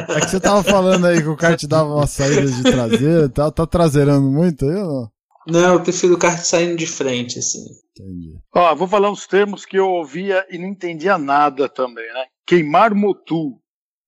É 0.10 0.20
que 0.22 0.30
você 0.30 0.40
tava 0.40 0.64
falando 0.64 1.06
aí 1.06 1.22
que 1.22 1.28
o 1.28 1.38
kart 1.38 1.62
dava 1.66 1.96
uma 1.96 2.08
saída 2.08 2.46
de 2.46 2.64
traseira 2.64 3.26
e 3.26 3.30
tal. 3.30 3.52
Tá 3.52 3.66
traseirando 3.66 4.30
muito 4.30 4.66
aí 4.66 4.76
ou 4.76 4.88
não? 4.88 5.14
Não, 5.46 5.74
eu 5.74 5.82
prefiro 5.82 6.14
o 6.14 6.18
kart 6.18 6.40
saindo 6.40 6.78
de 6.78 6.88
frente, 6.88 7.40
assim. 7.40 7.60
Entendi. 7.92 8.38
Ó, 8.56 8.76
vou 8.76 8.88
falar 8.88 9.12
uns 9.12 9.28
termos 9.28 9.66
que 9.66 9.78
eu 9.78 9.88
ouvia 9.88 10.46
e 10.50 10.58
não 10.58 10.68
entendia 10.68 11.18
nada 11.18 11.68
também, 11.68 12.06
né? 12.14 12.26
Queimar 12.46 12.96
motu, 12.96 13.60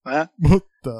né? 0.05 0.29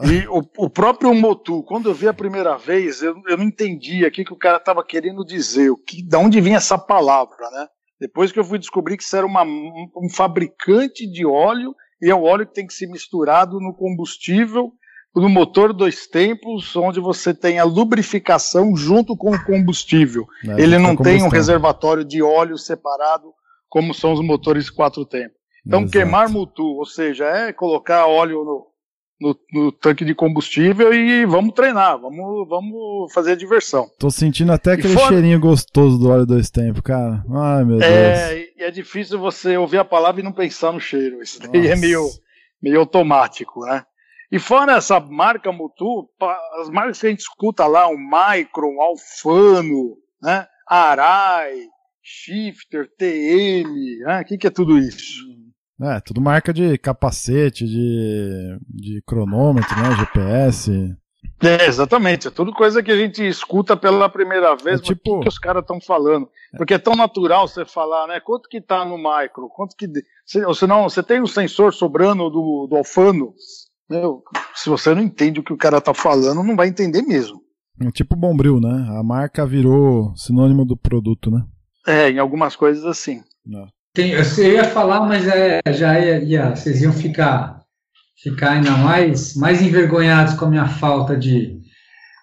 E 0.04 0.28
o, 0.28 0.42
o 0.58 0.70
próprio 0.70 1.14
motu, 1.14 1.62
quando 1.64 1.90
eu 1.90 1.94
vi 1.94 2.08
a 2.08 2.14
primeira 2.14 2.58
vez, 2.58 3.04
eu, 3.04 3.16
eu 3.28 3.38
não 3.38 3.46
entendia 3.46 4.08
o 4.08 4.12
que, 4.12 4.26
que 4.26 4.34
o 4.34 4.38
cara 4.38 4.58
estava 4.58 4.84
querendo 4.84 5.24
dizer, 5.24 5.70
o 5.70 5.78
que, 5.78 6.02
de 6.02 6.18
onde 6.18 6.42
vinha 6.42 6.58
essa 6.58 6.78
palavra, 6.78 7.50
né? 7.52 7.68
Depois 8.00 8.32
que 8.32 8.40
eu 8.40 8.44
fui 8.44 8.58
descobrir 8.58 8.98
que 8.98 9.04
isso 9.04 9.16
era 9.16 9.26
uma, 9.26 9.44
um, 9.44 9.88
um 9.96 10.10
fabricante 10.10 11.10
de 11.10 11.26
óleo, 11.26 11.76
e 12.02 12.10
é 12.10 12.16
o 12.16 12.24
óleo 12.24 12.48
que 12.48 12.54
tem 12.54 12.68
que 12.68 12.74
ser 12.74 12.88
misturado 12.88 13.60
no 13.60 13.74
combustível, 13.74 14.74
no 15.16 15.30
motor 15.30 15.72
dois 15.72 16.08
tempos, 16.08 16.76
onde 16.76 17.00
você 17.00 17.34
tem 17.34 17.58
a 17.58 17.64
lubrificação 17.64 18.76
junto 18.76 19.16
com 19.16 19.32
o 19.32 19.46
combustível. 19.46 20.28
É, 20.46 20.62
Ele 20.62 20.78
não 20.78 20.96
tem 20.96 21.24
um 21.24 21.30
reservatório 21.30 22.04
de 22.04 22.22
óleo 22.22 22.58
separado, 22.58 23.34
como 23.70 23.94
são 23.94 24.12
os 24.12 24.22
motores 24.22 24.70
quatro 24.70 25.06
tempos. 25.06 25.38
Então, 25.66 25.82
Exato. 25.82 25.94
queimar 25.94 26.30
mutu, 26.30 26.66
ou 26.66 26.86
seja, 26.86 27.26
é 27.26 27.54
colocar 27.54 28.08
óleo 28.08 28.44
no, 28.44 28.68
no, 29.20 29.36
no 29.54 29.72
tanque 29.72 30.04
de 30.04 30.14
combustível 30.14 30.94
e 30.94 31.26
vamos 31.26 31.54
treinar, 31.54 32.00
vamos, 32.00 32.48
vamos 32.50 33.14
fazer 33.14 33.36
diversão. 33.36 33.88
Tô 33.98 34.10
sentindo 34.12 34.52
até 34.52 34.74
aquele 34.74 34.94
fora- 34.94 35.08
cheirinho 35.14 35.40
gostoso 35.40 35.98
do 35.98 36.10
óleo 36.10 36.26
dois 36.26 36.50
tempos, 36.50 36.82
cara. 36.82 37.24
Ai, 37.34 37.64
meu 37.64 37.78
Deus. 37.78 37.92
É, 37.92 38.40
e 38.58 38.64
é 38.64 38.72
difícil 38.72 39.18
você 39.20 39.56
ouvir 39.58 39.78
a 39.78 39.86
palavra 39.86 40.22
e 40.22 40.24
não 40.24 40.32
pensar 40.34 40.72
no 40.74 40.80
cheiro. 40.80 41.22
Isso 41.22 41.40
daí 41.40 41.66
é 41.68 41.70
Nossa. 41.70 41.82
meio, 41.82 42.10
meio 42.62 42.80
automático, 42.80 43.62
né? 43.66 43.84
E 44.32 44.40
fora 44.40 44.74
essa 44.76 45.00
marca 45.00 45.52
Mutu, 45.52 46.10
as 46.60 46.70
marcas 46.70 47.00
que 47.00 47.08
a 47.08 47.10
gente 47.10 47.20
escuta 47.20 47.66
lá, 47.68 47.88
o 47.88 47.96
Micron, 47.98 48.82
Alfano, 48.82 49.96
né? 50.22 50.46
Arai, 50.68 51.54
Shifter, 52.02 52.90
TM, 52.98 54.00
né? 54.00 54.22
O 54.22 54.26
que, 54.26 54.38
que 54.38 54.48
é 54.48 54.50
tudo 54.52 54.78
isso? 54.78 55.24
É, 55.82 56.00
tudo 56.00 56.22
marca 56.22 56.54
de 56.54 56.78
capacete, 56.78 57.66
de, 57.66 58.58
de 58.70 59.02
cronômetro, 59.06 59.76
né? 59.82 59.96
GPS. 59.98 60.96
É, 61.44 61.66
exatamente, 61.68 62.28
é 62.28 62.32
tudo 62.32 62.54
coisa 62.54 62.82
que 62.82 62.92
a 62.92 62.96
gente 62.96 63.26
escuta 63.28 63.76
pela 63.76 64.08
primeira 64.08 64.56
vez, 64.56 64.80
É 64.80 64.84
tipo- 64.84 65.16
o 65.16 65.18
que, 65.18 65.24
que 65.24 65.30
os 65.30 65.38
caras 65.40 65.64
estão 65.64 65.82
falando? 65.82 66.30
Porque 66.56 66.74
é 66.76 66.78
tão 66.80 66.96
natural 66.96 67.48
você 67.48 67.66
falar, 67.66 68.08
né? 68.08 68.20
Quanto 68.22 68.48
que 68.48 68.62
tá 68.62 68.86
no 68.86 68.98
micro? 68.98 69.50
Quanto 69.50 69.76
que. 69.76 69.86
Se, 70.26 70.46
ou 70.46 70.54
senão, 70.54 70.84
você 70.84 71.04
tem 71.04 71.22
um 71.22 71.28
sensor 71.28 71.74
sobrando 71.74 72.30
do, 72.30 72.68
do 72.70 72.76
Alfano. 72.78 73.34
Meu, 73.90 74.24
se 74.56 74.70
você 74.70 74.96
não 74.96 75.02
entende 75.02 75.40
o 75.40 75.44
que 75.44 75.52
o 75.54 75.58
cara 75.58 75.82
tá 75.82 75.94
falando, 75.94 76.42
não 76.42 76.56
vai 76.56 76.68
entender 76.70 77.02
mesmo. 77.02 77.42
É 77.82 77.92
tipo 77.92 78.16
Bombril, 78.16 78.62
né? 78.62 78.88
A 78.98 79.04
marca 79.04 79.46
virou 79.46 80.16
sinônimo 80.16 80.64
do 80.64 80.78
produto, 80.78 81.30
né? 81.30 81.44
É, 81.86 82.10
em 82.10 82.18
algumas 82.20 82.56
coisas 82.56 82.86
assim. 82.86 83.22
Não. 83.46 83.68
Tem, 83.96 84.12
eu 84.12 84.24
ia 84.54 84.64
falar, 84.66 85.02
mas 85.08 85.26
é, 85.28 85.62
já 85.74 85.98
ia, 86.00 86.20
ia- 86.24 86.56
vocês 86.56 86.82
iam 86.82 86.92
ficar, 86.94 87.62
ficar 88.22 88.52
ainda 88.52 88.72
mais, 88.72 89.36
mais 89.36 89.62
envergonhados 89.62 90.34
com 90.36 90.46
a 90.46 90.50
minha 90.50 90.68
falta 90.68 91.16
de, 91.18 91.60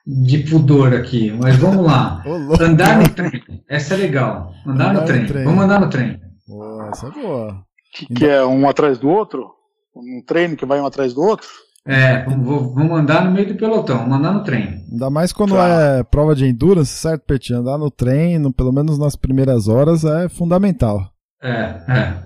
de 0.06 0.38
pudor 0.50 0.92
aqui. 0.94 1.32
Mas 1.32 1.56
vamos 1.56 1.84
lá. 1.84 2.22
Ô. 2.26 2.62
Andar 2.62 2.98
no 2.98 3.08
trem. 3.08 3.42
Essa 3.68 3.94
é 3.94 3.96
legal. 3.96 4.52
Andar, 4.66 4.90
Andar 4.90 4.92
no, 4.94 5.00
no 5.00 5.06
trem. 5.06 5.26
trem. 5.26 5.44
Vamos 5.44 5.64
andar 5.64 5.80
no 5.80 5.88
trem. 5.88 6.20
Pô, 6.46 6.82
essa 6.92 7.06
é 7.06 7.10
boa. 7.10 7.64
Que, 7.94 8.06
que 8.14 8.26
é 8.26 8.44
um 8.44 8.68
atrás 8.68 8.98
do 8.98 9.08
outro? 9.08 9.50
Um 9.96 10.22
treino 10.26 10.56
que 10.56 10.64
vai 10.66 10.80
um 10.80 10.86
atrás 10.86 11.12
do 11.14 11.20
outro? 11.22 11.48
É, 11.86 12.22
vamos, 12.24 12.46
vou- 12.46 12.74
vamos 12.74 12.98
andar 13.00 13.24
no 13.24 13.32
meio 13.32 13.48
do 13.48 13.54
pelotão, 13.56 13.98
vamos 13.98 14.18
andar 14.18 14.32
no 14.32 14.44
trem. 14.44 14.84
Ainda 14.90 15.10
mais 15.10 15.32
quando 15.32 15.54
Tá. 15.54 15.68
é 15.98 16.02
prova 16.04 16.34
de 16.34 16.46
endurance, 16.46 16.92
certo, 16.92 17.24
Peti? 17.26 17.52
Andar 17.52 17.76
no 17.76 17.90
trem, 17.90 18.38
no- 18.38 18.52
pelo 18.52 18.72
menos 18.72 18.98
nas 18.98 19.16
primeiras 19.16 19.66
horas, 19.68 20.04
é 20.04 20.28
fundamental. 20.28 21.11
É, 21.42 21.50
é. 21.88 22.22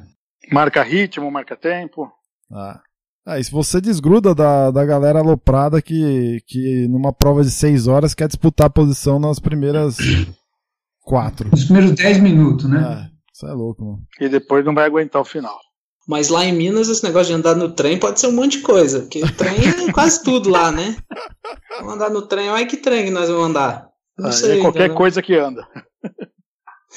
Marca 0.52 0.82
ritmo, 0.82 1.30
marca 1.30 1.56
tempo. 1.56 2.10
Ah. 2.52 2.80
Ah, 3.28 3.40
e 3.40 3.44
se 3.44 3.50
você 3.50 3.80
desgruda 3.80 4.32
da, 4.34 4.70
da 4.70 4.84
galera 4.84 5.18
aloprada 5.18 5.82
que, 5.82 6.40
que 6.46 6.86
numa 6.86 7.12
prova 7.12 7.42
de 7.42 7.50
seis 7.50 7.88
horas 7.88 8.14
quer 8.14 8.28
disputar 8.28 8.68
a 8.68 8.70
posição 8.70 9.18
nas 9.18 9.40
primeiras 9.40 9.96
quatro. 11.02 11.48
Nos 11.50 11.64
primeiros 11.64 11.90
10 11.92 12.20
minutos, 12.20 12.70
né? 12.70 12.78
É, 13.10 13.16
isso 13.34 13.46
é 13.46 13.52
louco, 13.52 13.84
mano. 13.84 13.98
E 14.20 14.28
depois 14.28 14.64
não 14.64 14.74
vai 14.74 14.84
aguentar 14.86 15.20
o 15.20 15.24
final. 15.24 15.58
Mas 16.06 16.28
lá 16.28 16.44
em 16.44 16.52
Minas, 16.52 16.88
esse 16.88 17.02
negócio 17.02 17.26
de 17.26 17.32
andar 17.32 17.56
no 17.56 17.72
trem 17.72 17.98
pode 17.98 18.20
ser 18.20 18.28
um 18.28 18.32
monte 18.32 18.58
de 18.58 18.62
coisa. 18.62 19.00
Porque 19.00 19.24
o 19.24 19.32
trem 19.34 19.56
é 19.56 19.90
quase 19.92 20.22
tudo 20.22 20.48
lá, 20.48 20.70
né? 20.70 20.96
Vamos 21.80 21.94
andar 21.94 22.10
no 22.10 22.22
trem, 22.22 22.48
olha 22.48 22.64
que 22.64 22.76
trem 22.76 23.06
que 23.06 23.10
nós 23.10 23.28
vamos 23.28 23.46
andar. 23.46 23.88
Não 24.16 24.28
Ah, 24.28 24.32
sei. 24.32 24.60
é 24.60 24.62
qualquer 24.62 24.94
coisa 24.94 25.20
que 25.20 25.34
anda. 25.34 25.66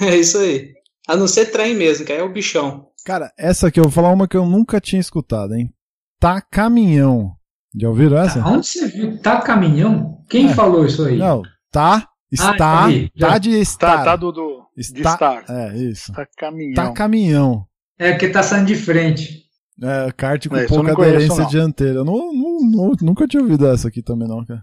É 0.02 0.16
isso 0.16 0.38
aí. 0.38 0.72
A 1.10 1.16
não 1.18 1.28
ser 1.28 1.48
trem 1.48 1.76
mesmo, 1.76 2.06
que 2.06 2.12
aí 2.14 2.20
é 2.20 2.24
o 2.24 2.32
bichão. 2.32 2.86
Cara, 3.06 3.32
essa 3.38 3.68
aqui 3.68 3.80
eu 3.80 3.84
vou 3.86 3.92
falar 3.92 4.12
uma 4.12 4.28
que 4.28 4.38
eu 4.38 4.46
nunca 4.46 4.80
tinha 4.80 5.00
escutado, 5.00 5.56
hein? 5.56 5.74
Tá 6.20 6.40
caminhão. 6.42 7.32
Já 7.80 7.90
ouviram 7.90 8.18
essa? 8.18 8.46
Onde 8.46 8.68
você 8.68 8.88
viu? 8.88 9.20
Tá 9.22 9.42
caminhão? 9.42 10.18
Quem 10.30 10.50
É. 10.50 10.54
falou 10.54 10.86
isso 10.86 11.04
aí? 11.06 11.18
Não, 11.18 11.42
tá, 11.72 12.08
está, 12.32 12.88
vi, 12.88 13.12
já. 13.16 13.28
tá 13.30 13.38
de 13.38 13.52
estar. 13.60 13.98
Tá, 13.98 14.04
tá 14.04 14.16
do, 14.16 14.32
do 14.32 14.60
de 14.76 14.82
Está- 14.82 15.14
estar. 15.14 15.44
É, 15.50 15.78
isso. 15.78 16.12
Tá 16.14 16.28
caminhão. 16.38 16.74
Tá 16.76 16.92
caminhão. 16.94 17.66
É 17.98 18.12
porque 18.12 18.30
tá 18.30 18.44
saindo 18.44 18.68
de 18.68 18.76
frente. 18.76 19.44
É, 19.82 20.12
kart 20.12 20.46
com 20.48 20.58
É, 20.58 20.68
pouca 20.68 20.94
conheço, 20.94 21.16
aderência 21.16 21.44
não. 21.44 21.50
dianteira. 21.50 22.00
Eu 22.00 22.06
não, 22.06 22.34
não- 22.34 22.60
não- 22.70 22.96
nunca 23.02 23.28
tinha 23.28 23.42
ouvido 23.42 23.66
essa 23.68 23.88
aqui 23.88 24.02
também, 24.04 24.28
não, 24.28 24.46
cara. 24.46 24.62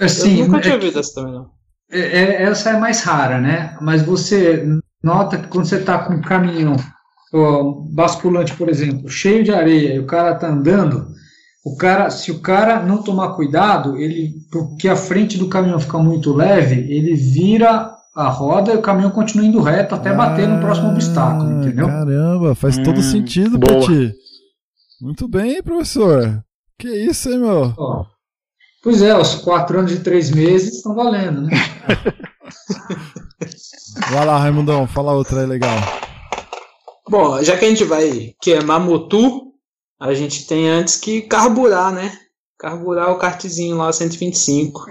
Assim, 0.00 0.40
eu 0.40 0.46
nunca 0.46 0.58
é 0.58 0.60
tinha 0.62 0.74
ouvido 0.74 0.98
essa 0.98 1.14
também, 1.14 1.32
não. 1.34 1.50
É, 1.90 2.00
é- 2.00 2.42
essa 2.44 2.70
é 2.70 2.78
mais 2.78 3.02
rara, 3.02 3.40
né? 3.40 3.76
Mas 3.80 4.02
você 4.02 4.64
nota 5.04 5.38
que 5.38 5.48
quando 5.48 5.66
você 5.66 5.76
está 5.76 5.98
com 5.98 6.14
um 6.14 6.22
caminhão 6.22 6.76
ó, 7.32 7.62
basculante, 7.92 8.54
por 8.56 8.68
exemplo, 8.68 9.08
cheio 9.08 9.44
de 9.44 9.52
areia 9.52 9.94
e 9.94 9.98
o 10.00 10.06
cara 10.06 10.34
tá 10.34 10.48
andando, 10.48 11.06
o 11.64 11.76
cara, 11.76 12.10
se 12.10 12.30
o 12.30 12.40
cara 12.40 12.82
não 12.82 13.02
tomar 13.02 13.34
cuidado, 13.34 13.96
ele, 13.96 14.32
porque 14.50 14.88
a 14.88 14.96
frente 14.96 15.38
do 15.38 15.48
caminhão 15.48 15.80
fica 15.80 15.98
muito 15.98 16.32
leve, 16.32 16.74
ele 16.92 17.14
vira 17.14 17.90
a 18.16 18.28
roda 18.28 18.72
e 18.72 18.76
o 18.76 18.82
caminhão 18.82 19.10
continua 19.10 19.44
indo 19.46 19.60
reto 19.60 19.94
até 19.94 20.12
bater 20.12 20.46
no 20.48 20.60
próximo 20.60 20.88
Ah, 20.88 20.92
obstáculo, 20.92 21.50
entendeu? 21.50 21.86
Caramba, 21.86 22.54
faz 22.54 22.78
todo 22.78 22.98
Hum, 22.98 23.02
sentido, 23.02 23.58
boa. 23.58 23.80
Peti. 23.86 24.14
Muito 25.02 25.26
bem, 25.26 25.62
professor. 25.62 26.42
Que 26.78 26.88
isso, 26.88 27.28
hein, 27.30 27.38
meu? 27.40 27.74
Ó, 27.76 28.04
pois 28.82 29.02
é, 29.02 29.16
os 29.16 29.34
quatro 29.36 29.78
anos 29.80 29.92
e 29.92 30.00
três 30.00 30.30
meses 30.30 30.76
estão 30.76 30.94
valendo, 30.94 31.42
né? 31.42 31.50
Vai 34.10 34.24
lá, 34.26 34.38
Raimundão, 34.38 34.86
fala 34.86 35.12
outra 35.12 35.40
aí 35.40 35.46
legal. 35.46 35.76
Bom, 37.08 37.42
já 37.42 37.56
que 37.56 37.64
a 37.64 37.68
gente 37.68 37.84
vai 37.84 38.34
queimar 38.40 38.80
motor, 38.80 39.42
a 40.00 40.14
gente 40.14 40.46
tem 40.46 40.68
antes 40.68 40.96
que 40.96 41.22
carburar, 41.22 41.92
né? 41.92 42.18
Carburar 42.58 43.10
o 43.10 43.18
kartzinho 43.18 43.76
lá 43.76 43.92
125. 43.92 44.86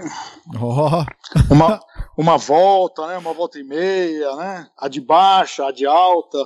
Ó, 0.60 1.04
Uma, 1.50 1.80
uma 2.16 2.38
volta, 2.38 3.06
né? 3.08 3.18
Uma 3.18 3.32
volta 3.32 3.58
e 3.58 3.64
meia, 3.64 4.36
né? 4.36 4.66
A 4.78 4.88
de 4.88 5.00
baixa, 5.00 5.66
a 5.66 5.72
de 5.72 5.86
alta. 5.86 6.38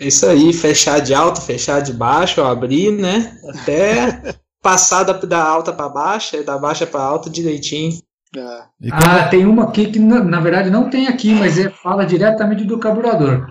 É 0.00 0.06
isso 0.06 0.26
aí, 0.26 0.52
fechar 0.52 1.00
de 1.00 1.14
alta, 1.14 1.40
fechar 1.40 1.80
de 1.80 1.92
baixo, 1.92 2.40
ó, 2.40 2.46
abrir, 2.46 2.90
né? 2.90 3.38
Até 3.48 4.34
passar 4.62 5.02
da, 5.02 5.12
da 5.12 5.42
alta 5.42 5.72
para 5.72 5.88
baixa, 5.88 6.36
e 6.36 6.44
da 6.44 6.56
baixa 6.56 6.86
para 6.86 7.02
alta 7.02 7.28
direitinho. 7.28 8.00
É. 8.36 8.90
quando- 8.90 8.92
Ah, 9.06 9.28
tem 9.28 9.44
uma 9.46 9.64
aqui 9.64 9.90
que 9.90 9.98
na, 9.98 10.22
na 10.24 10.40
verdade 10.40 10.70
não 10.70 10.88
tem 10.88 11.06
aqui, 11.08 11.34
mas 11.34 11.58
é, 11.58 11.68
fala 11.70 12.06
diretamente 12.06 12.64
do 12.64 12.78
carburador. 12.78 13.46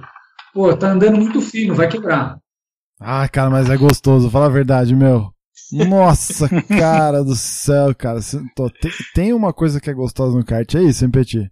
Pô, 0.54 0.76
tá 0.76 0.90
andando 0.92 1.18
muito 1.18 1.40
fino, 1.42 1.76
vai 1.76 1.88
quebrar. 1.88 2.38
Ah, 3.00 3.28
cara, 3.30 3.50
mas 3.50 3.70
é 3.70 3.78
gostoso, 3.78 4.30
fala 4.30 4.48
a 4.48 4.50
verdade, 4.50 4.96
meu. 4.96 5.32
Nossa, 5.72 6.48
cara 6.68 7.24
do 7.24 7.36
céu, 7.36 7.96
cara. 7.96 8.20
Tem, 8.82 8.92
tem 9.14 9.34
uma 9.34 9.54
coisa 9.54 9.80
que 9.80 9.90
é 9.90 9.94
gostosa 9.94 10.38
no 10.38 10.44
kart, 10.46 10.76
é 10.76 10.84
isso, 10.84 11.06
hein, 11.06 11.12
Peti? 11.12 11.50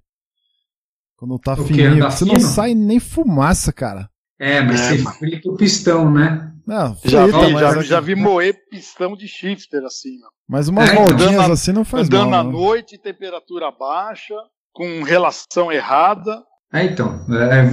Quando 1.15 1.37
tá 1.39 1.53
O 1.53 1.65
fininho, 1.65 2.03
você 2.03 2.25
não 2.25 2.35
fino? 2.35 2.47
sai 2.47 2.73
nem 2.73 2.99
fumaça, 2.99 3.71
cara. 3.73 4.09
É, 4.39 4.61
mas 4.61 4.79
É, 4.79 4.89
você 4.97 5.03
mano. 5.03 5.15
frita 5.17 5.49
o 5.49 5.55
pistão, 5.57 6.11
né? 6.11 6.51
Não, 6.69 6.95
Já 7.03 7.25
vi, 7.25 7.31
mas, 7.31 7.51
já, 7.59 7.69
aqui- 7.71 7.83
já 7.83 7.99
vi 7.99 8.15
moer 8.15 8.55
pistão 8.69 9.15
de 9.15 9.27
shifter 9.27 9.83
assim, 9.83 10.11
meu. 10.19 10.29
mas 10.47 10.67
umas 10.67 10.89
É, 10.89 11.01
andando- 11.01 11.51
assim 11.53 11.71
não 11.71 11.83
faz 11.83 12.07
Andando 12.07 12.29
mal. 12.29 12.39
à 12.39 12.43
não. 12.43 12.51
noite, 12.51 12.97
temperatura 12.97 13.71
baixa, 13.71 14.35
com 14.73 15.03
relação 15.03 15.71
errada. 15.71 16.43
É, 16.71 16.83
então, 16.85 17.19
é, 17.31 17.67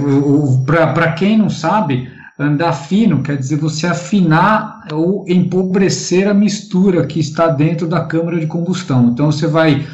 pra 0.65 0.93
pra 0.93 1.11
quem 1.13 1.37
não 1.37 1.49
sabe, 1.49 2.11
andar 2.39 2.73
fino 2.73 3.21
quer 3.21 3.37
dizer 3.37 3.57
você 3.57 3.85
afinar 3.87 4.87
ou 4.91 5.23
empobrecer 5.27 6.27
a 6.27 6.33
mistura 6.33 7.05
que 7.05 7.19
está 7.19 7.47
dentro 7.47 7.87
da 7.87 8.03
câmara 8.05 8.39
de 8.39 8.47
combustão. 8.47 9.09
Então 9.09 9.31
você 9.31 9.45
vai 9.47 9.85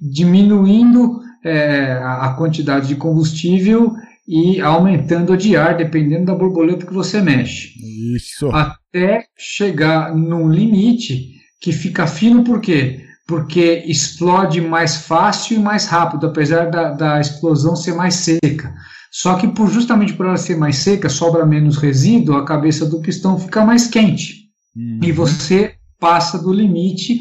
diminuindo 0.00 1.20
é, 1.44 1.92
a 2.02 2.34
quantidade 2.36 2.88
de 2.88 2.96
combustível 2.96 3.92
e 4.28 4.60
aumentando 4.60 5.34
de 5.38 5.56
ar, 5.56 5.74
dependendo 5.74 6.26
da 6.26 6.34
borboleta 6.34 6.84
que 6.84 6.92
você 6.92 7.22
mexe. 7.22 7.72
Isso. 8.14 8.50
até 8.50 9.24
chegar 9.36 10.14
num 10.14 10.50
limite 10.50 11.30
que 11.60 11.72
fica 11.72 12.06
fino 12.06 12.44
por 12.44 12.60
quê? 12.60 13.04
Porque 13.26 13.84
explode 13.86 14.60
mais 14.60 14.96
fácil 14.96 15.56
e 15.56 15.60
mais 15.60 15.86
rápido, 15.86 16.26
apesar 16.26 16.70
da, 16.70 16.90
da 16.90 17.20
explosão 17.20 17.74
ser 17.74 17.94
mais 17.94 18.14
seca. 18.14 18.74
Só 19.10 19.34
que 19.34 19.48
por 19.48 19.70
justamente 19.70 20.12
por 20.12 20.26
ela 20.26 20.36
ser 20.36 20.56
mais 20.56 20.76
seca, 20.76 21.08
sobra 21.08 21.46
menos 21.46 21.78
resíduo, 21.78 22.36
a 22.36 22.44
cabeça 22.44 22.84
do 22.84 23.00
pistão 23.00 23.38
fica 23.38 23.64
mais 23.64 23.86
quente. 23.86 24.48
Uhum. 24.76 25.00
E 25.02 25.10
você 25.10 25.74
passa 25.98 26.38
do 26.38 26.52
limite 26.52 27.18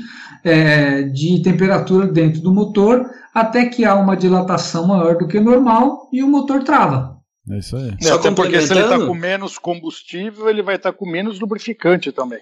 é, 0.47 1.03
de 1.03 1.41
temperatura 1.41 2.07
dentro 2.07 2.41
do 2.41 2.53
motor 2.53 3.05
até 3.33 3.65
que 3.65 3.83
há 3.85 3.95
uma 3.95 4.15
dilatação 4.15 4.87
maior 4.87 5.17
do 5.17 5.27
que 5.27 5.39
normal 5.39 6.09
e 6.11 6.23
o 6.23 6.27
motor 6.27 6.63
trava. 6.63 7.17
É 7.49 7.59
isso 7.59 7.75
aí. 7.75 7.95
Só 8.01 8.15
Até 8.15 8.31
porque 8.31 8.59
se 8.61 8.73
ele 8.73 8.81
está 8.81 8.97
com 8.97 9.13
menos 9.13 9.57
combustível, 9.57 10.49
ele 10.49 10.61
vai 10.61 10.75
estar 10.75 10.91
com 10.91 11.09
menos 11.09 11.39
lubrificante 11.39 12.11
também. 12.11 12.39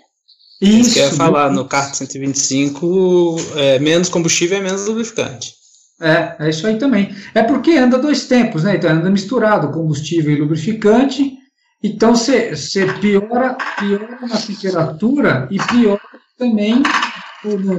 Isso 0.61 0.93
que 0.93 0.99
eu 0.99 1.05
ia 1.05 1.11
falar, 1.11 1.51
no 1.51 1.65
kart 1.65 1.93
125, 1.93 3.35
é, 3.55 3.79
menos 3.79 4.07
combustível 4.07 4.57
é 4.57 4.61
menos 4.61 4.87
lubrificante. 4.87 5.53
É, 6.01 6.35
é 6.39 6.49
isso 6.49 6.65
aí 6.65 6.77
também. 6.77 7.13
É 7.33 7.43
porque 7.43 7.71
anda 7.71 7.97
dois 7.97 8.25
tempos, 8.27 8.63
né? 8.63 8.75
Então 8.75 8.89
anda 8.89 9.09
misturado 9.09 9.71
combustível 9.71 10.33
e 10.33 10.39
lubrificante. 10.39 11.37
Então 11.83 12.15
você 12.15 12.53
piora, 12.99 13.57
piora 13.77 14.19
na 14.21 14.37
temperatura 14.37 15.47
e 15.51 15.57
piora 15.59 16.01
também 16.37 16.81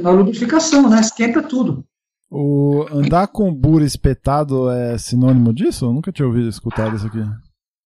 na 0.03 0.11
lubrificação, 0.11 0.89
né? 0.89 1.01
Esquenta 1.01 1.43
tudo. 1.43 1.85
O 2.31 2.85
andar 2.91 3.29
com 3.29 3.55
bura 3.55 3.85
espetado 3.85 4.69
é 4.71 4.99
sinônimo 4.99 5.53
disso? 5.55 5.85
Eu 5.87 5.93
nunca 5.93 6.11
tinha 6.11 6.27
ouvido 6.27 6.49
escutar 6.49 6.93
isso 6.95 7.07
aqui. 7.07 7.23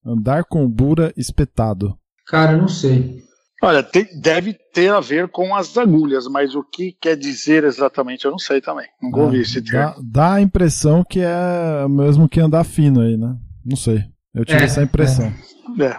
Andar 0.04 0.44
com 0.44 0.66
bura 0.68 1.12
espetado. 1.16 1.94
Cara, 2.26 2.52
eu 2.52 2.58
não 2.58 2.68
sei. 2.68 3.20
Olha, 3.62 3.82
tem- 3.82 4.06
deve 4.22 4.54
ter 4.72 4.90
a 4.90 5.00
ver 5.00 5.28
com 5.28 5.54
as 5.54 5.76
agulhas, 5.76 6.26
mas 6.26 6.54
o 6.54 6.62
que 6.64 6.92
quer 6.98 7.14
dizer 7.16 7.64
exatamente 7.64 8.24
eu 8.24 8.30
não 8.30 8.38
sei 8.38 8.60
também. 8.62 8.86
Nunca 9.02 9.20
ouvi 9.20 9.40
esse 9.42 9.60
termo. 9.60 9.94
Dá, 9.96 9.96
dá 10.02 10.32
a 10.34 10.40
impressão 10.40 11.04
que 11.04 11.20
é 11.20 11.86
mesmo 11.86 12.26
que 12.26 12.40
andar 12.40 12.64
fino 12.64 13.02
aí, 13.02 13.18
né? 13.18 13.36
Não 13.62 13.76
sei. 13.76 14.02
Eu 14.34 14.46
tive 14.46 14.60
É, 14.60 14.64
essa 14.64 14.82
impressão. 14.82 15.26
É. 15.78 15.90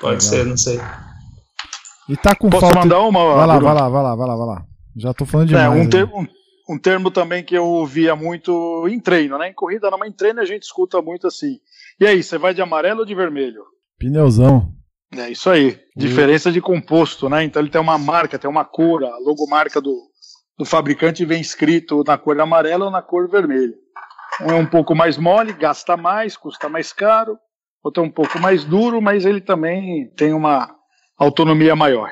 Pode 0.00 0.16
Legal. 0.16 0.20
ser, 0.20 0.44
não 0.44 0.56
sei. 0.58 0.78
E 2.10 2.16
tá 2.18 2.34
com 2.34 2.50
Posso 2.50 2.60
falta. 2.66 2.80
mandar 2.80 3.00
uma? 3.00 3.34
Vai 3.36 3.46
lá, 3.46 3.58
vai 3.58 3.74
lá, 3.74 3.88
vai 3.88 4.02
lá, 4.02 4.14
vai 4.14 4.26
lá, 4.28 4.36
vai 4.36 4.46
lá. 4.46 4.64
Já 4.96 5.12
tô 5.14 5.24
falando 5.24 5.48
É, 5.54 5.62
demais. 5.62 5.78
um, 5.78 5.82
aí. 5.82 5.88
termo, 5.90 6.20
um, 6.20 6.74
um 6.74 6.78
termo 6.78 7.10
também 7.10 7.44
que 7.44 7.54
eu 7.54 7.64
ouvia 7.64 8.14
muito 8.16 8.86
em 8.88 8.98
treino, 9.00 9.38
né? 9.38 9.48
Em 9.48 9.54
corrida 9.54 9.90
não, 9.90 9.98
mas 9.98 10.10
em 10.10 10.16
treino 10.16 10.40
a 10.40 10.44
gente 10.44 10.62
escuta 10.62 11.00
muito 11.02 11.26
assim. 11.26 11.58
E 12.00 12.06
aí, 12.06 12.22
você 12.22 12.38
vai 12.38 12.54
de 12.54 12.62
amarelo 12.62 13.00
ou 13.00 13.06
de 13.06 13.14
vermelho? 13.14 13.62
Pneuzão. 13.98 14.72
É 15.16 15.30
isso 15.30 15.48
aí. 15.48 15.78
Diferença 15.96 16.52
de 16.52 16.60
composto, 16.60 17.28
né? 17.28 17.42
Então 17.42 17.62
ele 17.62 17.70
tem 17.70 17.80
uma 17.80 17.96
marca, 17.96 18.38
tem 18.38 18.48
uma 18.48 18.64
cor, 18.64 19.02
a 19.04 19.18
logomarca 19.18 19.80
do, 19.80 19.94
do 20.58 20.64
fabricante 20.64 21.24
vem 21.24 21.40
escrito 21.40 22.04
na 22.06 22.18
cor 22.18 22.38
amarela 22.38 22.84
ou 22.84 22.90
na 22.90 23.00
cor 23.02 23.28
vermelha. 23.28 23.74
Um 24.42 24.50
é 24.50 24.54
um 24.54 24.66
pouco 24.66 24.94
mais 24.94 25.16
mole, 25.16 25.52
gasta 25.52 25.96
mais, 25.96 26.36
custa 26.36 26.68
mais 26.68 26.92
caro. 26.92 27.38
Outro 27.82 28.02
é 28.02 28.06
um 28.06 28.10
pouco 28.10 28.38
mais 28.38 28.64
duro, 28.64 29.00
mas 29.00 29.24
ele 29.24 29.40
também 29.40 30.10
tem 30.14 30.32
uma 30.34 30.68
autonomia 31.16 31.74
maior. 31.74 32.10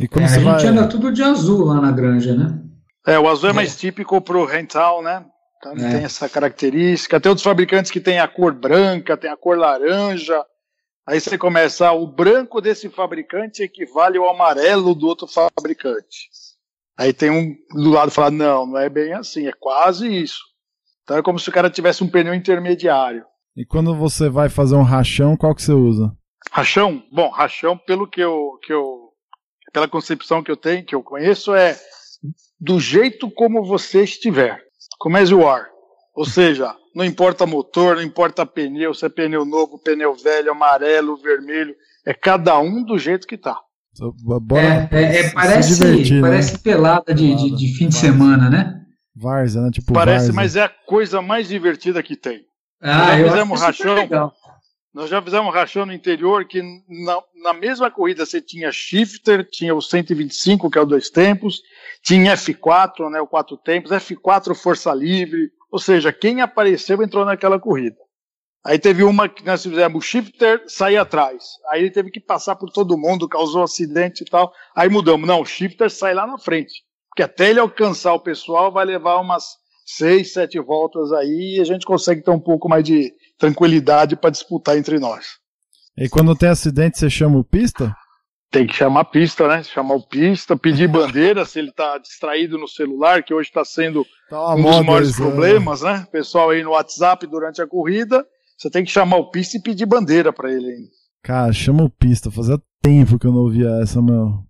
E 0.00 0.06
quando 0.08 0.22
É, 0.22 0.26
a 0.26 0.28
você 0.28 0.34
gente 0.40 0.44
vai. 0.44 0.66
anda 0.66 0.88
tudo 0.88 1.12
de 1.12 1.22
azul 1.22 1.64
lá 1.64 1.80
na 1.80 1.90
granja, 1.90 2.34
né? 2.36 2.58
É, 3.06 3.18
o 3.18 3.28
azul 3.28 3.48
é 3.48 3.52
É. 3.52 3.54
mais 3.54 3.76
típico 3.76 4.20
pro 4.20 4.44
rental, 4.44 5.02
né? 5.02 5.24
Então 5.58 5.72
ele 5.72 5.84
É. 5.84 5.90
tem 5.90 6.04
essa 6.04 6.28
característica. 6.28 7.18
Tem 7.20 7.30
outros 7.30 7.44
fabricantes 7.44 7.90
que 7.90 8.00
tem 8.00 8.20
a 8.20 8.28
cor 8.28 8.52
branca, 8.52 9.16
tem 9.16 9.30
a 9.30 9.36
cor 9.36 9.56
laranja. 9.58 10.44
Aí 11.06 11.20
você 11.20 11.38
começa, 11.38 11.88
ah, 11.88 11.92
o 11.92 12.06
branco 12.06 12.60
desse 12.60 12.88
fabricante 12.90 13.62
equivale 13.62 14.18
ao 14.18 14.28
amarelo 14.28 14.94
do 14.94 15.06
outro 15.06 15.26
fabricante. 15.26 16.28
Aí 16.98 17.12
tem 17.12 17.30
um 17.30 17.54
do 17.82 17.90
lado 17.90 18.10
que 18.10 18.14
fala, 18.14 18.30
não, 18.30 18.66
não 18.66 18.78
é 18.78 18.88
bem 18.90 19.14
assim, 19.14 19.46
é 19.46 19.52
quase 19.58 20.06
isso. 20.06 20.40
Então 21.02 21.16
é 21.16 21.22
como 21.22 21.38
se 21.38 21.48
o 21.48 21.52
cara 21.52 21.70
tivesse 21.70 22.04
um 22.04 22.08
pneu 22.10 22.34
intermediário. 22.34 23.24
E 23.56 23.64
quando 23.64 23.94
você 23.96 24.28
vai 24.28 24.48
fazer 24.50 24.74
um 24.76 24.82
rachão, 24.82 25.34
qual 25.36 25.54
que 25.54 25.62
você 25.62 25.72
usa? 25.72 26.12
Rachão? 26.52 27.02
Bom, 27.10 27.30
rachão, 27.30 27.76
pelo 27.78 28.06
que 28.06 28.20
eu, 28.20 28.58
que 28.62 28.72
eu. 28.72 29.07
Pela 29.72 29.88
concepção 29.88 30.42
que 30.42 30.50
eu 30.50 30.56
tenho, 30.56 30.84
que 30.84 30.94
eu 30.94 31.02
conheço, 31.02 31.54
é 31.54 31.76
do 32.60 32.80
jeito 32.80 33.30
como 33.30 33.64
você 33.64 34.02
estiver. 34.02 34.60
Como 34.98 35.16
as 35.16 35.30
you 35.30 35.46
are. 35.46 35.66
Ou 36.14 36.24
seja, 36.24 36.74
não 36.94 37.04
importa 37.04 37.46
motor, 37.46 37.96
não 37.96 38.02
importa 38.02 38.44
pneu, 38.44 38.92
se 38.92 39.06
é 39.06 39.08
pneu 39.08 39.44
novo, 39.44 39.78
pneu 39.78 40.14
velho, 40.14 40.50
amarelo, 40.50 41.16
vermelho, 41.16 41.74
é 42.04 42.12
cada 42.12 42.58
um 42.58 42.82
do 42.82 42.98
jeito 42.98 43.26
que 43.26 43.38
tá. 43.38 43.56
É, 44.90 44.96
é, 44.96 45.20
é, 45.20 45.30
parece, 45.30 45.74
divertir, 45.74 46.20
parece 46.20 46.52
né? 46.54 46.60
pelada 46.62 47.14
de, 47.14 47.34
de, 47.34 47.56
de 47.56 47.74
fim 47.74 47.88
de 47.88 47.96
semana, 47.96 48.48
né? 48.48 48.74
Várzea, 49.14 49.62
né? 49.62 49.70
Tipo 49.72 49.92
Parece, 49.92 50.26
várzea. 50.26 50.34
mas 50.34 50.56
é 50.56 50.62
a 50.62 50.68
coisa 50.68 51.20
mais 51.20 51.48
divertida 51.48 52.02
que 52.02 52.16
tem. 52.16 52.42
Ah, 52.80 53.06
Já 53.06 53.20
eu 53.20 53.28
fizemos 53.30 53.60
é 53.60 53.64
rachão? 53.64 54.32
Nós 54.98 55.08
já 55.08 55.22
fizemos 55.22 55.54
rachão 55.54 55.86
no 55.86 55.92
interior 55.92 56.44
que 56.44 56.60
na, 56.60 57.22
na 57.36 57.52
mesma 57.52 57.88
corrida 57.88 58.26
você 58.26 58.40
tinha 58.40 58.72
shifter, 58.72 59.48
tinha 59.48 59.72
o 59.72 59.80
125, 59.80 60.68
que 60.68 60.76
é 60.76 60.80
o 60.80 60.84
dois 60.84 61.08
tempos, 61.08 61.62
tinha 62.02 62.34
F4, 62.34 63.08
né, 63.08 63.20
o 63.20 63.26
quatro 63.28 63.56
tempos, 63.56 63.92
F4 63.92 64.56
força 64.56 64.92
livre, 64.92 65.52
ou 65.70 65.78
seja, 65.78 66.12
quem 66.12 66.40
apareceu 66.40 67.00
entrou 67.00 67.24
naquela 67.24 67.60
corrida. 67.60 67.96
Aí 68.66 68.76
teve 68.76 69.04
uma 69.04 69.28
que 69.28 69.46
nós 69.46 69.62
fizemos 69.62 70.04
o 70.04 70.04
shifter 70.04 70.64
sair 70.66 70.96
atrás, 70.96 71.44
aí 71.70 71.82
ele 71.82 71.92
teve 71.92 72.10
que 72.10 72.18
passar 72.18 72.56
por 72.56 72.68
todo 72.68 72.98
mundo, 72.98 73.28
causou 73.28 73.62
acidente 73.62 74.24
e 74.24 74.26
tal, 74.26 74.52
aí 74.74 74.88
mudamos, 74.88 75.28
não, 75.28 75.42
o 75.42 75.46
shifter 75.46 75.88
sai 75.88 76.12
lá 76.12 76.26
na 76.26 76.38
frente, 76.38 76.82
porque 77.08 77.22
até 77.22 77.50
ele 77.50 77.60
alcançar 77.60 78.14
o 78.14 78.20
pessoal 78.20 78.72
vai 78.72 78.84
levar 78.84 79.20
umas 79.20 79.44
seis, 79.86 80.32
sete 80.32 80.58
voltas 80.58 81.12
aí 81.12 81.56
e 81.56 81.60
a 81.60 81.64
gente 81.64 81.86
consegue 81.86 82.20
ter 82.20 82.32
um 82.32 82.40
pouco 82.40 82.68
mais 82.68 82.82
de 82.82 83.14
tranquilidade 83.38 84.16
para 84.16 84.30
disputar 84.30 84.76
entre 84.76 84.98
nós. 84.98 85.38
E 85.96 86.08
quando 86.08 86.36
tem 86.36 86.48
acidente, 86.48 86.98
você 86.98 87.08
chama 87.08 87.38
o 87.38 87.44
pista? 87.44 87.94
Tem 88.50 88.66
que 88.66 88.74
chamar 88.74 89.00
a 89.00 89.04
pista, 89.04 89.46
né? 89.46 89.62
Chamar 89.62 89.94
o 89.94 90.06
pista, 90.06 90.56
pedir 90.56 90.88
bandeira 90.88 91.44
se 91.44 91.58
ele 91.58 91.68
está 91.68 91.98
distraído 91.98 92.56
no 92.56 92.66
celular, 92.66 93.22
que 93.22 93.34
hoje 93.34 93.48
está 93.48 93.64
sendo 93.64 94.06
Tá 94.30 94.54
um 94.54 94.62
dos 94.62 94.80
maiores 94.80 95.18
né? 95.18 95.26
problemas, 95.26 95.82
né? 95.82 96.06
Pessoal 96.10 96.50
aí 96.50 96.62
no 96.62 96.70
WhatsApp 96.70 97.26
durante 97.26 97.60
a 97.60 97.66
corrida, 97.66 98.24
você 98.56 98.70
tem 98.70 98.84
que 98.84 98.90
chamar 98.90 99.16
o 99.18 99.30
pista 99.30 99.56
e 99.56 99.62
pedir 99.62 99.86
bandeira 99.86 100.32
para 100.32 100.50
ele 100.52 100.66
ainda. 100.66 100.88
Cara, 101.22 101.52
chama 101.52 101.84
o 101.84 101.90
pista. 101.90 102.30
Fazia 102.30 102.58
tempo 102.82 103.18
que 103.18 103.26
eu 103.26 103.32
não 103.32 103.40
ouvia 103.40 103.68
essa, 103.82 104.00
meu. 104.00 104.44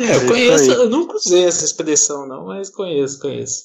É, 0.00 0.04
É 0.04 0.10
eu 0.10 0.16
isso 0.16 0.26
conheço, 0.26 0.72
eu 0.72 0.90
nunca 0.90 1.14
usei 1.16 1.44
essa 1.44 1.64
expressão, 1.64 2.26
não, 2.26 2.46
mas 2.46 2.68
conheço, 2.68 3.20
conheço. 3.20 3.64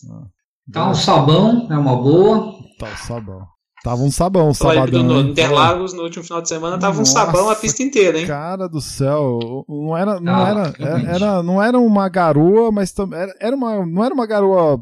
Então, 0.69 0.91
o 0.91 0.95
sabão 0.95 1.67
é 1.71 1.77
uma 1.77 1.95
boa. 1.95 2.53
Tá 2.77 2.95
sabão. 2.97 3.47
Tava 3.83 4.01
um 4.03 4.11
sabão, 4.11 4.49
um 4.49 4.53
sabadão. 4.53 5.03
no? 5.03 5.19
Interlagos, 5.21 5.91
no 5.93 6.03
último 6.03 6.23
final 6.23 6.41
de 6.41 6.47
semana, 6.49 6.77
tava 6.77 6.97
um 6.97 6.99
Nossa, 6.99 7.11
sabão 7.13 7.49
a 7.49 7.55
pista 7.55 7.81
inteira, 7.81 8.19
hein? 8.19 8.27
Cara 8.27 8.67
do 8.69 8.79
céu, 8.79 9.65
não 9.67 9.97
era, 9.97 10.19
não 10.19 10.33
Ah, 10.35 10.49
era, 10.49 10.75
realmente. 10.77 11.09
era, 11.09 11.43
não 11.43 11.63
era 11.63 11.79
uma 11.79 12.07
garoa, 12.07 12.71
mas 12.71 12.91
tam- 12.91 13.13
era, 13.13 13.33
era 13.39 13.55
uma, 13.55 13.83
não 13.85 14.03
era 14.03 14.13
uma 14.13 14.27
garoa 14.27 14.79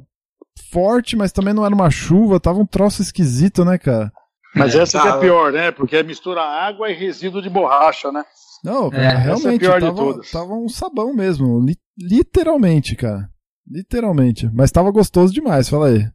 forte, 0.72 1.16
mas 1.16 1.32
também 1.32 1.54
não 1.54 1.66
era 1.66 1.74
uma 1.74 1.90
chuva, 1.90 2.40
tava 2.40 2.60
um 2.60 2.66
troço 2.66 3.02
esquisito, 3.02 3.64
né, 3.64 3.78
cara? 3.78 4.12
Mas 4.54 4.76
É, 4.76 4.80
essa 4.80 5.00
que 5.00 5.08
é 5.08 5.20
pior, 5.20 5.52
né? 5.54 5.72
Porque 5.72 5.96
é 5.96 6.04
mistura 6.04 6.42
água 6.42 6.90
e 6.90 6.94
resíduo 6.94 7.42
de 7.42 7.50
borracha, 7.50 8.12
né? 8.12 8.24
Não, 8.64 8.88
É, 8.88 8.90
cara, 8.90 9.08
essa 9.08 9.20
é 9.20 9.22
realmente 9.22 9.60
pior 9.60 9.80
de 9.80 9.86
tava, 9.88 9.96
todas. 9.96 10.30
tava 10.32 10.54
um 10.54 10.68
sabão 10.68 11.14
mesmo, 11.14 11.60
li- 11.62 11.78
literalmente, 11.98 12.96
cara. 12.98 13.30
Literalmente, 13.66 14.50
mas 14.54 14.72
tava 14.72 14.92
gostoso 14.92 15.32
demais, 15.34 15.70
fala 15.70 15.88
aí. 15.88 16.06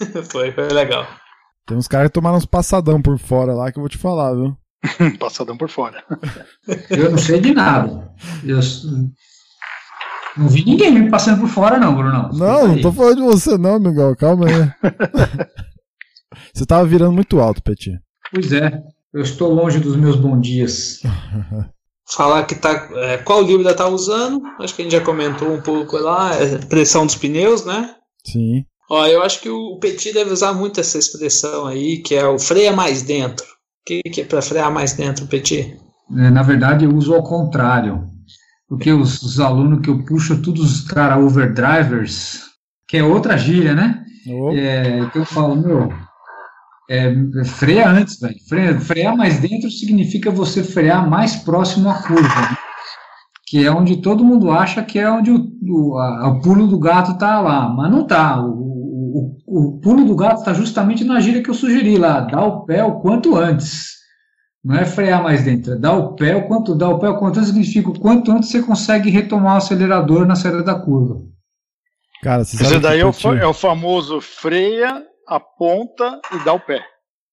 foi, 0.30 0.50
foi 0.52 0.68
legal. 0.68 1.06
Tem 1.66 1.76
uns 1.76 1.88
caras 1.88 2.08
que 2.08 2.14
tomaram 2.14 2.36
uns 2.36 2.46
passadão 2.46 3.00
por 3.00 3.18
fora 3.18 3.54
lá 3.54 3.70
que 3.70 3.78
eu 3.78 3.82
vou 3.82 3.88
te 3.88 3.98
falar, 3.98 4.34
viu? 4.34 4.56
Passadão 5.18 5.56
por 5.56 5.68
fora. 5.68 6.02
Eu 6.90 7.12
não 7.12 7.18
sei 7.18 7.40
de 7.40 7.54
nada. 7.54 8.12
Eu 8.44 8.58
não 10.36 10.48
vi 10.48 10.64
ninguém 10.64 10.90
me 10.90 11.10
passando 11.10 11.40
por 11.40 11.48
fora, 11.48 11.78
não, 11.78 11.94
Bruno. 11.94 12.30
Não, 12.32 12.68
não 12.68 12.80
tô 12.80 12.90
falando 12.90 13.16
de 13.16 13.22
você 13.22 13.58
não, 13.58 13.78
Miguel, 13.78 14.16
calma 14.16 14.46
aí. 14.46 14.72
Você 16.54 16.66
tava 16.66 16.86
virando 16.86 17.12
muito 17.12 17.40
alto, 17.40 17.62
Petit. 17.62 17.98
Pois 18.30 18.52
é, 18.52 18.82
eu 19.12 19.22
estou 19.22 19.52
longe 19.52 19.78
dos 19.78 19.96
meus 19.96 20.16
bons 20.16 20.40
dias. 20.40 21.00
Falar 22.10 22.44
que 22.44 22.54
tá. 22.54 22.88
É, 22.94 23.18
qual 23.18 23.42
livro 23.42 23.74
tá 23.74 23.86
usando? 23.86 24.42
Acho 24.58 24.74
que 24.74 24.82
a 24.82 24.84
gente 24.84 24.92
já 24.92 25.00
comentou 25.02 25.52
um 25.52 25.62
pouco 25.62 25.96
lá, 25.98 26.34
é 26.34 26.58
pressão 26.58 27.06
dos 27.06 27.14
pneus, 27.14 27.64
né? 27.64 27.94
Sim. 28.26 28.64
Ó, 28.92 29.06
eu 29.06 29.22
acho 29.22 29.40
que 29.40 29.48
o 29.48 29.78
Petit 29.78 30.12
deve 30.12 30.30
usar 30.34 30.52
muito 30.52 30.78
essa 30.78 30.98
expressão 30.98 31.66
aí, 31.66 32.02
que 32.02 32.14
é 32.14 32.26
o 32.26 32.38
freia 32.38 32.74
mais 32.74 33.00
dentro. 33.00 33.46
O 33.46 33.84
que, 33.86 34.02
que 34.02 34.20
é 34.20 34.24
para 34.26 34.42
frear 34.42 34.70
mais 34.70 34.92
dentro, 34.92 35.26
Petit? 35.26 35.78
É, 36.14 36.30
na 36.30 36.42
verdade, 36.42 36.84
eu 36.84 36.94
uso 36.94 37.14
ao 37.14 37.22
contrário. 37.22 38.06
Porque 38.68 38.92
os, 38.92 39.22
os 39.22 39.40
alunos 39.40 39.80
que 39.80 39.88
eu 39.88 40.04
puxo, 40.04 40.42
todos 40.42 40.62
os 40.62 40.80
caras 40.82 41.24
overdrivers, 41.24 42.42
que 42.86 42.98
é 42.98 43.02
outra 43.02 43.38
gíria, 43.38 43.74
né? 43.74 44.04
Oh. 44.28 44.52
É, 44.54 45.08
que 45.10 45.20
eu 45.20 45.24
falo, 45.24 45.56
meu, 45.56 45.90
é, 46.90 47.14
freia 47.46 47.88
antes, 47.88 48.20
velho. 48.20 48.36
Freia, 48.46 48.78
frear 48.78 49.16
mais 49.16 49.40
dentro 49.40 49.70
significa 49.70 50.30
você 50.30 50.62
frear 50.62 51.08
mais 51.08 51.34
próximo 51.36 51.88
à 51.88 51.94
curva, 51.94 52.40
né? 52.42 52.58
que 53.52 53.66
é 53.66 53.70
onde 53.70 53.98
todo 53.98 54.24
mundo 54.24 54.50
acha 54.50 54.82
que 54.82 54.98
é 54.98 55.10
onde 55.10 55.30
o, 55.30 55.46
o, 55.62 55.98
a, 55.98 56.28
o 56.28 56.40
pulo 56.40 56.66
do 56.66 56.78
gato 56.78 57.18
tá 57.18 57.38
lá, 57.38 57.68
mas 57.68 57.90
não 57.90 58.06
tá. 58.06 58.42
O, 58.42 58.71
o, 59.12 59.36
o 59.46 59.80
pulo 59.80 60.04
do 60.04 60.16
gato 60.16 60.38
está 60.38 60.52
justamente 60.52 61.04
na 61.04 61.20
gíria 61.20 61.42
que 61.42 61.50
eu 61.50 61.54
sugeri 61.54 61.96
lá, 61.96 62.20
dar 62.20 62.44
o 62.44 62.64
pé 62.64 62.82
o 62.84 63.00
quanto 63.00 63.36
antes. 63.36 63.92
Não 64.64 64.76
é 64.76 64.84
frear 64.84 65.22
mais 65.22 65.44
dentro, 65.44 65.72
é 65.72 65.76
dar 65.76 65.92
o 65.92 66.14
pé 66.14 66.36
o 66.36 66.46
quanto 66.46 66.74
dar 66.74 66.88
o 66.90 66.98
pé 66.98 67.08
o 67.08 67.18
quanto 67.18 67.38
antes 67.38 67.48
significa 67.48 67.90
o 67.90 67.98
quanto 67.98 68.30
antes 68.30 68.48
você 68.48 68.62
consegue 68.62 69.10
retomar 69.10 69.54
o 69.54 69.58
acelerador 69.58 70.24
na 70.24 70.36
saída 70.36 70.62
da 70.62 70.74
curva. 70.74 71.20
Cara, 72.22 72.44
você 72.44 72.54
Esse 72.54 72.64
sabe 72.66 72.78
daí 72.78 72.98
que 72.98 73.26
é 73.26 73.30
o, 73.30 73.34
é 73.34 73.46
o 73.46 73.52
famoso 73.52 74.20
freia, 74.20 75.02
aponta 75.26 76.20
e 76.32 76.44
dá 76.44 76.52
o 76.52 76.60
pé. 76.60 76.80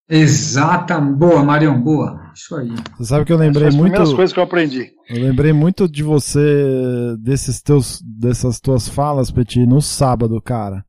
Exata, 0.10 1.00
boa, 1.00 1.44
Marião, 1.44 1.80
boa. 1.80 2.32
Isso 2.34 2.56
aí. 2.56 2.74
Você 2.98 3.06
sabe 3.06 3.26
que 3.26 3.32
eu 3.32 3.38
lembrei 3.38 3.68
Essas 3.68 3.76
muito. 3.76 3.92
primeiras 3.92 4.16
coisas 4.16 4.34
que 4.34 4.40
eu 4.40 4.44
aprendi. 4.44 4.92
Eu 5.08 5.22
lembrei 5.22 5.54
muito 5.54 5.88
de 5.88 6.02
você, 6.02 7.16
desses 7.20 7.62
teus, 7.62 8.02
dessas 8.02 8.60
tuas 8.60 8.88
falas, 8.88 9.30
Petit, 9.30 9.68
no 9.68 9.80
sábado, 9.80 10.42
cara. 10.42 10.84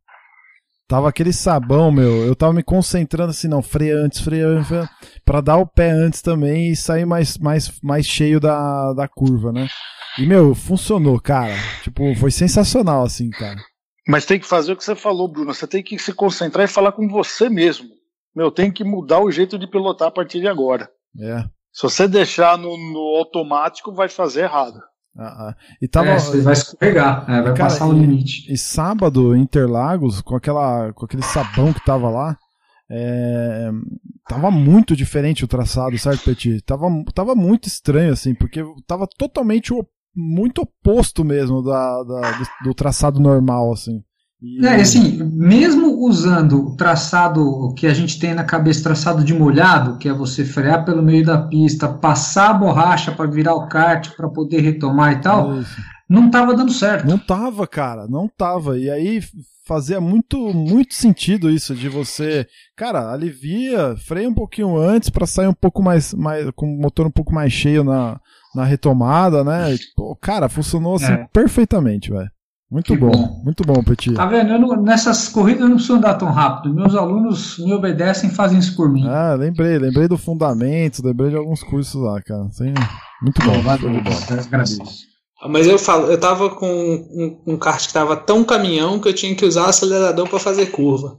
Tava 0.91 1.09
aquele 1.09 1.33
sabão, 1.33 1.93
meu. 1.93 2.27
Eu 2.27 2.35
tava 2.35 2.53
me 2.53 2.65
concentrando 2.65 3.31
assim, 3.31 3.47
não, 3.47 3.63
freia 3.63 3.95
antes, 3.95 4.19
freia 4.19 4.45
antes, 4.45 4.73
pra 5.25 5.41
dar 5.41 5.57
o 5.57 5.65
pé 5.65 5.89
antes 5.89 6.21
também 6.21 6.73
e 6.73 6.75
sair 6.75 7.07
mais, 7.07 7.39
mais, 7.39 7.81
mais 7.81 8.05
cheio 8.05 8.41
da, 8.41 8.93
da 8.93 9.07
curva, 9.07 9.53
né? 9.53 9.69
E, 10.19 10.27
meu, 10.27 10.53
funcionou, 10.53 11.21
cara. 11.21 11.55
Tipo, 11.85 12.13
foi 12.17 12.33
sensacional, 12.33 13.05
assim, 13.05 13.31
cara. 13.31 13.61
Mas 14.09 14.27
tem 14.27 14.41
que 14.41 14.47
fazer 14.47 14.73
o 14.73 14.77
que 14.77 14.83
você 14.83 14.97
falou, 14.97 15.29
Bruno. 15.29 15.55
Você 15.55 15.65
tem 15.65 15.81
que 15.81 15.97
se 15.97 16.13
concentrar 16.13 16.65
e 16.65 16.73
falar 16.73 16.91
com 16.91 17.07
você 17.07 17.49
mesmo. 17.49 17.89
Meu, 18.35 18.51
tem 18.51 18.73
que 18.73 18.83
mudar 18.83 19.21
o 19.21 19.31
jeito 19.31 19.57
de 19.57 19.69
pilotar 19.69 20.09
a 20.09 20.13
partir 20.13 20.41
de 20.41 20.49
agora. 20.49 20.91
É. 21.21 21.45
Se 21.73 21.85
você 21.85 22.09
deixar 22.09 22.59
no, 22.59 22.77
no 22.77 23.17
automático, 23.17 23.95
vai 23.95 24.09
fazer 24.09 24.43
errado. 24.43 24.81
Ah. 25.23 25.55
E 25.83 25.87
tava. 25.87 26.09
É, 26.09 26.19
você 26.19 26.41
vai 26.41 26.55
escorregar, 26.55 27.25
é, 27.29 27.43
vai 27.43 27.53
Cara, 27.55 27.71
passar 27.71 27.87
o 27.87 27.95
e- 27.95 28.01
limite. 28.01 28.51
E 28.53 28.57
sábado, 28.57 29.37
em 29.37 29.43
Interlagos, 29.43 30.21
com, 30.23 30.35
aquela, 30.35 30.93
com 30.95 31.05
aquele 31.05 31.23
sabão 31.23 31.73
que 31.75 31.85
tava 31.85 32.09
lá, 32.09 32.37
é, 32.91 33.71
tava 34.29 34.51
muito 34.51 34.97
diferente 34.97 35.45
o 35.45 35.49
traçado, 35.49 35.97
certo, 35.99 36.25
Petit? 36.25 36.63
Tava, 36.63 36.87
tava 37.15 37.35
muito 37.35 37.69
estranho, 37.69 38.13
assim, 38.13 38.35
porque 38.35 38.63
tava 38.87 39.07
totalmente 39.19 39.73
muito 40.17 40.63
oposto 40.63 41.25
mesmo 41.25 41.63
da, 41.63 42.03
da- 42.03 42.31
do, 42.39 42.47
do 42.71 42.75
traçado 42.75 43.21
normal, 43.21 43.73
assim. 43.73 44.03
E- 44.43 44.65
É, 44.65 44.77
assim, 44.77 45.23
mesmo 45.23 45.99
usando 46.05 46.69
o 46.69 46.77
traçado 46.77 47.75
que 47.75 47.87
a 47.87 47.93
gente 47.95 48.19
tem 48.19 48.35
na 48.35 48.45
cabeça, 48.45 48.83
traçado 48.83 49.23
de 49.23 49.35
molhado, 49.35 49.99
que 49.99 50.09
é 50.09 50.13
você 50.13 50.45
frear 50.45 50.85
pelo 50.85 51.03
meio 51.03 51.25
da 51.25 51.39
pista, 51.39 51.89
passar 51.89 52.51
a 52.51 52.55
borracha 52.55 53.13
para 53.13 53.31
virar 53.31 53.55
o 53.55 53.69
kart 53.69 54.11
para 54.17 54.29
poder 54.29 54.61
retomar 54.61 55.13
e 55.13 55.21
tal, 55.21 55.59
Isso. 55.59 55.77
não 56.09 56.27
estava 56.27 56.55
dando 56.55 56.73
certo. 56.73 57.07
Não 57.07 57.19
tava, 57.19 57.67
cara, 57.67 58.07
não 58.09 58.27
tava. 58.29 58.79
E 58.79 58.89
aí 58.91 59.21
fazia 59.67 60.01
muito, 60.01 60.53
muito 60.55 60.95
sentido 60.95 61.49
isso 61.51 61.75
de 61.75 61.89
você, 61.89 62.47
cara, 62.77 63.13
alivia, 63.13 63.95
freia 63.97 64.29
um 64.29 64.35
pouquinho 64.35 64.77
antes 64.77 65.11
pra 65.11 65.27
sair 65.27 65.47
um 65.47 65.55
pouco 65.55 65.83
mais, 65.83 66.13
mais 66.15 66.51
com 66.57 66.67
o 66.67 66.81
motor 66.81 67.07
um 67.07 67.11
pouco 67.11 67.33
mais 67.33 67.53
cheio 67.53 67.85
na, 67.85 68.19
na 68.55 68.65
retomada, 68.65 69.45
né? 69.45 69.77
Pô, 69.95 70.17
cara, 70.17 70.49
funcionou 70.49 70.97
assim 70.97 71.13
É. 71.13 71.29
perfeitamente, 71.33 72.11
velho. 72.11 72.29
Muito 72.71 72.97
bom, 72.97 73.11
bom. 73.11 73.41
muito 73.43 73.65
bom, 73.65 73.83
Petit. 73.83 74.15
Tá 74.15 74.27
vendo? 74.27 74.53
Eu 74.53 74.59
não- 74.61 74.81
nessas 74.81 75.29
corridas 75.29 75.63
eu 75.63 75.69
não 75.69 75.75
preciso 75.77 75.97
andar 75.99 76.15
tão 76.15 76.31
rápido. 76.31 76.73
Meus 76.73 76.95
alunos 76.95 77.59
me 77.59 77.73
obedecem 77.73 78.31
e 78.31 78.33
fazem 78.33 78.59
isso 78.61 78.77
por 78.77 78.89
mim. 78.91 79.05
Ah, 79.09 79.35
lembrei, 79.35 79.77
lembrei 79.79 80.07
do 80.07 80.17
fundamento, 80.17 81.05
lembrei 81.05 81.31
de 81.31 81.37
alguns 81.37 81.63
cursos 81.65 82.01
lá, 82.01 82.23
cara. 82.23 82.45
Assim, 82.45 82.73
muito 83.23 83.43
bom. 83.45 83.59
A 83.59 83.77
bola. 83.77 84.03
Deus, 84.03 84.47
agradeço. 84.47 85.11
Mas 85.49 85.67
eu 85.67 85.79
falo, 85.79 86.07
eu 86.07 86.21
tava 86.21 86.51
com 86.51 86.67
um, 86.71 87.55
um 87.55 87.57
kart 87.59 87.85
que 87.87 87.93
tava 87.93 88.15
tão 88.17 88.45
caminhão 88.45 89.01
que 89.01 89.09
eu 89.09 89.15
tinha 89.15 89.35
que 89.35 89.45
usar 89.45 89.63
o 89.67 89.71
acelerador 89.71 90.29
para 90.29 90.39
fazer 90.39 90.67
curva. 90.67 91.17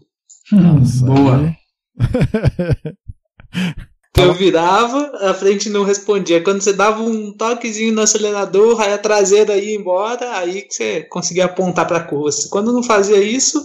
Nossa, 0.52 1.06
Boa. 1.06 1.56
Eu 4.24 4.34
virava, 4.34 5.12
a 5.30 5.34
frente 5.34 5.70
não 5.70 5.84
respondia. 5.84 6.44
Quando 6.44 6.62
você 6.62 6.74
dava 6.74 7.02
um 7.02 7.32
toquezinho 7.32 7.94
no 7.94 8.02
acelerador, 8.02 8.80
aí 8.80 8.94
a 8.94 8.98
traseira 8.98 9.58
ia 9.58 9.76
embora, 9.76 10.38
aí 10.38 10.62
que 10.64 10.74
você 10.74 11.04
conseguia 11.04 11.46
apontar 11.46 11.88
pra 11.88 12.04
curva. 12.04 12.30
Quando 12.50 12.74
não 12.74 12.84
fazia 12.84 13.22
isso, 13.22 13.62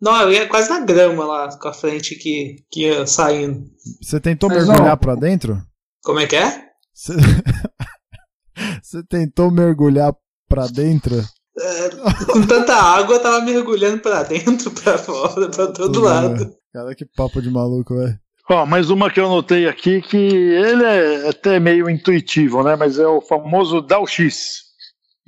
não, 0.00 0.20
eu 0.22 0.32
ia 0.32 0.48
quase 0.48 0.68
na 0.68 0.80
grama 0.80 1.24
lá 1.24 1.58
com 1.58 1.68
a 1.68 1.72
frente 1.72 2.14
que, 2.16 2.56
que 2.70 2.82
ia 2.82 3.06
saindo. 3.06 3.64
Você 4.02 4.20
tentou 4.20 4.48
Mas, 4.48 4.66
mergulhar 4.66 4.92
ó, 4.92 4.96
pra 4.96 5.14
dentro? 5.14 5.60
Como 6.04 6.20
é 6.20 6.26
que 6.26 6.36
é? 6.36 6.64
Você... 6.94 7.14
Você 8.82 9.02
tentou 9.02 9.50
mergulhar 9.50 10.14
pra 10.48 10.66
dentro? 10.66 11.16
É, 11.58 11.88
com 12.30 12.46
tanta 12.46 12.74
água, 12.74 13.16
eu 13.16 13.22
tava 13.22 13.44
mergulhando 13.44 14.00
pra 14.00 14.22
dentro, 14.22 14.70
pra 14.70 14.96
fora, 14.98 15.48
pra 15.50 15.66
todo 15.68 16.00
lado. 16.00 16.54
Cara, 16.72 16.94
que 16.94 17.04
papo 17.04 17.40
de 17.40 17.50
maluco, 17.50 17.94
velho. 17.96 18.18
Ó, 18.48 18.64
mais 18.64 18.90
uma 18.90 19.10
que 19.10 19.18
eu 19.18 19.28
notei 19.28 19.68
aqui 19.68 20.00
que 20.00 20.16
ele 20.16 20.84
é 20.84 21.28
até 21.28 21.58
meio 21.58 21.90
intuitivo, 21.90 22.62
né? 22.62 22.76
Mas 22.76 22.96
é 22.98 23.06
o 23.06 23.20
famoso 23.20 23.80
Dow 23.80 24.06
X. 24.06 24.62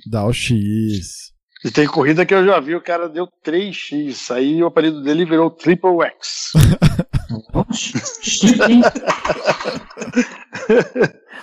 Dá 0.08 0.24
o 0.24 0.32
X. 0.32 1.32
E 1.64 1.70
tem 1.72 1.88
corrida 1.88 2.24
que 2.24 2.32
eu 2.32 2.46
já 2.46 2.60
vi, 2.60 2.76
o 2.76 2.80
cara 2.80 3.08
deu 3.08 3.26
3x. 3.44 4.32
Aí 4.32 4.62
o 4.62 4.68
apelido 4.68 5.02
dele 5.02 5.24
virou 5.24 5.50
Triple 5.50 6.00
X. 6.02 6.52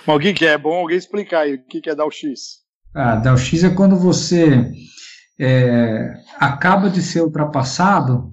O 0.06 0.20
que, 0.20 0.32
que 0.32 0.46
é? 0.46 0.52
É 0.52 0.58
bom 0.58 0.74
alguém 0.74 0.96
explicar 0.96 1.40
aí 1.40 1.54
o 1.54 1.66
que, 1.66 1.80
que 1.80 1.90
é 1.90 1.94
Dow 1.94 2.10
X. 2.10 2.58
Ah, 2.94 3.16
Del 3.16 3.36
X 3.36 3.64
é 3.64 3.70
quando 3.70 3.96
você 3.96 4.70
é, 5.38 6.14
acaba 6.38 6.88
de 6.88 7.02
ser 7.02 7.22
ultrapassado 7.22 8.32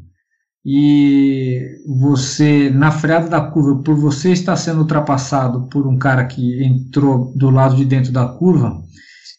e 0.66 1.62
você, 1.86 2.70
na 2.70 2.90
freada 2.90 3.28
da 3.28 3.42
curva, 3.42 3.84
por 3.84 3.96
você 3.96 4.32
estar 4.32 4.56
sendo 4.56 4.80
ultrapassado 4.80 5.68
por 5.68 5.86
um 5.86 5.98
cara 5.98 6.26
que 6.26 6.64
entrou 6.64 7.34
do 7.36 7.50
lado 7.50 7.76
de 7.76 7.84
dentro 7.84 8.14
da 8.14 8.26
curva, 8.26 8.82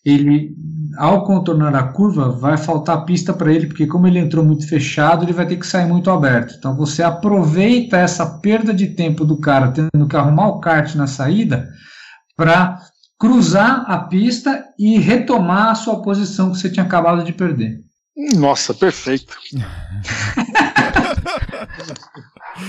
ele, 0.05 0.55
ao 0.99 1.25
contornar 1.25 1.75
a 1.75 1.85
curva, 1.85 2.29
vai 2.29 2.59
faltar 2.59 3.07
pista 3.07 3.33
para 3.33 3.51
ele, 3.51 3.67
porque 3.67 3.87
como 3.87 4.07
ele 4.07 4.19
entrou 4.19 4.45
muito 4.45 4.69
fechado, 4.69 5.25
ele 5.25 5.33
vai 5.33 5.47
ter 5.47 5.57
que 5.57 5.67
sair 5.67 5.87
muito 5.87 6.11
aberto. 6.11 6.57
Então 6.59 6.77
você 6.77 7.03
aproveita 7.03 7.97
essa 7.97 8.27
perda 8.41 8.75
de 8.75 8.89
tempo 8.89 9.25
do 9.25 9.39
cara 9.39 9.73
tendo 9.73 10.07
que 10.07 10.17
arrumar 10.17 10.49
o 10.49 10.61
kart 10.61 10.95
na 10.95 11.07
saída 11.07 11.67
para 12.37 12.79
cruzar 13.19 13.91
a 13.91 13.99
pista 13.99 14.63
e 14.79 14.99
retomar 14.99 15.71
a 15.71 15.75
sua 15.75 16.03
posição 16.03 16.53
que 16.53 16.59
você 16.59 16.69
tinha 16.69 16.85
acabado 16.85 17.25
de 17.25 17.33
perder. 17.33 17.81
Nossa, 18.37 18.75
perfeito. 18.75 19.39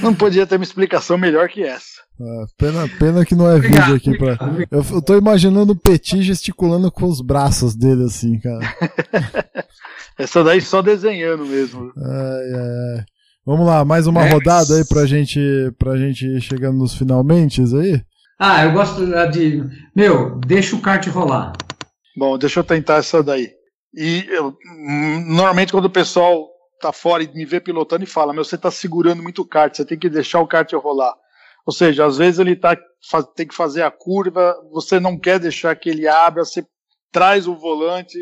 Não 0.02 0.14
podia 0.14 0.46
ter 0.48 0.56
uma 0.56 0.64
explicação 0.64 1.18
melhor 1.18 1.48
que 1.50 1.64
essa. 1.64 2.02
Ah, 2.20 2.46
pena, 2.58 2.88
pena 3.00 3.26
que 3.26 3.36
não 3.36 3.50
é 3.50 3.60
vídeo 3.60 3.96
aqui 3.96 4.18
pra. 4.18 4.38
Eu, 4.72 4.86
eu 4.94 5.02
tô 5.02 5.18
imaginando 5.18 5.74
o 5.74 5.76
Petit 5.76 6.22
gesticulando 6.24 6.92
com 6.92 7.06
os 7.06 7.22
braços 7.22 7.76
dele 7.76 8.06
assim, 8.06 8.40
cara. 8.40 8.60
Essa 10.18 10.44
daí 10.44 10.62
só 10.62 10.82
desenhando 10.82 11.46
mesmo. 11.46 11.92
Ai, 11.98 12.54
ai, 12.54 12.98
ai. 13.00 13.06
Vamos 13.46 13.68
lá, 13.68 13.84
mais 13.86 14.08
uma 14.08 14.26
É. 14.26 14.32
rodada 14.32 14.76
aí 14.76 14.86
pra 14.88 15.06
gente, 15.06 15.40
pra 15.78 15.98
gente 15.98 16.26
ir 16.26 16.42
chegando 16.42 16.78
nos 16.78 16.96
finalmente 16.96 17.62
aí. 17.62 18.02
Ah, 18.40 18.64
eu 18.64 18.72
gosto 18.72 19.06
de. 19.32 19.62
Meu, 19.96 20.40
deixa 20.40 20.76
o 20.76 20.82
kart 20.82 21.06
rolar. 21.08 21.54
Bom, 22.18 22.38
deixa 22.38 22.60
eu 22.62 22.64
tentar 22.64 22.96
essa 22.96 23.22
daí. 23.22 23.50
E 23.94 24.26
eu, 24.30 24.48
hum, 24.50 25.26
normalmente 25.28 25.72
quando 25.72 25.86
o 25.86 25.90
pessoal 25.92 26.48
tá 26.80 26.92
fora 26.92 27.24
e 27.24 27.34
me 27.34 27.46
vê 27.46 27.60
pilotando 27.60 28.04
e 28.04 28.08
fala, 28.08 28.34
meu, 28.34 28.44
você 28.44 28.58
tá 28.58 28.70
segurando 28.72 29.22
muito 29.24 29.42
o 29.42 29.48
kart, 29.48 29.76
você 29.76 29.86
tem 29.86 29.98
que 29.98 30.10
deixar 30.10 30.40
o 30.42 30.48
kart 30.48 30.72
rolar. 30.74 31.14
Ou 31.66 31.74
seja, 31.74 32.06
às 32.06 32.18
vezes 32.18 32.40
ele 32.40 32.56
tá, 32.56 32.78
fa- 33.10 33.24
tem 33.24 33.48
que 33.48 33.56
fazer 33.56 33.82
a 33.82 33.92
curva, 33.92 34.56
você 34.72 35.00
não 35.00 35.18
quer 35.18 35.40
deixar 35.40 35.76
que 35.76 35.90
ele 35.90 36.08
abra, 36.08 36.46
você 36.46 36.66
traz 37.12 37.48
o 37.48 37.56
volante, 37.56 38.18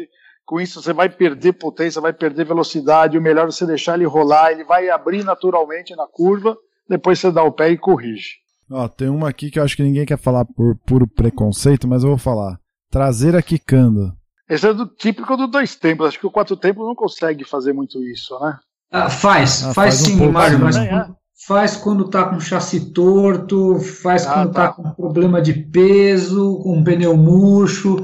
com 0.46 0.62
isso 0.62 0.82
você 0.82 0.94
vai 0.94 1.10
perder 1.10 1.54
potência, 1.54 2.00
vai 2.02 2.14
perder 2.14 2.46
velocidade, 2.46 3.18
o 3.18 3.22
melhor 3.22 3.48
é 3.48 3.52
você 3.52 3.66
deixar 3.66 3.96
ele 3.96 4.06
rolar, 4.06 4.52
ele 4.52 4.64
vai 4.64 4.90
abrir 4.90 5.24
naturalmente 5.24 5.96
na 5.96 6.08
curva, 6.08 6.56
depois 6.88 7.20
você 7.20 7.32
dá 7.32 7.44
o 7.44 7.52
pé 7.52 7.70
e 7.72 7.78
corrige. 7.78 8.36
Ó, 8.72 8.88
tem 8.88 9.10
uma 9.10 9.30
aqui 9.30 9.52
que 9.52 9.60
eu 9.60 9.64
acho 9.64 9.76
que 9.76 9.84
ninguém 9.84 10.06
quer 10.06 10.18
falar 10.18 10.46
por 10.46 10.78
puro 10.86 11.08
preconceito, 11.08 11.88
mas 11.88 12.04
eu 12.04 12.10
vou 12.10 12.18
falar. 12.18 12.58
Traseira 12.90 13.42
quicando. 13.42 14.14
Esse 14.50 14.68
é 14.68 14.74
do 14.74 14.86
típico 14.88 15.36
do 15.38 15.48
dois 15.48 15.76
tempos. 15.76 16.08
Acho 16.08 16.20
que 16.20 16.28
o 16.28 16.32
quatro 16.32 16.56
tempos 16.58 16.86
não 16.86 16.96
consegue 16.96 17.44
fazer 17.46 17.74
muito 17.74 18.04
isso, 18.04 18.38
né? 18.40 18.58
Ah, 18.92 19.10
faz, 19.10 19.64
Ah, 19.64 19.74
faz, 19.74 19.96
faz 19.96 20.02
um 20.02 20.06
sim, 20.06 20.18
pouco 20.18 20.34
Mário, 20.34 20.60
mas 20.60 20.76
né? 20.76 20.88
quando- 20.90 21.16
faz 21.48 21.76
quando 21.78 22.10
tá 22.10 22.26
com 22.26 22.40
chassi 22.40 22.92
torto, 22.94 23.80
faz 23.80 24.26
Ah, 24.28 24.34
quando 24.34 24.54
tá. 24.54 24.68
tá. 24.68 24.74
com 24.74 24.92
problema 24.92 25.42
de 25.42 25.54
peso, 25.54 26.60
com 26.62 26.84
pneu 26.84 27.18
murcho. 27.18 27.96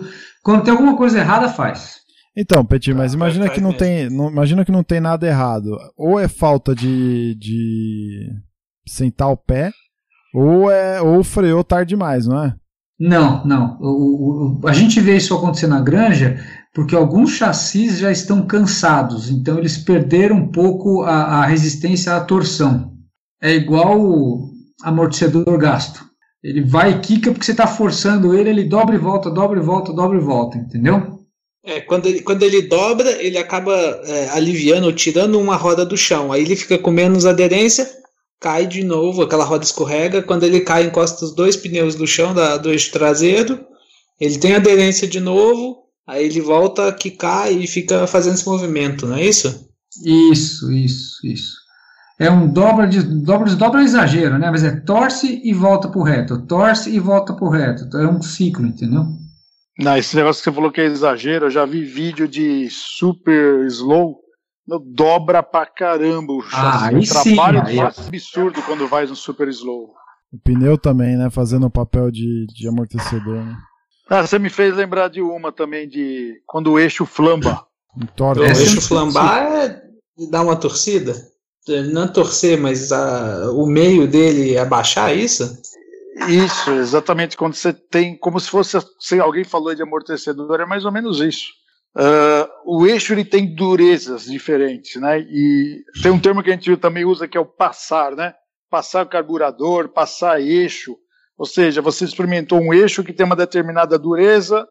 Quando 0.44 0.64
tem 0.64 0.72
alguma 0.72 0.96
coisa 0.98 1.20
errada, 1.20 1.50
faz. 1.50 2.00
Então, 2.36 2.64
Petit, 2.66 2.94
mas 2.94 3.12
Ah, 3.14 3.16
imagina 3.16 3.50
que 3.50 3.60
não 3.60 3.74
tem. 3.74 4.10
Não, 4.10 4.30
imagina 4.30 4.64
que 4.64 4.72
não 4.72 4.84
tem 4.84 5.00
nada 5.02 5.28
errado. 5.28 5.78
Ou 5.98 6.20
é 6.20 6.28
falta 6.28 6.74
de. 6.74 7.36
de 7.36 8.30
sentar 8.88 9.30
o 9.30 9.38
pé, 9.38 9.72
ou 10.34 10.72
é. 10.72 11.02
ou 11.02 11.24
freou 11.24 11.64
tarde 11.64 11.90
demais, 11.90 12.26
não 12.26 12.44
é? 12.44 12.56
Não, 13.00 13.46
não. 13.46 13.78
O- 13.80 14.60
o- 14.62 14.68
a 14.68 14.74
gente 14.74 15.00
vê 15.00 15.16
isso 15.16 15.34
acontecer 15.34 15.68
na 15.68 15.80
granja 15.80 16.44
porque 16.74 16.96
alguns 16.96 17.32
chassis 17.32 17.98
já 17.98 18.12
estão 18.12 18.46
cansados, 18.46 19.30
então 19.30 19.58
eles 19.58 19.78
perderam 19.78 20.36
um 20.38 20.48
pouco 20.52 21.02
a, 21.04 21.42
a 21.42 21.46
resistência 21.46 22.14
à 22.16 22.20
torção. 22.20 22.94
É 23.42 23.54
igual 23.54 24.00
o 24.00 24.50
amortecedor 24.84 25.58
gasto. 25.58 26.06
Ele 26.44 26.62
vai 26.62 26.92
e 26.92 27.00
quica 27.00 27.32
porque 27.32 27.46
você 27.46 27.52
está 27.52 27.68
forçando 27.68 28.34
ele, 28.34 28.50
ele 28.50 28.64
dobra 28.64 28.96
e 28.96 29.00
volta, 29.00 29.30
dobra 29.30 29.60
e 29.60 29.64
volta, 29.64 29.92
dobra 29.94 30.18
e 30.18 30.22
volta, 30.22 30.58
entendeu? 30.58 31.20
É, 31.66 31.82
quando 31.82 32.06
ele, 32.06 32.22
quando 32.22 32.44
ele 32.44 32.62
dobra, 32.64 33.10
ele 33.22 33.38
acaba 33.38 33.74
é, 34.06 34.30
aliviando 34.30 34.92
tirando 34.94 35.40
uma 35.40 35.56
roda 35.58 35.86
do 35.86 35.98
chão. 35.98 36.32
Aí 36.32 36.42
ele 36.42 36.56
fica 36.56 36.78
com 36.78 36.92
menos 36.92 37.26
aderência, 37.26 37.90
cai 38.40 38.66
de 38.66 38.84
novo, 38.84 39.22
aquela 39.22 39.44
roda 39.44 39.64
escorrega. 39.64 40.22
Quando 40.22 40.44
ele 40.44 40.62
cai, 40.62 40.86
encosta 40.86 41.26
os 41.26 41.34
dois 41.34 41.56
pneus 41.56 41.96
do 41.96 42.08
chão 42.08 42.34
da, 42.34 42.58
do 42.58 42.70
eixo 42.70 42.92
traseiro. 42.92 43.66
Ele 44.20 44.38
tem 44.38 44.56
aderência 44.56 45.08
de 45.08 45.20
novo, 45.20 45.84
aí 46.06 46.26
ele 46.26 46.42
volta 46.42 46.88
a 46.88 46.94
quicar 46.94 47.52
e 47.52 47.66
fica 47.68 48.06
fazendo 48.06 48.36
esse 48.36 48.46
movimento, 48.46 49.08
não 49.08 49.16
é 49.16 49.24
isso? 49.24 49.70
Isso, 50.06 50.72
isso, 50.72 51.26
isso. 51.26 51.60
É 52.20 52.30
um 52.30 52.52
dobra 52.52 52.86
de 52.86 53.02
dobra, 53.02 53.56
dobra 53.56 53.82
é 53.82 53.86
exagero, 53.86 54.38
né? 54.38 54.52
Mas 54.52 54.64
é 54.64 54.72
torce 54.82 55.42
e 55.42 55.54
volta 55.54 55.88
pro 55.88 56.04
reto, 56.04 56.46
torce 56.46 56.90
e 56.90 57.00
volta 57.00 57.34
pro 57.34 57.48
reto. 57.48 57.86
Então, 57.86 58.02
É 58.02 58.08
um 58.08 58.22
ciclo, 58.22 58.66
entendeu? 58.66 59.06
Não, 59.80 59.96
esse 59.96 60.18
negócio 60.18 60.42
que 60.42 60.50
você 60.50 60.54
falou 60.54 60.70
que 60.70 60.82
é 60.82 60.86
exagero, 60.86 61.46
eu 61.46 61.50
já 61.50 61.66
vi 61.66 61.86
vídeo 61.86 62.28
de 62.28 62.68
super 62.70 63.66
slow, 63.68 64.18
dobra 64.78 65.42
pra 65.42 65.66
caramba 65.66 66.34
o 66.34 66.42
Ah, 66.42 66.50
chassi. 66.50 66.86
aí 66.86 66.96
o 66.98 67.06
sim, 67.06 67.14
trabalho 67.36 67.66
aí 67.66 67.78
faz 67.78 68.08
absurdo 68.08 68.62
quando 68.64 68.88
vai 68.88 69.06
no 69.08 69.16
super 69.16 69.48
slow. 69.48 69.94
O 70.32 70.38
pneu 70.44 70.78
também, 70.78 71.18
né? 71.18 71.30
Fazendo 71.32 71.66
o 71.66 71.72
papel 71.72 72.12
de, 72.12 72.46
de 72.48 72.68
amortecedor, 72.68 73.38
né? 73.44 73.58
Ah, 74.10 74.26
você 74.26 74.38
me 74.38 74.50
fez 74.50 74.76
lembrar 74.76 75.08
de 75.08 75.22
uma 75.22 75.52
também, 75.52 75.88
de 75.88 76.34
quando 76.46 76.72
o 76.74 76.80
eixo 76.80 77.06
flamba. 77.06 77.66
Entorta. 77.98 78.42
O 78.42 78.46
eixo 78.46 78.78
eu- 78.78 78.82
flambar 78.82 79.44
é 79.54 79.82
dar 80.30 80.42
uma 80.44 80.56
torcida? 80.56 81.14
Não 81.92 82.08
torcer, 82.12 82.60
mas 82.60 82.92
a- 82.92 83.52
o 83.54 83.66
meio 83.68 84.08
dele 84.08 84.58
abaixar, 84.58 85.12
é 85.12 85.16
isso? 85.16 85.58
Isso, 86.28 86.72
exatamente. 86.72 87.38
Quando 87.38 87.54
você 87.54 87.72
tem, 87.72 88.18
como 88.18 88.40
se 88.40 88.50
fosse, 88.50 88.78
se 89.00 89.20
alguém 89.20 89.44
falou 89.44 89.74
de 89.74 89.82
amortecedor, 89.84 90.60
é 90.60 90.66
mais 90.66 90.84
ou 90.86 90.92
menos 90.92 91.22
isso. 91.22 91.46
Ah, 91.96 92.50
o 92.66 92.86
eixo 92.86 93.14
ele 93.14 93.26
tem 93.26 93.54
durezas 93.54 94.26
diferentes, 94.26 95.02
né? 95.02 95.20
E 95.20 95.84
tem 96.02 96.12
um 96.12 96.20
termo 96.20 96.44
que 96.44 96.50
a 96.50 96.54
gente 96.54 96.76
também 96.78 97.06
usa 97.06 97.28
que 97.28 97.38
é 97.38 97.42
o 97.42 97.46
passar, 97.46 98.16
né? 98.16 98.34
Passar 98.70 99.08
carburador, 99.08 99.90
passar 99.90 100.42
eixo. 100.42 100.96
Ou 101.38 101.46
seja, 101.46 101.82
você 101.82 102.06
experimentou 102.06 102.60
um 102.60 102.74
eixo 102.74 103.04
que 103.04 103.14
tem 103.14 103.26
uma 103.26 103.36
determinada 103.36 103.98
dureza, 103.98 104.68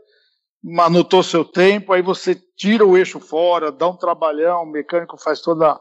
anotou 0.81 1.23
seu 1.23 1.45
tempo, 1.45 1.93
aí 1.93 2.03
você 2.03 2.41
tira 2.57 2.85
o 2.85 2.97
eixo 2.97 3.19
fora, 3.19 3.73
dá 3.73 3.89
um 3.89 3.97
trabalhão, 3.97 4.62
o 4.62 4.71
mecânico 4.71 5.16
faz 5.16 5.41
toda 5.41 5.81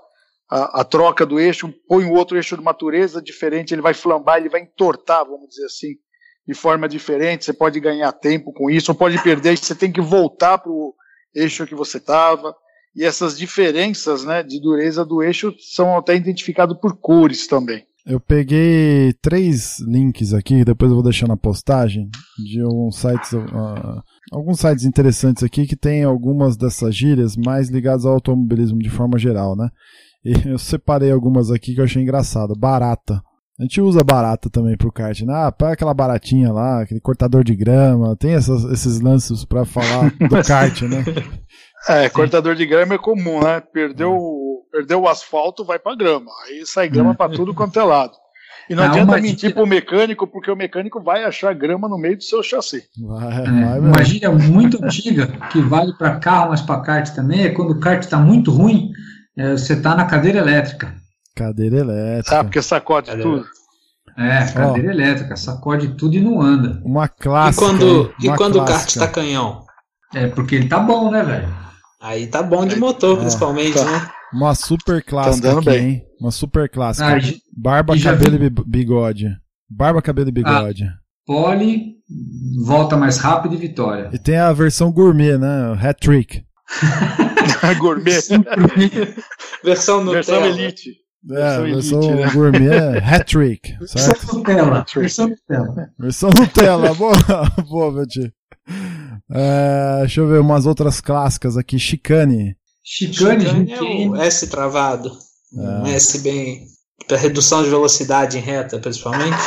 a, 0.49 0.81
a 0.81 0.83
troca 0.85 1.25
do 1.25 1.39
eixo, 1.39 1.73
põe 1.87 2.05
o 2.05 2.13
outro 2.13 2.37
eixo 2.37 2.55
de 2.55 2.61
uma 2.61 2.71
dureza 2.71 3.21
diferente, 3.21 3.73
ele 3.73 3.81
vai 3.81 3.93
flambar, 3.93 4.37
ele 4.37 4.49
vai 4.49 4.61
entortar, 4.61 5.25
vamos 5.25 5.49
dizer 5.49 5.65
assim, 5.65 5.95
de 6.47 6.53
forma 6.53 6.87
diferente. 6.87 7.43
Você 7.43 7.53
pode 7.53 7.79
ganhar 7.79 8.11
tempo 8.13 8.53
com 8.53 8.69
isso, 8.69 8.91
ou 8.91 8.97
pode 8.97 9.21
perder, 9.21 9.57
você 9.57 9.75
tem 9.75 9.91
que 9.91 10.01
voltar 10.01 10.57
para 10.57 10.71
o 10.71 10.95
eixo 11.37 11.65
que 11.65 11.75
você 11.75 11.97
estava. 11.97 12.55
E 12.95 13.03
essas 13.03 13.37
diferenças 13.37 14.25
né, 14.25 14.41
de 14.41 14.59
dureza 14.59 15.05
do 15.05 15.21
eixo 15.21 15.53
são 15.59 15.95
até 15.95 16.15
identificadas 16.15 16.77
por 16.79 16.97
cores 16.97 17.45
também. 17.45 17.85
Eu 18.05 18.21
peguei 18.21 19.13
três 19.21 19.79
links 19.79 20.33
aqui, 20.33 20.63
depois 20.63 20.89
eu 20.89 20.95
vou 20.95 21.03
deixar 21.03 21.27
na 21.27 21.35
postagem, 21.35 22.09
de 22.37 22.61
alguns 22.61 22.97
sites, 22.97 23.33
ah, 23.33 24.01
alguns 24.31 24.61
sites 24.61 24.85
interessantes 24.85 25.43
aqui 25.43 25.67
que 25.67 25.75
tem 25.75 26.05
algumas 26.05 26.55
dessas 26.55 26.95
gírias 26.95 27.35
mais 27.35 27.67
ligadas 27.69 28.05
ao 28.05 28.13
automobilismo 28.13 28.79
de 28.79 28.89
forma 28.89 29.19
geral, 29.19 29.57
né? 29.57 29.69
E 30.23 30.49
eu 30.49 30.57
separei 30.57 31.11
algumas 31.11 31.51
aqui 31.51 31.75
que 31.75 31.81
eu 31.81 31.85
achei 31.85 32.01
engraçado. 32.01 32.55
Barata. 32.57 33.21
A 33.59 33.63
gente 33.63 33.81
usa 33.81 34.03
barata 34.03 34.49
também 34.51 34.77
pro 34.77 34.91
kart, 34.91 35.19
né? 35.21 35.33
Ah, 35.33 35.51
pega 35.51 35.71
aquela 35.73 35.93
baratinha 35.93 36.53
lá, 36.53 36.81
aquele 36.81 36.99
cortador 36.99 37.43
de 37.43 37.55
grama, 37.55 38.15
tem 38.15 38.33
essas- 38.35 38.63
esses 38.65 38.99
lances 39.01 39.43
pra 39.45 39.65
falar 39.65 40.11
do 40.11 40.43
kart, 40.45 40.81
né? 40.83 41.03
É, 41.89 42.07
cortador 42.09 42.53
de 42.55 42.65
grama 42.67 42.93
é 42.95 42.97
comum, 42.99 43.39
né? 43.43 43.59
Perdeu, 43.73 44.13
o- 44.13 44.61
perdeu 44.71 45.01
o 45.01 45.07
asfalto, 45.07 45.65
vai 45.65 45.79
para 45.79 45.95
grama. 45.95 46.29
Aí 46.45 46.65
sai 46.67 46.87
grama 46.87 47.15
para 47.15 47.31
tudo 47.31 47.53
quanto 47.53 47.79
é 47.79 47.83
lado. 47.83 48.13
E 48.69 48.75
não 48.75 48.83
Ah, 48.83 48.87
adianta 48.91 49.15
mentir 49.15 49.49
dica- 49.49 49.53
pro 49.55 49.65
mecânico, 49.65 50.27
porque 50.27 50.51
o 50.51 50.55
mecânico 50.55 51.01
vai 51.01 51.23
achar 51.23 51.55
grama 51.55 51.87
no 51.87 51.97
meio 51.97 52.17
do 52.17 52.23
seu 52.23 52.43
chassi. 52.43 52.83
Vai, 53.01 53.45
É, 53.45 53.79
uma 53.79 54.03
gíria 54.03 54.29
muito 54.29 54.83
antiga 54.83 55.27
que 55.51 55.61
vale 55.61 55.93
para 55.97 56.19
carro, 56.19 56.49
mas 56.49 56.61
para 56.61 56.81
kart 56.81 57.09
também 57.15 57.45
é 57.45 57.49
quando 57.49 57.71
o 57.71 57.79
kart 57.79 58.03
está 58.03 58.17
muito 58.19 58.51
ruim, 58.51 58.91
é, 59.37 59.53
você 59.53 59.73
está 59.73 59.95
na 59.95 60.05
cadeira 60.05 60.39
elétrica. 60.39 60.93
Cadeira 61.37 61.77
elétrica. 61.77 62.39
Ah, 62.39 62.43
porque 62.43 62.61
sacode 62.61 63.07
Cadê? 63.11 63.21
tudo. 63.23 63.45
É, 64.17 64.45
cadeira 64.51 64.91
elétrica, 64.91 65.35
sacode 65.35 65.89
tudo 65.89 66.15
e 66.15 66.19
não 66.19 66.41
anda. 66.41 66.81
Uma 66.83 67.05
E 67.05 67.09
clássica. 67.09 67.65
quando, 67.65 67.85
hein? 67.85 68.11
e 68.21 68.29
quando 68.35 68.55
o 68.55 68.65
kart 68.65 68.69
clássica. 68.69 69.05
tá 69.05 69.11
canhão? 69.11 69.63
É 70.15 70.27
porque 70.27 70.55
ele 70.55 70.67
tá 70.67 70.79
bom, 70.79 71.11
né, 71.11 71.23
velho? 71.23 71.47
Aí 72.01 72.25
tá 72.27 72.41
bom 72.41 72.65
de 72.65 72.75
motor, 72.77 73.17
É. 73.17 73.21
principalmente, 73.21 73.73
Tá. 73.75 73.85
né? 73.85 74.09
Uma 74.33 74.55
super 74.55 75.03
clássica 75.03 75.47
andando 75.49 75.69
aqui, 75.69 75.79
bem. 75.79 75.89
hein? 75.89 76.03
Uma 76.19 76.31
super 76.31 76.67
clássica. 76.69 77.07
Ah, 77.07 77.17
e- 77.19 77.37
Barba, 77.55 77.95
e 77.95 78.01
cabelo 78.01 78.35
e 78.43 78.49
bi- 78.49 78.63
bigode. 78.65 79.29
Barba, 79.69 80.01
cabelo 80.01 80.29
e 80.29 80.31
bigode. 80.31 80.85
Pole, 81.25 81.95
volta 82.65 82.97
mais 82.97 83.17
rápido 83.17 83.53
e 83.53 83.57
vitória. 83.57 84.09
E 84.13 84.17
tem 84.17 84.37
a 84.37 84.51
versão 84.53 84.91
gourmet, 84.91 85.37
né? 85.37 85.69
O 85.69 85.73
Hat 85.73 85.99
trick. 85.99 86.43
Gourmet. 87.79 88.19
Versão 89.63 90.03
Nutella. 90.03 90.13
Versão 90.13 90.45
elite. 90.45 90.91
É, 91.29 91.61
Versão 91.61 91.63
versão 91.63 92.01
elite, 92.03 92.15
né? 92.15 92.31
gourmet 92.33 92.67
é 92.69 92.97
Hat 93.03 93.25
trick, 93.25 93.77
certo? 93.87 94.19
Versão 94.19 94.37
Nutella. 94.37 94.85
Versão 94.95 95.27
Nutella. 95.27 95.89
Versão 95.99 96.29
Nutella, 96.29 96.93
boa, 96.93 97.13
boa, 97.69 97.91
Betty. 97.91 98.33
É, 99.29 99.97
deixa 100.01 100.21
eu 100.21 100.27
ver 100.27 100.39
umas 100.39 100.65
outras 100.65 101.01
clássicas 101.01 101.57
aqui. 101.57 101.77
Chicane. 101.77 102.55
Chicane, 102.83 103.41
Chicane 103.45 103.71
é 103.71 103.75
gente. 103.77 104.09
o 104.09 104.15
S 104.15 104.47
travado. 104.47 105.11
Um 105.53 105.85
É. 105.85 105.95
S 105.95 106.19
bem. 106.19 106.65
Para 107.07 107.17
redução 107.17 107.61
de 107.63 107.69
velocidade 107.69 108.37
em 108.37 108.41
reta, 108.41 108.79
principalmente. 108.79 109.37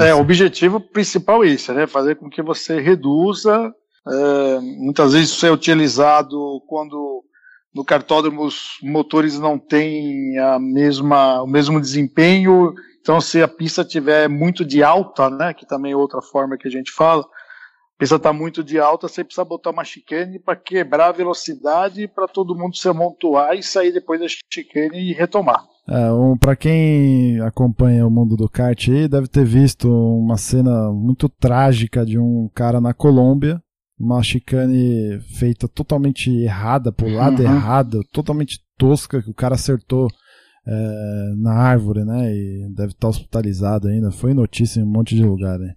É, 0.00 0.14
o 0.14 0.20
objetivo 0.20 0.80
principal 0.80 1.42
é 1.44 1.48
isso, 1.48 1.72
né? 1.74 1.86
Fazer 1.86 2.14
com 2.16 2.30
que 2.30 2.42
você 2.42 2.80
reduza. 2.80 3.72
é, 4.08 4.60
muitas 4.60 5.12
vezes 5.12 5.30
isso 5.30 5.44
é 5.44 5.50
utilizado 5.50 6.36
quando 6.68 7.22
no 7.74 7.84
cartódromo 7.84 8.44
os 8.44 8.78
motores 8.82 9.38
não 9.38 9.58
têm 9.58 10.38
a 10.38 10.58
mesma, 10.58 11.42
o 11.42 11.46
mesmo 11.46 11.80
desempenho. 11.80 12.72
Então, 13.00 13.20
se 13.20 13.42
a 13.42 13.48
pista 13.48 13.84
tiver 13.84 14.28
muito 14.28 14.64
de 14.64 14.82
alta, 14.82 15.28
né? 15.28 15.52
Que 15.52 15.66
também 15.66 15.92
é 15.92 15.96
outra 15.96 16.22
forma 16.22 16.56
que 16.56 16.68
a 16.68 16.70
gente 16.70 16.92
fala. 16.92 17.22
A 17.22 17.98
pista 17.98 18.16
está 18.16 18.32
muito 18.32 18.62
de 18.62 18.78
alta, 18.78 19.08
você 19.08 19.22
precisa 19.22 19.44
botar 19.44 19.70
uma 19.70 19.84
chicane 19.84 20.38
para 20.38 20.56
quebrar 20.56 21.08
a 21.08 21.12
velocidade 21.12 22.08
para 22.08 22.26
todo 22.26 22.56
mundo 22.56 22.76
se 22.76 22.88
amontoar 22.88 23.54
e 23.54 23.62
sair 23.62 23.92
depois 23.92 24.20
da 24.20 24.26
chicane 24.52 25.10
e 25.10 25.12
retomar. 25.12 25.64
É, 25.86 26.10
um, 26.12 26.36
para 26.36 26.56
quem 26.56 27.40
acompanha 27.40 28.06
o 28.06 28.10
mundo 28.10 28.36
do 28.36 28.48
kart 28.48 28.88
aí, 28.88 29.06
deve 29.06 29.28
ter 29.28 29.44
visto 29.44 29.88
uma 29.88 30.36
cena 30.36 30.90
muito 30.90 31.28
trágica 31.28 32.06
de 32.06 32.18
um 32.18 32.48
cara 32.54 32.80
na 32.80 32.94
Colômbia, 32.94 33.62
uma 33.98 34.22
chicane 34.22 35.20
feita 35.38 35.68
totalmente 35.68 36.30
errada, 36.30 36.90
pro 36.92 37.08
lado 37.08 37.42
Uhum. 37.42 37.48
errado, 37.54 38.00
totalmente 38.12 38.58
tosca, 38.76 39.22
que 39.22 39.30
o 39.30 39.34
cara 39.34 39.54
acertou 39.54 40.08
é, 40.66 41.32
na 41.36 41.52
árvore, 41.52 42.04
né? 42.04 42.32
E 42.34 42.68
deve 42.74 42.92
estar 42.92 43.08
hospitalizado 43.08 43.86
ainda. 43.88 44.10
Foi 44.10 44.32
notícia 44.32 44.80
em 44.80 44.82
um 44.82 44.86
monte 44.90 45.14
de 45.14 45.22
lugar, 45.22 45.58
né? 45.58 45.74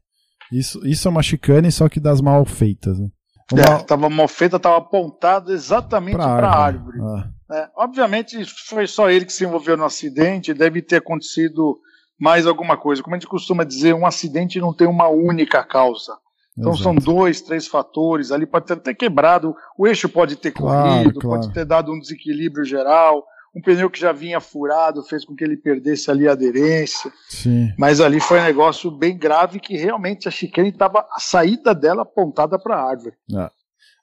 Isso, 0.52 0.80
isso 0.88 1.08
é 1.08 1.12
uma 1.12 1.22
chicane, 1.22 1.70
só 1.72 1.90
que 1.90 2.00
das 2.00 2.22
mal 2.22 2.46
feitas. 2.46 2.98
Né? 2.98 3.08
Uma- 3.52 3.62
É, 3.64 3.84
tava 3.84 4.10
mal 4.10 4.28
feita, 4.30 4.58
tava 4.58 4.78
apontado 4.78 5.52
exatamente 5.52 6.16
pra 6.16 6.38
para 6.38 6.48
a 6.48 6.58
árvore. 6.58 7.00
árvore. 7.02 7.22
Ah, 7.22 7.30
né? 7.54 7.68
Obviamente 7.76 8.38
foi 8.70 8.88
só 8.88 9.10
ele 9.10 9.26
que 9.26 9.34
se 9.34 9.44
envolveu 9.44 9.76
no 9.76 9.84
acidente, 9.84 10.54
deve 10.54 10.82
ter 10.82 10.98
acontecido 10.98 11.78
mais 12.18 12.48
alguma 12.48 12.78
coisa. 12.78 13.04
Como 13.04 13.14
a 13.14 13.20
gente 13.20 13.28
costuma 13.28 13.66
dizer, 13.66 13.94
um 13.94 14.06
acidente 14.06 14.58
não 14.60 14.74
tem 14.74 14.88
uma 14.88 15.10
única 15.10 15.64
causa. 15.66 16.14
Então 16.58 16.72
Exato. 16.72 16.84
são 16.84 16.96
dois, 16.96 17.42
três 17.42 17.68
fatores. 17.68 18.32
Ali 18.32 18.46
pode 18.46 18.66
ter 18.66 18.74
até 18.74 18.94
quebrado, 18.94 19.56
o 19.78 19.88
eixo 19.88 20.10
pode 20.10 20.36
ter 20.36 20.52
claro, 20.52 20.90
corrido, 20.90 21.20
claro. 21.20 21.42
pode 21.42 21.54
ter 21.54 21.66
dado 21.66 21.92
um 21.92 22.00
desequilíbrio 22.00 22.66
geral. 22.66 23.24
Um 23.56 23.62
pneu 23.62 23.90
que 23.90 24.00
já 24.00 24.12
vinha 24.12 24.40
furado 24.40 25.04
fez 25.04 25.26
com 25.26 25.36
que 25.36 25.44
ele 25.44 25.58
perdesse 25.58 26.12
ali 26.12 26.28
a 26.28 26.34
aderência. 26.34 27.12
Sim. 27.30 27.72
Mas 27.78 28.00
ali 28.00 28.20
foi 28.20 28.40
um 28.40 28.44
negócio 28.44 28.92
bem 28.92 29.18
grave 29.18 29.60
que 29.60 29.76
realmente 29.76 30.28
a 30.28 30.32
chicane 30.32 30.70
estava 30.70 31.08
a 31.12 31.20
saída 31.20 31.74
dela 31.74 32.04
apontada 32.04 32.60
para 32.60 32.76
a 32.76 32.90
árvore. 32.90 33.16
É. 33.34 33.50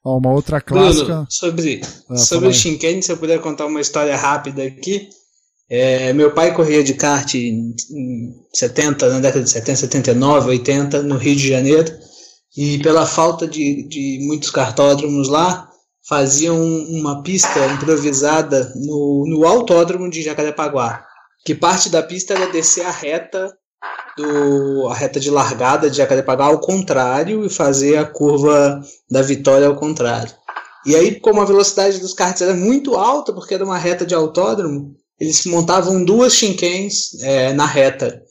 Ó, 0.04 0.18
uma 0.18 0.32
outra 0.32 0.60
clássica. 0.60 1.04
Bruno, 1.04 1.26
sobre, 1.30 1.80
ah, 2.10 2.16
sobre 2.16 2.48
o 2.48 2.52
chicane, 2.52 3.02
se 3.02 3.10
eu 3.10 3.16
puder 3.16 3.40
contar 3.40 3.66
uma 3.66 3.80
história 3.80 4.16
rápida 4.16 4.62
aqui. 4.62 5.08
É, 5.68 6.12
meu 6.12 6.32
pai 6.32 6.52
corria 6.52 6.84
de 6.84 6.94
kart 6.94 7.34
em 7.34 7.74
70, 8.52 9.08
na 9.08 9.20
década 9.20 9.42
de 9.42 9.50
70, 9.50 9.76
79, 9.76 10.48
80, 10.50 11.02
no 11.02 11.16
Rio 11.16 11.34
de 11.34 11.48
Janeiro, 11.48 11.90
e 12.56 12.78
pela 12.78 13.06
falta 13.06 13.46
de, 13.46 13.86
de 13.88 14.18
muitos 14.26 14.50
cartódromos 14.50 15.28
lá, 15.28 15.68
faziam 16.06 16.60
uma 16.62 17.22
pista 17.22 17.66
improvisada 17.66 18.72
no, 18.76 19.24
no 19.26 19.46
autódromo 19.46 20.10
de 20.10 20.22
Jacarepaguá, 20.22 21.04
que 21.44 21.54
parte 21.54 21.88
da 21.88 22.02
pista 22.02 22.34
era 22.34 22.52
descer 22.52 22.84
a 22.84 22.90
reta 22.90 23.52
do 24.16 24.88
a 24.88 24.94
reta 24.94 25.18
de 25.18 25.30
largada 25.30 25.90
de 25.90 25.96
Jacarepaguá 25.96 26.46
ao 26.46 26.60
contrário 26.60 27.44
e 27.44 27.50
fazer 27.50 27.96
a 27.96 28.04
curva 28.04 28.80
da 29.10 29.22
Vitória 29.22 29.66
ao 29.66 29.76
contrário. 29.76 30.32
E 30.86 30.94
aí, 30.94 31.18
como 31.18 31.40
a 31.40 31.46
velocidade 31.46 31.98
dos 31.98 32.12
karts 32.12 32.42
era 32.42 32.54
muito 32.54 32.94
alta, 32.94 33.32
porque 33.32 33.54
era 33.54 33.64
uma 33.64 33.78
reta 33.78 34.04
de 34.04 34.14
autódromo, 34.14 34.94
eles 35.18 35.44
montavam 35.46 36.04
duas 36.04 36.34
chinkens 36.34 37.14
é, 37.22 37.52
na 37.52 37.64
reta. 37.64 38.22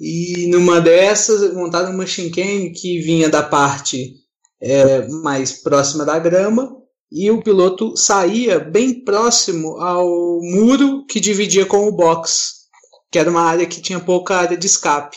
E 0.00 0.46
numa 0.48 0.80
dessas, 0.80 1.52
montaram 1.54 1.92
uma 1.92 2.06
chinken 2.06 2.72
que 2.72 3.00
vinha 3.00 3.28
da 3.28 3.42
parte 3.42 4.14
é, 4.60 5.08
mais 5.08 5.52
próxima 5.52 6.04
da 6.04 6.18
grama 6.18 6.76
e 7.10 7.30
o 7.30 7.42
piloto 7.42 7.96
saía 7.96 8.60
bem 8.60 9.02
próximo 9.02 9.80
ao 9.80 10.06
muro 10.42 11.04
que 11.06 11.18
dividia 11.18 11.64
com 11.64 11.88
o 11.88 11.92
box, 11.92 12.66
que 13.10 13.18
era 13.18 13.30
uma 13.30 13.42
área 13.42 13.66
que 13.66 13.80
tinha 13.80 13.98
pouca 13.98 14.36
área 14.36 14.56
de 14.56 14.66
escape. 14.66 15.16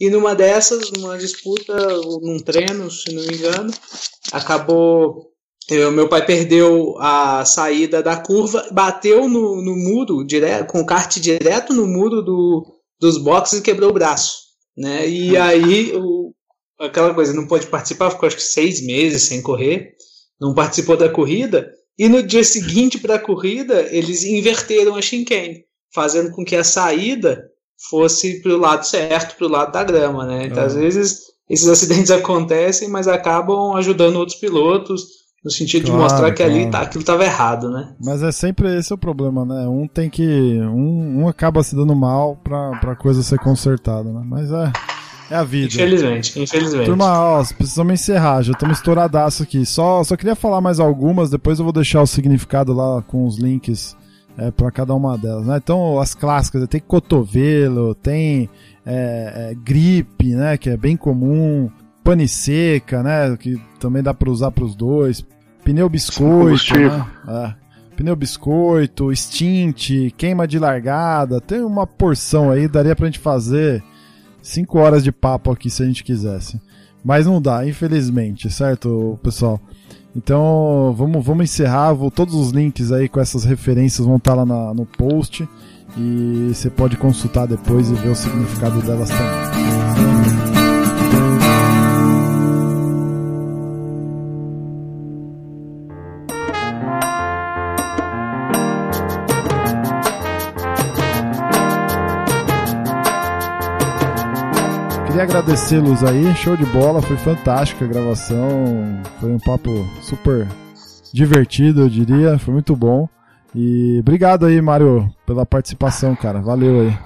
E 0.00 0.10
numa 0.10 0.34
dessas, 0.34 0.90
numa 0.92 1.16
disputa, 1.16 1.74
num 2.22 2.38
treino, 2.38 2.90
se 2.90 3.12
não 3.12 3.22
me 3.22 3.34
engano, 3.34 3.72
acabou 4.32 5.28
eu, 5.70 5.92
meu 5.92 6.08
pai 6.08 6.24
perdeu 6.24 6.96
a 6.98 7.44
saída 7.44 8.02
da 8.02 8.16
curva, 8.16 8.66
bateu 8.72 9.28
no, 9.28 9.60
no 9.62 9.76
muro, 9.76 10.24
direto, 10.24 10.66
com 10.66 10.80
o 10.80 10.86
kart 10.86 11.18
direto 11.18 11.74
no 11.74 11.86
muro 11.86 12.22
do, 12.22 12.77
dos 13.00 13.18
boxes 13.18 13.60
e 13.60 13.62
quebrou 13.62 13.90
o 13.90 13.94
braço. 13.94 14.48
Né? 14.76 15.08
E 15.08 15.32
hum. 15.32 15.42
aí, 15.42 15.92
o, 15.96 16.32
aquela 16.78 17.14
coisa, 17.14 17.32
não 17.32 17.46
pôde 17.46 17.66
participar, 17.66 18.10
ficou 18.10 18.26
acho 18.26 18.36
que 18.36 18.42
seis 18.42 18.84
meses 18.84 19.22
sem 19.22 19.42
correr, 19.42 19.94
não 20.40 20.54
participou 20.54 20.96
da 20.96 21.08
corrida. 21.08 21.70
E 21.98 22.08
no 22.08 22.22
dia 22.22 22.44
seguinte 22.44 22.98
para 22.98 23.16
a 23.16 23.20
corrida, 23.20 23.88
eles 23.90 24.22
inverteram 24.24 24.94
a 24.94 25.02
Shinken, 25.02 25.64
fazendo 25.92 26.30
com 26.30 26.44
que 26.44 26.54
a 26.54 26.62
saída 26.62 27.44
fosse 27.90 28.40
para 28.40 28.52
o 28.52 28.58
lado 28.58 28.86
certo, 28.86 29.36
para 29.36 29.46
o 29.46 29.50
lado 29.50 29.72
da 29.72 29.82
grama. 29.82 30.24
Né? 30.24 30.46
Então, 30.46 30.62
às 30.62 30.74
vezes, 30.74 31.22
esses 31.50 31.68
acidentes 31.68 32.10
acontecem, 32.12 32.88
mas 32.88 33.08
acabam 33.08 33.74
ajudando 33.76 34.16
outros 34.16 34.38
pilotos 34.38 35.17
no 35.44 35.50
sentido 35.50 35.86
claro, 35.86 35.98
de 35.98 36.02
mostrar 36.02 36.30
que 36.32 36.42
claro. 36.42 36.52
ali 36.52 36.70
tá, 36.70 36.80
aquilo 36.80 37.02
estava 37.02 37.24
errado, 37.24 37.70
né? 37.70 37.94
Mas 38.00 38.22
é 38.22 38.32
sempre 38.32 38.76
esse 38.76 38.92
o 38.92 38.98
problema, 38.98 39.44
né? 39.44 39.66
Um 39.68 39.86
tem 39.86 40.10
que. 40.10 40.58
Um, 40.60 41.22
um 41.22 41.28
acaba 41.28 41.62
se 41.62 41.76
dando 41.76 41.94
mal 41.94 42.36
pra, 42.36 42.78
pra 42.78 42.96
coisa 42.96 43.22
ser 43.22 43.38
consertada, 43.38 44.12
né? 44.12 44.22
Mas 44.24 44.50
é. 44.50 44.72
É 45.30 45.36
a 45.36 45.44
vida. 45.44 45.66
Infelizmente, 45.66 46.40
infelizmente. 46.40 46.86
Turma, 46.86 47.20
ó, 47.20 47.44
precisamos 47.56 47.92
encerrar, 47.92 48.40
já 48.40 48.52
estamos 48.52 48.78
estouradaço 48.78 49.42
aqui. 49.42 49.66
Só, 49.66 50.02
só 50.02 50.16
queria 50.16 50.34
falar 50.34 50.60
mais 50.60 50.80
algumas, 50.80 51.28
depois 51.28 51.58
eu 51.58 51.64
vou 51.64 51.72
deixar 51.72 52.00
o 52.00 52.06
significado 52.06 52.72
lá 52.72 53.02
com 53.02 53.26
os 53.26 53.36
links 53.36 53.94
é, 54.38 54.50
para 54.50 54.70
cada 54.70 54.94
uma 54.94 55.18
delas. 55.18 55.46
Né? 55.46 55.58
Então, 55.58 56.00
as 56.00 56.14
clássicas, 56.14 56.66
tem 56.68 56.80
cotovelo, 56.80 57.94
tem 57.94 58.48
é, 58.86 59.50
é, 59.50 59.54
gripe, 59.54 60.34
né, 60.34 60.56
que 60.56 60.70
é 60.70 60.76
bem 60.76 60.96
comum, 60.96 61.70
pane 62.08 62.26
seca, 62.26 63.02
né? 63.02 63.36
Que 63.36 63.60
também 63.78 64.02
dá 64.02 64.14
para 64.14 64.30
usar 64.30 64.50
para 64.50 64.64
os 64.64 64.74
dois. 64.74 65.24
Pneu 65.62 65.90
biscoito, 65.90 66.74
né? 66.74 67.06
É. 67.28 67.54
Pneu 67.96 68.16
biscoito, 68.16 69.14
stint, 69.14 70.10
queima 70.16 70.48
de 70.48 70.58
largada. 70.58 71.38
Tem 71.38 71.60
uma 71.60 71.86
porção 71.86 72.50
aí, 72.50 72.66
daria 72.66 72.96
pra 72.96 73.06
gente 73.06 73.18
fazer 73.18 73.82
5 74.40 74.78
horas 74.78 75.04
de 75.04 75.12
papo 75.12 75.50
aqui 75.50 75.68
se 75.68 75.82
a 75.82 75.86
gente 75.86 76.02
quisesse. 76.02 76.58
Mas 77.04 77.26
não 77.26 77.42
dá, 77.42 77.66
infelizmente, 77.66 78.50
certo, 78.50 79.18
pessoal? 79.22 79.60
Então 80.16 80.94
vamos, 80.96 81.22
vamos 81.22 81.44
encerrar. 81.44 81.92
Vou, 81.92 82.10
todos 82.10 82.34
os 82.34 82.52
links 82.52 82.90
aí 82.90 83.06
com 83.08 83.20
essas 83.20 83.44
referências 83.44 84.06
vão 84.06 84.16
estar 84.16 84.34
lá 84.34 84.46
na, 84.46 84.72
no 84.72 84.86
post. 84.86 85.46
E 85.96 86.52
você 86.54 86.70
pode 86.70 86.96
consultar 86.96 87.46
depois 87.46 87.90
e 87.90 87.94
ver 87.94 88.08
o 88.08 88.14
significado 88.14 88.80
delas 88.80 89.10
também. 89.10 89.87
Queria 105.18 105.24
agradecê-los 105.24 106.04
aí, 106.04 106.32
show 106.36 106.56
de 106.56 106.64
bola, 106.66 107.02
foi 107.02 107.16
fantástica 107.16 107.84
a 107.84 107.88
gravação, 107.88 109.02
foi 109.18 109.32
um 109.32 109.38
papo 109.40 109.84
super 110.00 110.46
divertido, 111.12 111.80
eu 111.80 111.88
diria, 111.88 112.38
foi 112.38 112.54
muito 112.54 112.76
bom. 112.76 113.08
E 113.52 113.98
obrigado 113.98 114.46
aí, 114.46 114.62
Mário, 114.62 115.12
pela 115.26 115.44
participação, 115.44 116.14
cara. 116.14 116.40
Valeu 116.40 116.82
aí. 116.82 116.96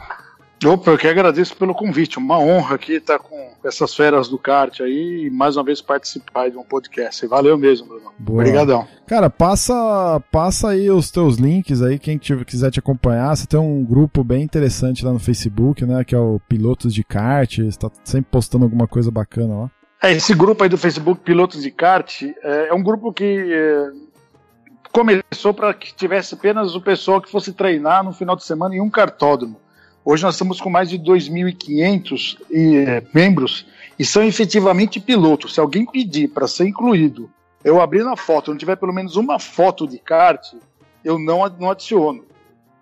Opa, 0.67 0.91
eu 0.91 0.99
que 0.99 1.07
agradeço 1.07 1.57
pelo 1.57 1.75
convite. 1.75 2.19
Uma 2.19 2.39
honra 2.39 2.77
aqui 2.77 2.95
estar 2.95 3.19
com 3.19 3.53
essas 3.65 3.95
feras 3.95 4.29
do 4.29 4.39
kart 4.39 4.81
aí 4.81 5.27
e 5.27 5.31
mais 5.31 5.57
uma 5.57 5.65
vez 5.65 5.81
participar 5.81 6.51
de 6.51 6.57
um 6.57 6.65
podcast. 6.65 7.27
Valeu 7.27 7.57
mesmo, 7.59 7.89
Bruno. 7.89 8.13
Boa. 8.19 8.41
Obrigadão. 8.41 8.87
Cara, 9.07 9.29
passa, 9.29 10.23
passa 10.31 10.71
aí 10.71 10.91
os 10.91 11.11
teus 11.11 11.37
links 11.37 11.83
aí, 11.83 11.99
quem 11.99 12.19
quiser 12.19 12.71
te 12.71 12.79
acompanhar. 12.79 13.37
Você 13.37 13.47
tem 13.47 13.59
um 13.59 13.85
grupo 13.85 14.23
bem 14.25 14.43
interessante 14.43 15.05
lá 15.05 15.13
no 15.13 15.19
Facebook, 15.19 15.85
né? 15.85 16.05
Que 16.05 16.15
é 16.15 16.19
o 16.19 16.41
Pilotos 16.49 16.95
de 16.95 17.05
Kart. 17.05 17.59
Você 17.59 17.79
tá 17.79 17.91
sempre 18.05 18.31
postando 18.31 18.65
alguma 18.65 18.87
coisa 18.87 19.11
bacana 19.11 19.55
lá. 19.55 19.71
É, 20.03 20.13
esse 20.13 20.35
grupo 20.35 20.65
aí 20.65 20.69
do 20.69 20.77
Facebook 20.77 21.21
Pilotos 21.21 21.63
de 21.63 21.71
Kart 21.71 22.23
é, 22.23 22.69
é 22.69 22.75
um 22.75 22.83
grupo 22.83 23.13
que 23.13 23.25
é, 23.53 23.91
começou 24.93 25.55
para 25.55 25.73
que 25.73 25.95
tivesse 25.95 26.35
apenas 26.35 26.75
o 26.75 26.81
pessoal 26.81 27.21
que 27.21 27.31
fosse 27.31 27.53
treinar 27.53 28.03
no 28.05 28.13
final 28.13 28.35
de 28.35 28.45
semana 28.45 28.75
em 28.75 28.81
um 28.81 28.91
cartódromo. 28.91 29.61
Hoje 30.05 30.25
nós 30.25 30.35
estamos 30.35 30.61
com 30.61 30.69
mais 30.69 30.89
de 30.89 30.99
2.500 30.99 32.39
é, 32.51 33.03
membros 33.15 33.67
e 33.99 34.05
são 34.05 34.23
efetivamente 34.25 34.99
pilotos. 34.99 35.55
Se 35.55 35.61
alguém 35.61 35.87
pedir 35.87 36.29
para 36.29 36.49
ser 36.49 36.67
incluído, 36.67 37.31
eu 37.65 37.81
abrir 37.81 38.03
na 38.03 38.17
foto, 38.17 38.51
não 38.51 38.59
tiver 38.59 38.77
pelo 38.77 38.93
menos 38.93 39.17
uma 39.17 39.39
foto 39.39 39.87
de 39.87 39.99
kart, 39.99 40.55
eu 41.05 41.19
não, 41.19 41.49
não 41.59 41.71
adiciono. 41.71 42.25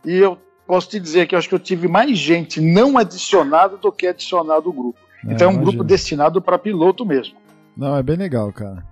E 0.04 0.16
eu 0.16 0.38
posso 0.66 0.88
te 0.88 0.98
dizer 0.98 1.26
que 1.26 1.34
eu 1.34 1.38
acho 1.38 1.48
que 1.48 1.54
eu 1.54 1.58
tive 1.58 1.88
mais 1.88 2.16
gente 2.16 2.60
não 2.60 2.96
adicionada 2.96 3.76
do 3.76 3.92
que 3.92 4.06
adicionado 4.06 4.70
o 4.70 4.72
grupo. 4.72 4.98
É, 5.26 5.32
então 5.32 5.46
é 5.46 5.50
um 5.50 5.54
imagino. 5.54 5.72
grupo 5.72 5.84
destinado 5.84 6.40
para 6.40 6.58
piloto 6.58 7.04
mesmo. 7.04 7.36
Não, 7.76 7.96
é 7.96 8.02
bem 8.02 8.16
legal, 8.16 8.50
cara. 8.52 8.84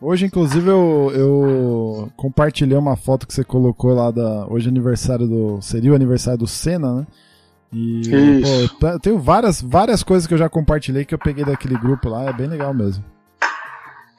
Hoje, 0.00 0.24
inclusive, 0.24 0.68
eu, 0.68 1.12
eu 1.14 2.12
compartilhei 2.16 2.76
uma 2.76 2.96
foto 2.96 3.26
que 3.26 3.34
você 3.34 3.44
colocou 3.44 3.94
lá 3.94 4.10
da. 4.10 4.46
Hoje 4.48 4.66
é 4.66 4.70
aniversário 4.70 5.26
do. 5.26 5.60
Seria 5.60 5.92
o 5.92 5.94
aniversário 5.94 6.38
do 6.38 6.46
Senna, 6.46 6.94
né? 6.94 7.06
E 7.72 8.68
pô, 8.80 8.88
eu 8.88 9.00
tenho 9.00 9.18
várias, 9.18 9.60
várias 9.60 10.02
coisas 10.02 10.26
que 10.26 10.34
eu 10.34 10.38
já 10.38 10.48
compartilhei 10.48 11.04
que 11.04 11.14
eu 11.14 11.18
peguei 11.18 11.44
daquele 11.44 11.78
grupo 11.78 12.08
lá, 12.08 12.24
é 12.24 12.32
bem 12.32 12.48
legal 12.48 12.74
mesmo. 12.74 13.04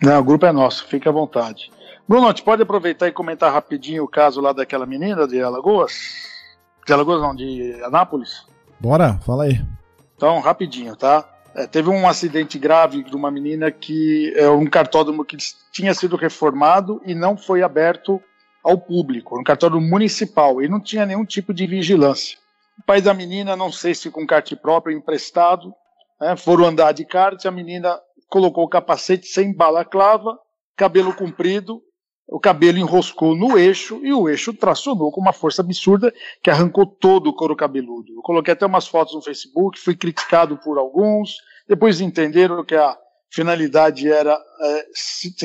Não, 0.02 0.20
o 0.20 0.24
grupo 0.24 0.46
é 0.46 0.52
nosso, 0.52 0.88
fique 0.88 1.08
à 1.08 1.12
vontade. 1.12 1.70
Bruno, 2.08 2.26
a 2.26 2.30
gente 2.30 2.44
pode 2.44 2.62
aproveitar 2.62 3.08
e 3.08 3.12
comentar 3.12 3.54
rapidinho 3.54 4.04
o 4.04 4.08
caso 4.08 4.42
lá 4.42 4.52
daquela 4.52 4.86
menina 4.86 5.28
de 5.28 5.42
Alagoas? 5.42 5.94
De 6.86 6.92
Alagoas 6.92 7.22
não, 7.22 7.36
de 7.36 7.80
Anápolis? 7.84 8.46
Bora, 8.80 9.20
fala 9.26 9.44
aí. 9.44 9.62
Então, 10.16 10.40
rapidinho, 10.40 10.96
tá? 10.96 11.28
É, 11.54 11.68
teve 11.68 11.90
um 11.90 12.08
acidente 12.08 12.58
grave 12.58 13.04
de 13.04 13.16
uma 13.16 13.30
menina 13.30 13.70
que 13.70 14.34
é 14.36 14.50
um 14.50 14.66
cartódromo 14.66 15.26
que 15.26 15.38
tinha 15.72 15.94
sido 15.94 16.16
reformado 16.16 17.02
e 17.06 17.14
não 17.14 17.38
foi 17.38 17.62
aberto 17.62 18.22
ao 18.64 18.78
público, 18.78 19.40
um 19.40 19.44
cartódromo 19.44 19.88
municipal, 19.88 20.62
e 20.62 20.70
não 20.70 20.80
tinha 20.80 21.06
nenhum 21.06 21.26
tipo 21.26 21.54
de 21.54 21.66
vigilância. 21.66 22.38
O 22.82 22.84
pai 22.84 23.00
da 23.00 23.14
menina, 23.14 23.56
não 23.56 23.72
sei 23.72 23.94
se 23.94 24.10
com 24.10 24.26
kart 24.26 24.56
próprio 24.56 24.98
emprestado, 24.98 25.72
né, 26.20 26.36
foram 26.36 26.66
andar 26.66 26.94
de 26.94 27.06
kart, 27.06 27.46
a 27.46 27.52
menina 27.52 27.96
colocou 28.28 28.64
o 28.64 28.68
capacete 28.68 29.28
sem 29.28 29.56
balaclava, 29.56 30.36
cabelo 30.76 31.14
comprido, 31.14 31.80
o 32.28 32.40
cabelo 32.40 32.80
enroscou 32.80 33.36
no 33.36 33.56
eixo 33.56 34.04
e 34.04 34.12
o 34.12 34.28
eixo 34.28 34.52
tracionou 34.52 35.12
com 35.12 35.22
uma 35.22 35.32
força 35.32 35.62
absurda 35.62 36.12
que 36.42 36.50
arrancou 36.50 36.88
todo 36.88 37.28
o 37.28 37.36
couro 37.36 37.56
cabeludo. 37.56 38.14
Eu 38.14 38.22
coloquei 38.24 38.54
até 38.54 38.66
umas 38.66 38.88
fotos 38.88 39.14
no 39.14 39.22
Facebook, 39.22 39.80
fui 39.80 39.96
criticado 39.96 40.58
por 40.58 40.80
alguns, 40.80 41.36
depois 41.68 42.02
entenderam 42.02 42.66
que 42.66 42.74
a 42.74 42.98
finalidade 43.30 44.12
era 44.12 44.34
é, 44.34 44.86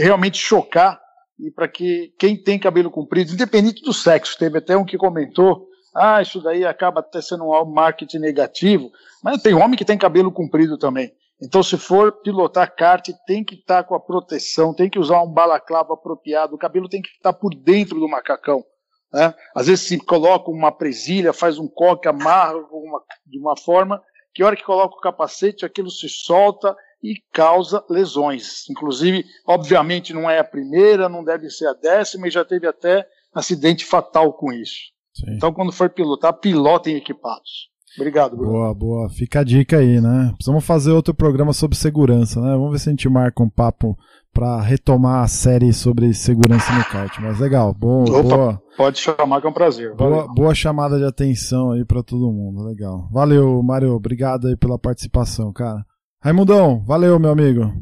realmente 0.00 0.38
chocar 0.38 0.98
e 1.38 1.50
para 1.50 1.68
que 1.68 2.14
quem 2.18 2.34
tem 2.34 2.58
cabelo 2.58 2.90
comprido, 2.90 3.34
independente 3.34 3.82
do 3.82 3.92
sexo, 3.92 4.38
teve 4.38 4.56
até 4.56 4.74
um 4.74 4.86
que 4.86 4.96
comentou, 4.96 5.68
ah, 5.96 6.20
isso 6.20 6.40
daí 6.40 6.64
acaba 6.64 7.00
até 7.00 7.22
sendo 7.22 7.44
um 7.44 7.64
marketing 7.64 8.18
negativo, 8.18 8.90
mas 9.22 9.40
tem 9.40 9.54
homem 9.54 9.76
que 9.76 9.84
tem 9.84 9.96
cabelo 9.96 10.30
comprido 10.30 10.76
também. 10.76 11.12
Então, 11.42 11.62
se 11.62 11.76
for 11.76 12.12
pilotar 12.22 12.74
kart, 12.74 13.08
tem 13.26 13.44
que 13.44 13.54
estar 13.54 13.82
tá 13.82 13.84
com 13.84 13.94
a 13.94 14.00
proteção, 14.00 14.74
tem 14.74 14.88
que 14.88 14.98
usar 14.98 15.22
um 15.22 15.32
balaclava 15.32 15.94
apropriado, 15.94 16.54
o 16.54 16.58
cabelo 16.58 16.88
tem 16.88 17.02
que 17.02 17.08
estar 17.08 17.32
tá 17.32 17.38
por 17.38 17.54
dentro 17.54 17.98
do 17.98 18.08
macacão. 18.08 18.64
Né? 19.12 19.34
Às 19.54 19.66
vezes 19.66 19.86
se 19.86 19.98
coloca 19.98 20.50
uma 20.50 20.72
presilha, 20.72 21.32
faz 21.32 21.58
um 21.58 21.68
coque, 21.68 22.08
amarra 22.08 22.56
uma, 22.70 23.02
de 23.24 23.38
uma 23.38 23.56
forma 23.56 24.02
que 24.34 24.42
a 24.42 24.46
hora 24.46 24.56
que 24.56 24.64
coloca 24.64 24.96
o 24.96 25.00
capacete, 25.00 25.64
aquilo 25.64 25.90
se 25.90 26.10
solta 26.10 26.76
e 27.02 27.14
causa 27.32 27.82
lesões. 27.88 28.68
Inclusive, 28.68 29.24
obviamente, 29.46 30.12
não 30.12 30.28
é 30.28 30.38
a 30.38 30.44
primeira, 30.44 31.08
não 31.08 31.24
deve 31.24 31.48
ser 31.48 31.66
a 31.68 31.72
décima, 31.72 32.28
e 32.28 32.30
já 32.30 32.44
teve 32.44 32.66
até 32.66 33.08
acidente 33.34 33.86
fatal 33.86 34.34
com 34.34 34.52
isso. 34.52 34.95
Sim. 35.16 35.34
Então, 35.34 35.52
quando 35.52 35.72
for 35.72 35.88
pilotar, 35.88 36.32
pilotem 36.34 36.96
equipados. 36.96 37.70
Obrigado, 37.96 38.36
Bruno. 38.36 38.52
Boa, 38.52 38.74
boa. 38.74 39.08
Fica 39.08 39.40
a 39.40 39.44
dica 39.44 39.78
aí, 39.78 40.00
né? 40.00 40.30
Precisamos 40.34 40.64
fazer 40.64 40.92
outro 40.92 41.14
programa 41.14 41.54
sobre 41.54 41.78
segurança, 41.78 42.38
né? 42.40 42.52
Vamos 42.52 42.72
ver 42.72 42.78
se 42.78 42.90
a 42.90 42.92
gente 42.92 43.08
marca 43.08 43.42
um 43.42 43.48
papo 43.48 43.96
para 44.34 44.60
retomar 44.60 45.24
a 45.24 45.28
série 45.28 45.72
sobre 45.72 46.12
segurança 46.12 46.70
no 46.74 46.84
kart. 46.84 47.18
Mas 47.22 47.40
legal, 47.40 47.72
bom, 47.72 48.04
Opa, 48.04 48.22
boa. 48.22 48.62
Pode 48.76 48.98
chamar 48.98 49.40
que 49.40 49.46
é 49.46 49.50
um 49.50 49.54
prazer. 49.54 49.94
Boa, 49.94 50.28
boa, 50.28 50.54
chamada 50.54 50.98
de 50.98 51.04
atenção 51.04 51.72
aí 51.72 51.86
para 51.86 52.02
todo 52.02 52.30
mundo, 52.30 52.62
legal. 52.62 53.08
Valeu, 53.10 53.62
Mário, 53.62 53.94
obrigado 53.94 54.48
aí 54.48 54.56
pela 54.56 54.78
participação, 54.78 55.50
cara. 55.54 55.82
Raimundão, 56.22 56.84
valeu, 56.84 57.18
meu 57.18 57.30
amigo. 57.30 57.72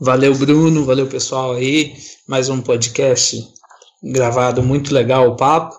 Valeu, 0.00 0.34
Bruno, 0.34 0.84
valeu 0.84 1.06
pessoal 1.06 1.52
aí. 1.52 1.94
Mais 2.26 2.48
um 2.48 2.60
podcast 2.60 3.36
gravado, 4.02 4.64
muito 4.64 4.92
legal 4.92 5.28
o 5.28 5.36
papo. 5.36 5.76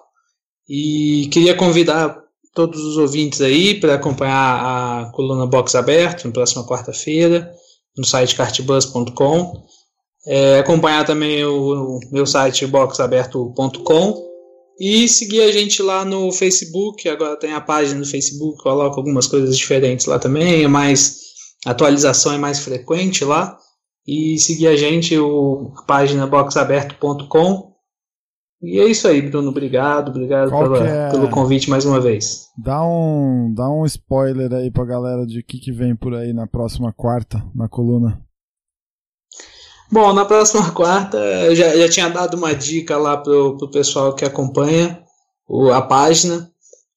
E 0.73 1.27
queria 1.27 1.53
convidar 1.53 2.17
todos 2.53 2.81
os 2.81 2.95
ouvintes 2.95 3.41
aí 3.41 3.77
para 3.77 3.95
acompanhar 3.95 5.03
a 5.03 5.11
coluna 5.11 5.45
Box 5.45 5.75
Aberto 5.75 6.23
na 6.23 6.31
próxima 6.31 6.65
quarta-feira 6.65 7.51
no 7.97 8.05
site 8.05 8.35
cartbus.com. 8.35 9.65
É, 10.25 10.59
acompanhar 10.59 11.05
também 11.05 11.43
o, 11.43 11.97
o 11.97 11.99
meu 12.09 12.25
site 12.25 12.65
boxaberto.com 12.65 14.31
e 14.79 15.09
seguir 15.09 15.41
a 15.41 15.51
gente 15.51 15.83
lá 15.83 16.05
no 16.05 16.31
Facebook. 16.31 17.09
Agora 17.09 17.35
tem 17.35 17.51
a 17.51 17.59
página 17.59 17.99
no 17.99 18.05
Facebook, 18.05 18.63
coloco 18.63 18.97
algumas 18.97 19.27
coisas 19.27 19.57
diferentes 19.57 20.05
lá 20.05 20.19
também, 20.19 20.63
é 20.63 20.69
mais 20.69 21.19
a 21.65 21.71
atualização 21.71 22.31
é 22.31 22.37
mais 22.37 22.59
frequente 22.59 23.25
lá. 23.25 23.57
E 24.07 24.39
seguir 24.39 24.67
a 24.67 24.77
gente, 24.77 25.17
o, 25.19 25.73
a 25.79 25.81
página 25.81 26.25
boxaberto.com 26.25 27.70
e 28.61 28.79
é 28.79 28.85
isso 28.85 29.07
aí, 29.07 29.21
Bruno. 29.21 29.49
Obrigado, 29.49 30.09
obrigado 30.09 30.49
pela, 30.49 30.87
é... 30.87 31.09
pelo 31.09 31.29
convite 31.29 31.69
mais 31.69 31.83
uma 31.83 31.99
vez. 31.99 32.47
Dá 32.57 32.83
um, 32.83 33.51
dá 33.55 33.67
um 33.69 33.85
spoiler 33.85 34.53
aí 34.53 34.69
pra 34.69 34.85
galera 34.85 35.25
de 35.25 35.39
o 35.39 35.43
que, 35.43 35.57
que 35.59 35.71
vem 35.71 35.95
por 35.95 36.13
aí 36.13 36.31
na 36.31 36.45
próxima 36.45 36.93
quarta, 36.93 37.43
na 37.55 37.67
coluna. 37.67 38.21
Bom, 39.91 40.13
na 40.13 40.25
próxima 40.25 40.69
quarta, 40.71 41.17
eu 41.17 41.55
já, 41.55 41.75
já 41.75 41.89
tinha 41.89 42.09
dado 42.09 42.37
uma 42.37 42.53
dica 42.53 42.97
lá 42.97 43.17
pro, 43.17 43.57
pro 43.57 43.71
pessoal 43.71 44.13
que 44.13 44.23
acompanha 44.23 45.01
o, 45.47 45.71
a 45.71 45.81
página, 45.81 46.49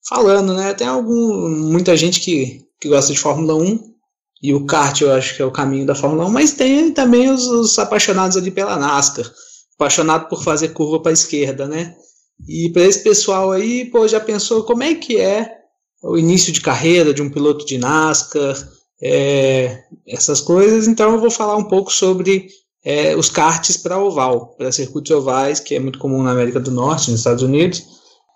falando, 0.06 0.54
né? 0.54 0.74
Tem 0.74 0.86
algum, 0.86 1.48
muita 1.48 1.96
gente 1.96 2.20
que, 2.20 2.60
que 2.78 2.88
gosta 2.88 3.12
de 3.12 3.18
Fórmula 3.18 3.54
1, 3.54 3.80
e 4.42 4.52
o 4.52 4.66
kart 4.66 5.00
eu 5.00 5.12
acho 5.12 5.34
que 5.34 5.40
é 5.40 5.44
o 5.44 5.50
caminho 5.50 5.86
da 5.86 5.94
Fórmula 5.94 6.26
1, 6.26 6.30
mas 6.30 6.52
tem 6.52 6.92
também 6.92 7.30
os, 7.30 7.46
os 7.46 7.78
apaixonados 7.78 8.36
ali 8.36 8.50
pela 8.50 8.76
NASCAR 8.76 9.24
apaixonado 9.76 10.28
por 10.28 10.42
fazer 10.42 10.68
curva 10.68 11.00
para 11.00 11.10
a 11.10 11.14
esquerda, 11.14 11.66
né? 11.66 11.94
E 12.48 12.70
para 12.70 12.82
esse 12.82 13.02
pessoal 13.02 13.52
aí, 13.52 13.84
pô, 13.86 14.06
já 14.08 14.20
pensou 14.20 14.64
como 14.64 14.82
é 14.82 14.94
que 14.94 15.20
é 15.20 15.50
o 16.02 16.18
início 16.18 16.52
de 16.52 16.60
carreira 16.60 17.14
de 17.14 17.22
um 17.22 17.30
piloto 17.30 17.64
de 17.64 17.78
NASCAR, 17.78 18.56
é, 19.00 19.84
essas 20.06 20.40
coisas. 20.40 20.86
Então 20.86 21.12
eu 21.12 21.20
vou 21.20 21.30
falar 21.30 21.56
um 21.56 21.64
pouco 21.64 21.92
sobre 21.92 22.48
é, 22.84 23.16
os 23.16 23.30
karts 23.30 23.76
para 23.76 23.98
oval, 23.98 24.54
para 24.56 24.72
circuitos 24.72 25.10
ovais, 25.10 25.60
que 25.60 25.74
é 25.74 25.80
muito 25.80 25.98
comum 25.98 26.22
na 26.22 26.32
América 26.32 26.60
do 26.60 26.70
Norte, 26.70 27.10
nos 27.10 27.20
Estados 27.20 27.42
Unidos. 27.42 27.82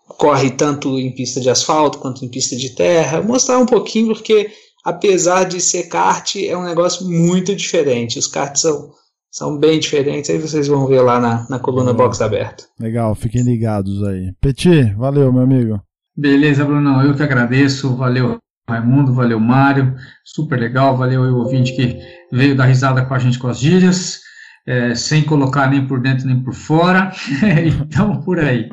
Corre 0.07 0.51
tanto 0.51 0.99
em 0.99 1.15
pista 1.15 1.41
de 1.41 1.51
asfalto 1.51 1.99
quanto 1.99 2.25
em 2.25 2.29
pista 2.29 2.57
de 2.57 2.71
terra. 2.71 3.21
Mostrar 3.21 3.59
um 3.59 3.67
pouquinho, 3.67 4.15
porque 4.15 4.51
apesar 4.83 5.45
de 5.45 5.61
ser 5.61 5.85
kart, 5.85 6.37
é 6.37 6.57
um 6.57 6.65
negócio 6.65 7.07
muito 7.07 7.55
diferente. 7.55 8.19
Os 8.19 8.27
karts 8.27 8.63
são 8.63 8.91
são 9.31 9.59
bem 9.59 9.79
diferentes. 9.79 10.31
Aí 10.31 10.39
vocês 10.39 10.67
vão 10.69 10.87
ver 10.87 11.01
lá 11.01 11.21
na, 11.21 11.47
na 11.49 11.59
coluna 11.59 11.93
Box 11.93 12.21
Aberto. 12.21 12.65
Legal, 12.81 13.15
fiquem 13.15 13.43
ligados 13.43 14.03
aí. 14.03 14.33
Petit, 14.41 14.95
valeu, 14.97 15.33
meu 15.33 15.43
amigo. 15.43 15.81
Beleza, 16.17 16.65
Bruno. 16.65 17.03
Eu 17.03 17.15
que 17.15 17.23
agradeço. 17.23 17.95
Valeu, 17.97 18.39
Raimundo. 18.69 19.15
Valeu, 19.15 19.39
Mário. 19.39 19.95
Super 20.25 20.59
legal. 20.59 20.97
Valeu 20.97 21.23
o 21.23 21.39
ouvinte 21.39 21.77
que 21.77 21.99
veio 22.33 22.57
dar 22.57 22.67
risada 22.67 23.05
com 23.05 23.15
a 23.15 23.19
gente 23.19 23.39
com 23.39 23.49
as 23.49 23.61
gírias. 23.61 24.21
É, 24.67 24.95
sem 24.95 25.23
colocar 25.23 25.71
nem 25.71 25.87
por 25.87 26.01
dentro 26.01 26.27
nem 26.27 26.43
por 26.43 26.55
fora. 26.55 27.13
então, 27.85 28.21
por 28.23 28.39
aí. 28.39 28.69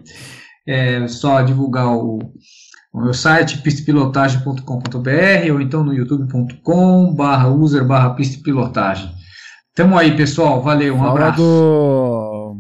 É 0.68 1.08
só 1.08 1.42
divulgar 1.44 1.88
o, 1.88 2.18
o 2.92 3.02
meu 3.02 3.14
site 3.14 3.62
pistepilotagem.com.br 3.62 5.52
ou 5.52 5.62
então 5.62 5.84
no 5.84 5.94
youtube.com 5.94 7.14
barra 7.14 7.50
user 7.50 7.86
barra 7.86 8.16
pistepilotagem. 8.16 9.15
Tamo 9.76 9.98
aí, 9.98 10.16
pessoal. 10.16 10.64
Valeu, 10.64 10.96
um 10.96 11.06
abraço. 11.06 11.38
Do... 11.38 12.56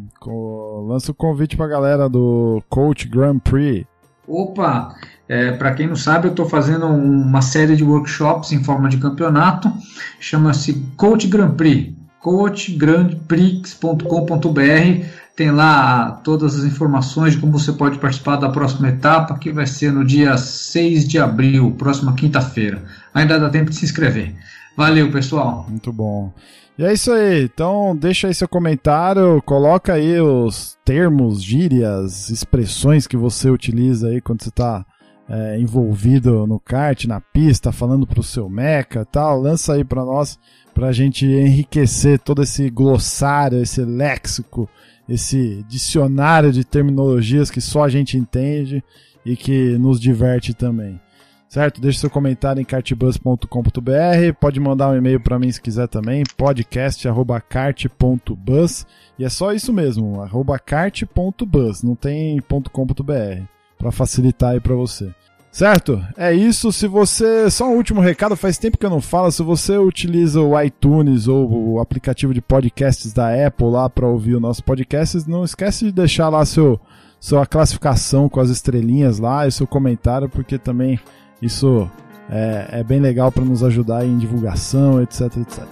Lança 0.86 1.12
o 1.12 1.16
convite 1.16 1.56
pra 1.56 1.66
galera 1.66 2.10
do 2.10 2.62
Coach 2.70 3.08
Grand 3.08 3.40
Prix. 3.40 3.88
Opa! 4.28 4.94
É, 5.28 5.54
para 5.54 5.74
quem 5.74 5.88
não 5.88 5.96
sabe, 5.96 6.28
eu 6.28 6.32
estou 6.32 6.48
fazendo 6.48 6.86
uma 6.86 7.42
série 7.42 7.76
de 7.76 7.84
workshops 7.84 8.52
em 8.52 8.64
forma 8.64 8.88
de 8.90 8.98
campeonato. 8.98 9.72
Chama-se 10.20 10.74
Coach 10.98 11.28
Grand 11.28 11.52
Prix. 11.52 11.96
coachgrandprix.com.br 12.20 15.06
Tem 15.36 15.52
lá 15.52 16.12
todas 16.24 16.58
as 16.58 16.64
informações 16.64 17.34
de 17.34 17.40
como 17.40 17.52
você 17.52 17.74
pode 17.74 18.00
participar 18.00 18.38
da 18.38 18.50
próxima 18.50 18.88
etapa, 18.88 19.38
que 19.38 19.52
vai 19.52 19.68
ser 19.68 19.92
no 19.92 20.06
dia 20.06 20.38
6 20.38 21.08
de 21.08 21.20
abril, 21.20 21.76
próxima 21.78 22.14
quinta-feira. 22.14 22.82
Ainda 23.14 23.38
dá 23.38 23.50
tempo 23.50 23.70
de 23.70 23.76
se 23.76 23.84
inscrever. 23.84 24.34
Valeu, 24.78 25.12
pessoal. 25.12 25.66
Muito 25.70 25.92
bom. 25.92 26.34
E 26.78 26.84
é 26.84 26.92
isso 26.92 27.12
aí. 27.12 27.44
Então, 27.44 27.96
deixa 27.96 28.28
aí 28.28 28.34
seu 28.34 28.48
comentário, 28.48 29.42
coloca 29.46 29.94
aí 29.94 30.20
os 30.20 30.78
termos, 30.84 31.42
gírias, 31.42 32.30
expressões 32.30 33.08
que 33.08 33.16
você 33.16 33.50
utiliza 33.50 34.08
aí 34.08 34.22
quando 34.22 34.42
você 34.42 34.50
está 34.50 34.86
é, 35.30 35.60
envolvido 35.60 36.46
no 36.46 36.60
kart, 36.60 37.06
na 37.06 37.20
pista, 37.20 37.72
falando 37.72 38.06
pro 38.06 38.22
seu 38.22 38.50
meca 38.50 39.06
tal. 39.06 39.40
Lança 39.40 39.74
aí 39.74 39.84
para 39.84 40.04
nós, 40.04 40.38
para 40.74 40.88
a 40.88 40.92
gente 40.92 41.26
enriquecer 41.26 42.20
todo 42.20 42.44
esse 42.44 42.70
glossário, 42.70 43.62
esse 43.62 43.82
léxico, 43.82 44.70
esse 45.08 45.64
dicionário 45.68 46.52
de 46.52 46.64
terminologias 46.64 47.52
que 47.52 47.62
só 47.62 47.84
a 47.84 47.90
gente 47.90 48.18
entende 48.18 48.84
e 49.26 49.36
que 49.36 49.78
nos 49.78 50.00
diverte 50.00 50.54
também. 50.54 51.00
Certo? 51.48 51.80
Deixe 51.80 52.00
seu 52.00 52.10
comentário 52.10 52.60
em 52.62 52.66
cartbus.com.br, 52.66 54.34
pode 54.40 54.60
mandar 54.60 54.90
um 54.90 54.98
e-mail 54.98 55.22
para 55.22 55.38
mim 55.40 55.52
se 55.52 55.62
quiser 55.62 55.88
também, 55.88 56.24
podcast@cart.bus, 56.36 58.86
e 59.18 59.24
é 59.24 59.30
só 59.30 59.54
isso 59.54 59.72
mesmo, 59.72 60.18
@cart.bus, 60.66 61.82
não 61.82 61.96
tem 61.96 62.42
.com.br, 62.42 63.44
para 63.78 63.92
facilitar 63.92 64.52
aí 64.52 64.60
para 64.60 64.76
você. 64.76 65.10
Certo? 65.56 66.06
É 66.18 66.34
isso. 66.34 66.70
Se 66.70 66.86
você. 66.86 67.50
Só 67.50 67.70
um 67.70 67.78
último 67.78 68.02
recado, 68.02 68.36
faz 68.36 68.58
tempo 68.58 68.78
que 68.78 68.86
eu 68.86 68.90
não 68.90 69.00
falo. 69.00 69.32
Se 69.32 69.42
você 69.42 69.78
utiliza 69.78 70.42
o 70.42 70.62
iTunes 70.62 71.30
ou 71.30 71.76
o 71.76 71.80
aplicativo 71.80 72.34
de 72.34 72.42
podcasts 72.42 73.14
da 73.14 73.30
Apple 73.48 73.70
lá 73.70 73.90
para 73.90 74.06
ouvir 74.06 74.36
o 74.36 74.40
nosso 74.42 74.62
podcast, 74.62 75.24
não 75.30 75.46
esquece 75.46 75.86
de 75.86 75.92
deixar 75.94 76.28
lá 76.28 76.46
seu, 76.46 76.78
sua 77.22 77.46
classificação 77.46 78.28
com 78.28 78.42
as 78.42 78.50
estrelinhas 78.50 79.18
lá 79.18 79.48
e 79.48 79.52
seu 79.52 79.66
comentário, 79.66 80.28
porque 80.28 80.58
também 80.58 81.00
isso 81.42 81.90
é, 82.30 82.80
é 82.80 82.84
bem 82.84 83.00
legal 83.00 83.32
para 83.32 83.46
nos 83.46 83.64
ajudar 83.64 84.06
em 84.06 84.18
divulgação, 84.18 85.02
etc, 85.02 85.22
etc. 85.38 85.64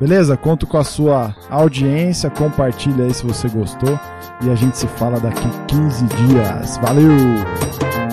Beleza? 0.00 0.36
Conto 0.36 0.66
com 0.66 0.78
a 0.78 0.84
sua 0.84 1.32
audiência, 1.48 2.28
compartilha 2.28 3.04
aí 3.04 3.14
se 3.14 3.24
você 3.24 3.48
gostou 3.48 4.00
e 4.42 4.50
a 4.50 4.56
gente 4.56 4.76
se 4.76 4.88
fala 4.88 5.20
daqui 5.20 5.48
15 5.68 6.06
dias. 6.06 6.76
Valeu! 6.78 8.07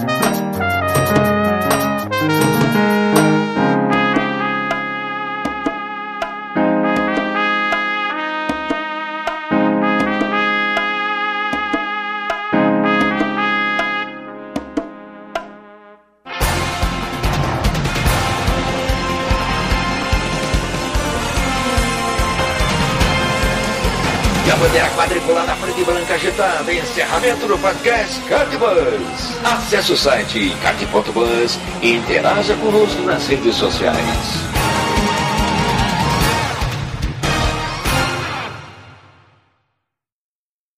Bandeira 25.25 25.55
quadriculada 25.55 25.55
preta 25.55 25.79
e 25.79 25.83
branca 25.83 26.13
agitada. 26.13 26.73
Encerramento 26.73 27.47
do 27.47 27.57
podcast 27.57 28.19
Cartbus. 28.21 29.43
Acesse 29.43 29.93
o 29.93 29.97
site 29.97 30.55
cart.bus 30.61 31.59
e 31.81 31.95
interaja 31.95 32.55
conosco 32.55 33.01
nas 33.03 33.27
redes 33.27 33.55
sociais. 33.55 34.45